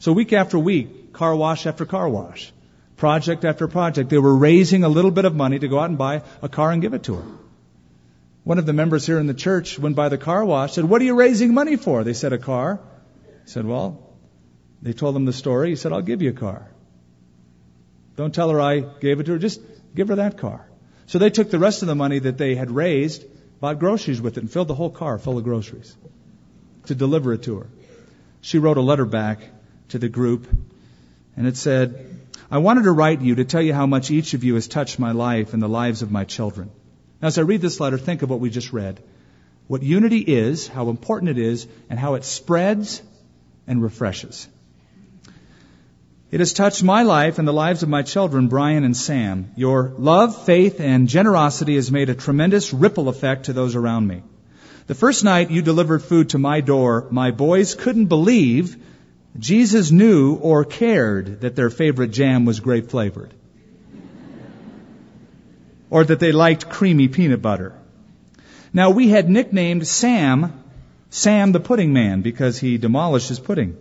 So 0.02 0.14
week 0.14 0.34
after 0.34 0.58
week, 0.58 1.14
car 1.14 1.36
wash 1.36 1.68
after 1.68 1.86
car 1.86 2.10
wash, 2.10 2.52
project 2.98 3.46
after 3.46 3.68
project, 3.68 4.10
they 4.10 4.18
were 4.18 4.36
raising 4.36 4.84
a 4.84 4.90
little 4.90 5.12
bit 5.12 5.26
of 5.26 5.36
money 5.36 5.60
to 5.60 5.68
go 5.68 5.78
out 5.78 5.90
and 5.90 5.98
buy 5.98 6.24
a 6.42 6.50
car 6.50 6.72
and 6.72 6.82
give 6.82 6.96
it 6.96 7.04
to 7.04 7.18
her. 7.18 7.26
One 8.44 8.58
of 8.58 8.66
the 8.66 8.74
members 8.74 9.06
here 9.06 9.20
in 9.20 9.28
the 9.28 9.36
church 9.36 9.78
went 9.78 9.96
by 9.96 10.10
the 10.10 10.18
car 10.18 10.44
wash, 10.44 10.70
and 10.70 10.74
said, 10.74 10.86
what 10.86 11.04
are 11.04 11.06
you 11.06 11.14
raising 11.14 11.54
money 11.54 11.76
for? 11.76 12.04
They 12.04 12.14
said, 12.14 12.34
a 12.34 12.40
car. 12.40 12.80
He 13.46 13.52
said, 13.52 13.64
well, 13.64 14.10
they 14.82 14.94
told 14.94 15.16
him 15.16 15.26
the 15.26 15.34
story. 15.34 15.70
He 15.70 15.76
said, 15.76 15.94
I'll 15.94 16.02
give 16.02 16.24
you 16.24 16.32
a 16.32 16.40
car. 16.42 16.68
Don't 18.16 18.34
tell 18.34 18.50
her 18.50 18.60
I 18.60 18.80
gave 18.80 19.20
it 19.20 19.26
to 19.26 19.34
her. 19.34 19.38
Just 19.38 19.62
give 19.94 20.08
her 20.08 20.16
that 20.16 20.40
car. 20.40 20.68
So 21.06 21.20
they 21.20 21.30
took 21.30 21.52
the 21.52 21.60
rest 21.60 21.84
of 21.84 21.88
the 21.88 22.02
money 22.04 22.18
that 22.18 22.40
they 22.40 22.56
had 22.56 22.72
raised, 22.72 23.24
bought 23.60 23.78
groceries 23.78 24.20
with 24.20 24.38
it, 24.38 24.42
and 24.42 24.52
filled 24.52 24.68
the 24.68 24.74
whole 24.74 24.90
car 24.90 25.20
full 25.20 25.38
of 25.38 25.44
groceries 25.44 25.96
to 26.88 26.96
deliver 26.96 27.34
it 27.34 27.44
to 27.44 27.60
her. 27.60 27.68
She 28.42 28.58
wrote 28.58 28.78
a 28.78 28.82
letter 28.82 29.06
back 29.06 29.42
to 29.92 30.00
the 30.00 30.10
group, 30.10 30.48
and 31.38 31.48
it 31.48 31.58
said, 31.58 32.20
I 32.50 32.58
wanted 32.58 32.84
to 32.84 32.92
write 32.92 33.22
you 33.22 33.36
to 33.36 33.46
tell 33.46 33.62
you 33.62 33.74
how 33.74 33.86
much 33.86 34.12
each 34.12 34.34
of 34.34 34.44
you 34.44 34.56
has 34.56 34.68
touched 34.68 35.00
my 35.00 35.14
life 35.14 35.54
and 35.54 35.64
the 35.64 35.70
lives 35.70 36.02
of 36.02 36.12
my 36.12 36.26
children. 36.26 36.70
Now, 37.22 37.30
as 37.30 37.38
I 37.38 37.44
read 37.44 37.62
this 37.62 37.80
letter, 37.80 37.98
think 37.98 38.24
of 38.24 38.30
what 38.30 38.42
we 38.42 38.50
just 38.50 38.74
read. 38.74 39.02
What 39.68 39.84
unity 39.84 40.20
is, 40.20 40.68
how 40.68 40.90
important 40.90 41.30
it 41.30 41.38
is, 41.38 41.66
and 41.90 41.98
how 41.98 42.16
it 42.16 42.26
spreads 42.26 43.02
and 43.68 43.82
refreshes. 43.82 44.50
It 46.30 46.40
has 46.40 46.54
touched 46.54 46.84
my 46.84 47.04
life 47.04 47.40
and 47.40 47.48
the 47.48 47.54
lives 47.54 47.84
of 47.84 47.90
my 47.90 48.02
children, 48.04 48.48
Brian 48.48 48.84
and 48.84 48.96
Sam. 48.98 49.52
Your 49.56 49.94
love, 49.98 50.46
faith, 50.46 50.80
and 50.80 51.08
generosity 51.08 51.76
has 51.76 51.92
made 51.92 52.10
a 52.10 52.16
tremendous 52.16 52.74
ripple 52.74 53.08
effect 53.08 53.46
to 53.46 53.54
those 53.54 53.76
around 53.76 54.08
me. 54.08 54.24
The 54.88 54.96
first 54.96 55.24
night 55.24 55.52
you 55.52 55.62
delivered 55.62 56.04
food 56.04 56.30
to 56.30 56.38
my 56.38 56.62
door, 56.62 57.08
my 57.12 57.32
boys 57.32 57.76
couldn't 57.76 58.08
believe 58.08 58.78
Jesus 59.38 59.92
knew 59.92 60.36
or 60.36 60.66
cared 60.66 61.42
that 61.42 61.56
their 61.56 61.70
favorite 61.70 62.12
jam 62.12 62.46
was 62.46 62.60
grape 62.60 62.90
flavored. 62.90 63.34
or 65.92 66.06
that 66.06 66.20
they 66.20 66.32
liked 66.32 66.70
creamy 66.70 67.10
peanut 67.10 67.42
butter. 67.42 67.74
Now 68.74 68.92
we 68.92 69.10
had 69.10 69.30
nicknamed 69.30 69.86
Sam, 69.86 70.54
Sam 71.10 71.52
the 71.52 71.60
Pudding 71.60 71.92
Man 71.92 72.22
because 72.22 72.58
he 72.58 72.78
demolished 72.78 73.28
his 73.28 73.40
pudding. 73.40 73.76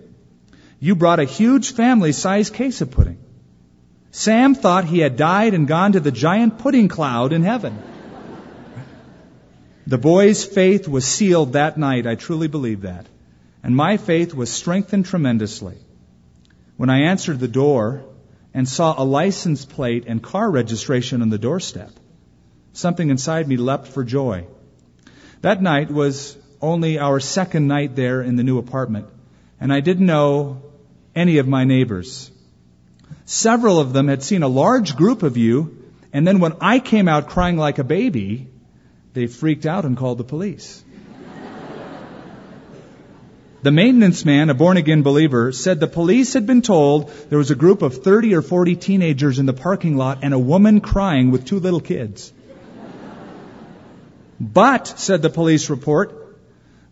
You 0.81 0.97
brought 0.97 1.21
a 1.21 1.25
huge 1.25 1.73
family 1.73 2.13
sized 2.13 2.53
case 2.53 2.81
of 2.81 2.91
pudding. 2.91 3.19
Sam 4.11 4.57
thought 4.57 4.85
he 4.87 4.99
had 4.99 5.17
died 5.17 5.55
and 5.55 5.69
gone 5.69 5.93
to 5.93 6.01
the 6.01 6.11
giant 6.11 6.59
pudding 6.59 6.89
cloud 6.89 7.33
in 7.33 7.43
heaven. 7.43 7.81
The 9.87 9.99
boy's 9.99 10.45
faith 10.45 10.89
was 10.89 11.05
sealed 11.05 11.53
that 11.53 11.79
night. 11.79 12.07
I 12.07 12.17
truly 12.17 12.49
believe 12.49 12.83
that. 12.83 13.07
And 13.63 13.77
my 13.77 13.97
faith 13.97 14.35
was 14.35 14.51
strengthened 14.51 15.07
tremendously. 15.07 15.77
When 16.77 16.91
I 16.91 17.03
answered 17.03 17.39
the 17.39 17.49
door 17.49 18.03
and 18.55 18.69
saw 18.69 18.95
a 18.97 19.05
license 19.05 19.65
plate 19.65 20.05
and 20.07 20.23
car 20.23 20.51
registration 20.51 21.23
on 21.23 21.29
the 21.29 21.39
doorstep, 21.39 21.91
something 22.73 23.11
inside 23.11 23.47
me 23.47 23.57
leapt 23.57 23.89
for 23.89 24.03
joy. 24.03 24.47
That 25.43 25.63
night 25.63 25.91
was 25.91 26.37
only 26.61 26.99
our 26.99 27.21
second 27.21 27.69
night 27.69 27.97
there 27.97 28.23
in 28.23 28.37
the 28.37 28.43
new 28.43 28.59
apartment, 28.59 29.07
and 29.61 29.73
I 29.73 29.81
didn't 29.81 30.07
know 30.07 30.63
any 31.15 31.39
of 31.39 31.49
my 31.49 31.65
neighbors. 31.65 32.31
Several 33.25 33.79
of 33.79 33.93
them 33.93 34.09
had 34.09 34.23
seen 34.23 34.43
a 34.43 34.49
large 34.49 34.97
group 34.97 35.23
of 35.23 35.37
you, 35.37 35.85
and 36.13 36.27
then 36.27 36.41
when 36.41 36.55
I 36.61 36.79
came 36.79 37.09
out 37.09 37.29
crying 37.29 37.57
like 37.57 37.79
a 37.79 37.85
baby, 37.85 38.49
they 39.13 39.27
freaked 39.27 39.67
out 39.67 39.85
and 39.85 39.97
called 39.97 40.19
the 40.19 40.25
police. 40.25 40.83
The 43.63 43.71
maintenance 43.71 44.25
man, 44.25 44.49
a 44.49 44.55
born 44.55 44.79
again 44.79 45.03
believer, 45.03 45.53
said 45.53 45.81
the 45.81 45.87
police 45.87 46.33
had 46.33 46.47
been 46.47 46.63
told 46.63 47.11
there 47.29 47.39
was 47.39 47.51
a 47.51 47.55
group 47.55 47.83
of 47.83 48.03
30 48.03 48.35
or 48.35 48.43
40 48.43 48.77
teenagers 48.77 49.39
in 49.39 49.45
the 49.45 49.53
parking 49.53 49.99
lot 49.99 50.21
and 50.23 50.33
a 50.33 50.39
woman 50.39 50.81
crying 50.81 51.31
with 51.31 51.45
two 51.45 51.61
little 51.61 51.81
kids. 51.81 52.33
But, 54.41 54.87
said 54.87 55.21
the 55.21 55.29
police 55.29 55.69
report, 55.69 56.39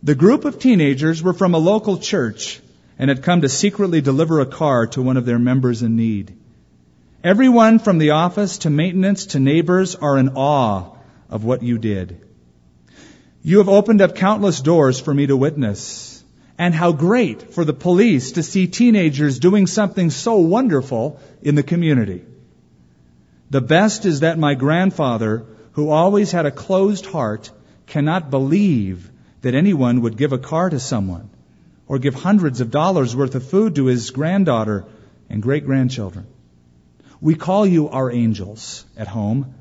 the 0.02 0.14
group 0.14 0.44
of 0.44 0.58
teenagers 0.58 1.22
were 1.22 1.32
from 1.32 1.54
a 1.54 1.58
local 1.58 1.96
church 1.96 2.60
and 2.98 3.08
had 3.08 3.22
come 3.22 3.40
to 3.40 3.48
secretly 3.48 4.02
deliver 4.02 4.40
a 4.40 4.46
car 4.46 4.86
to 4.88 5.00
one 5.00 5.16
of 5.16 5.24
their 5.24 5.38
members 5.38 5.82
in 5.82 5.96
need. 5.96 6.36
Everyone 7.24 7.78
from 7.78 7.96
the 7.96 8.10
office 8.10 8.58
to 8.58 8.70
maintenance 8.70 9.26
to 9.26 9.40
neighbors 9.40 9.96
are 9.96 10.18
in 10.18 10.30
awe 10.36 10.96
of 11.30 11.44
what 11.44 11.62
you 11.62 11.78
did. 11.78 12.20
You 13.42 13.58
have 13.58 13.68
opened 13.70 14.02
up 14.02 14.14
countless 14.14 14.60
doors 14.60 15.00
for 15.00 15.14
me 15.14 15.26
to 15.26 15.36
witness. 15.36 16.07
And 16.58 16.74
how 16.74 16.90
great 16.92 17.54
for 17.54 17.64
the 17.64 17.72
police 17.72 18.32
to 18.32 18.42
see 18.42 18.66
teenagers 18.66 19.38
doing 19.38 19.68
something 19.68 20.10
so 20.10 20.38
wonderful 20.38 21.20
in 21.40 21.54
the 21.54 21.62
community. 21.62 22.24
The 23.50 23.60
best 23.60 24.04
is 24.04 24.20
that 24.20 24.38
my 24.38 24.54
grandfather, 24.54 25.46
who 25.72 25.90
always 25.90 26.32
had 26.32 26.46
a 26.46 26.50
closed 26.50 27.06
heart, 27.06 27.50
cannot 27.86 28.30
believe 28.30 29.10
that 29.42 29.54
anyone 29.54 30.02
would 30.02 30.16
give 30.16 30.32
a 30.32 30.38
car 30.38 30.68
to 30.68 30.80
someone 30.80 31.30
or 31.86 31.98
give 31.98 32.14
hundreds 32.14 32.60
of 32.60 32.70
dollars 32.70 33.16
worth 33.16 33.34
of 33.34 33.48
food 33.48 33.76
to 33.76 33.86
his 33.86 34.10
granddaughter 34.10 34.84
and 35.30 35.42
great 35.42 35.64
grandchildren. 35.64 36.26
We 37.20 37.34
call 37.34 37.66
you 37.66 37.88
our 37.88 38.10
angels 38.10 38.84
at 38.96 39.08
home. 39.08 39.54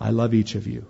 I 0.00 0.10
love 0.10 0.34
each 0.34 0.54
of 0.54 0.66
you. 0.66 0.86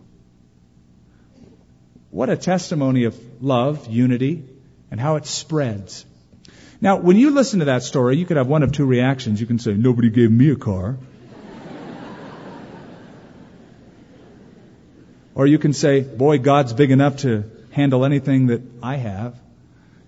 What 2.11 2.31
a 2.31 2.37
testimony 2.37 3.05
of 3.05 3.17
love, 3.41 3.87
unity, 3.89 4.45
and 4.91 5.01
how 5.01 5.16
it 5.16 5.26
spreads. 5.26 6.07
Now, 6.80 6.97
when 6.97 7.16
you 7.16 7.30
listen 7.30 7.59
to 7.59 7.66
that 7.66 7.82
story, 7.82 8.16
you 8.16 8.24
could 8.26 8.38
have 8.38 8.47
one 8.47 8.62
of 8.62 8.72
two 8.72 8.86
reactions. 8.86 9.38
You 9.41 9.47
can 9.47 9.59
say, 9.59 9.74
Nobody 9.74 10.09
gave 10.11 10.30
me 10.30 10.51
a 10.51 10.57
car. 10.57 10.97
or 15.34 15.47
you 15.47 15.59
can 15.59 15.74
say, 15.74 16.01
Boy, 16.01 16.38
God's 16.38 16.72
big 16.72 16.91
enough 16.91 17.18
to 17.18 17.45
handle 17.70 18.05
anything 18.05 18.47
that 18.47 18.62
I 18.82 18.97
have. 18.97 19.38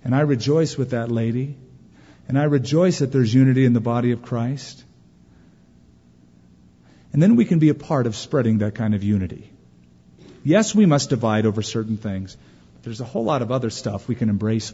And 0.04 0.14
I 0.14 0.20
rejoice 0.20 0.78
with 0.78 0.90
that 0.90 1.10
lady. 1.10 1.56
And 2.28 2.38
I 2.38 2.44
rejoice 2.44 3.00
that 3.00 3.10
there's 3.12 3.34
unity 3.34 3.66
in 3.66 3.74
the 3.74 3.80
body 3.80 4.12
of 4.12 4.22
Christ. 4.22 4.84
And 7.12 7.22
then 7.22 7.36
we 7.36 7.44
can 7.44 7.58
be 7.58 7.68
a 7.68 7.74
part 7.74 8.06
of 8.06 8.16
spreading 8.16 8.58
that 8.58 8.74
kind 8.74 8.94
of 8.94 9.02
unity. 9.02 9.50
Yes, 10.42 10.74
we 10.74 10.86
must 10.86 11.10
divide 11.10 11.44
over 11.44 11.60
certain 11.60 11.98
things. 11.98 12.38
There's 12.82 13.00
a 13.00 13.04
whole 13.04 13.24
lot 13.24 13.42
of 13.42 13.52
other 13.52 13.70
stuff 13.70 14.08
we 14.08 14.14
can 14.14 14.28
embrace 14.28 14.72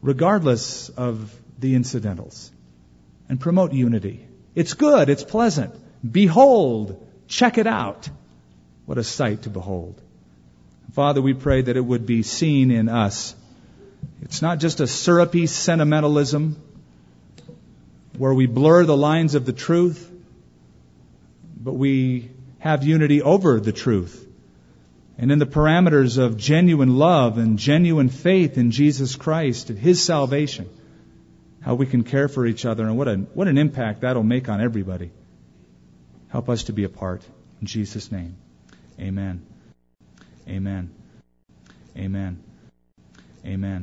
regardless 0.00 0.88
of 0.88 1.34
the 1.58 1.74
incidentals 1.74 2.50
and 3.28 3.40
promote 3.40 3.72
unity. 3.72 4.26
It's 4.54 4.74
good. 4.74 5.08
It's 5.08 5.24
pleasant. 5.24 5.74
Behold. 6.08 7.08
Check 7.28 7.56
it 7.56 7.66
out. 7.66 8.08
What 8.84 8.98
a 8.98 9.04
sight 9.04 9.42
to 9.42 9.50
behold. 9.50 10.00
Father, 10.92 11.22
we 11.22 11.32
pray 11.32 11.62
that 11.62 11.76
it 11.76 11.84
would 11.84 12.04
be 12.04 12.22
seen 12.22 12.70
in 12.70 12.88
us. 12.88 13.34
It's 14.20 14.42
not 14.42 14.58
just 14.58 14.80
a 14.80 14.86
syrupy 14.86 15.46
sentimentalism 15.46 16.60
where 18.18 18.34
we 18.34 18.46
blur 18.46 18.84
the 18.84 18.96
lines 18.96 19.34
of 19.34 19.46
the 19.46 19.52
truth, 19.52 20.10
but 21.56 21.72
we 21.72 22.30
have 22.58 22.84
unity 22.84 23.22
over 23.22 23.60
the 23.60 23.72
truth. 23.72 24.28
And 25.22 25.30
in 25.30 25.38
the 25.38 25.46
parameters 25.46 26.18
of 26.18 26.36
genuine 26.36 26.96
love 26.96 27.38
and 27.38 27.56
genuine 27.56 28.08
faith 28.08 28.58
in 28.58 28.72
Jesus 28.72 29.14
Christ 29.14 29.70
and 29.70 29.78
His 29.78 30.02
salvation, 30.02 30.68
how 31.60 31.76
we 31.76 31.86
can 31.86 32.02
care 32.02 32.26
for 32.26 32.44
each 32.44 32.66
other 32.66 32.82
and 32.82 32.98
what, 32.98 33.06
a, 33.06 33.14
what 33.14 33.46
an 33.46 33.56
impact 33.56 34.00
that'll 34.00 34.24
make 34.24 34.48
on 34.48 34.60
everybody. 34.60 35.12
Help 36.26 36.48
us 36.48 36.64
to 36.64 36.72
be 36.72 36.82
a 36.82 36.88
part. 36.88 37.22
In 37.60 37.68
Jesus' 37.68 38.10
name, 38.10 38.34
amen. 38.98 39.46
Amen. 40.48 40.90
Amen. 41.96 42.42
Amen. 43.46 43.80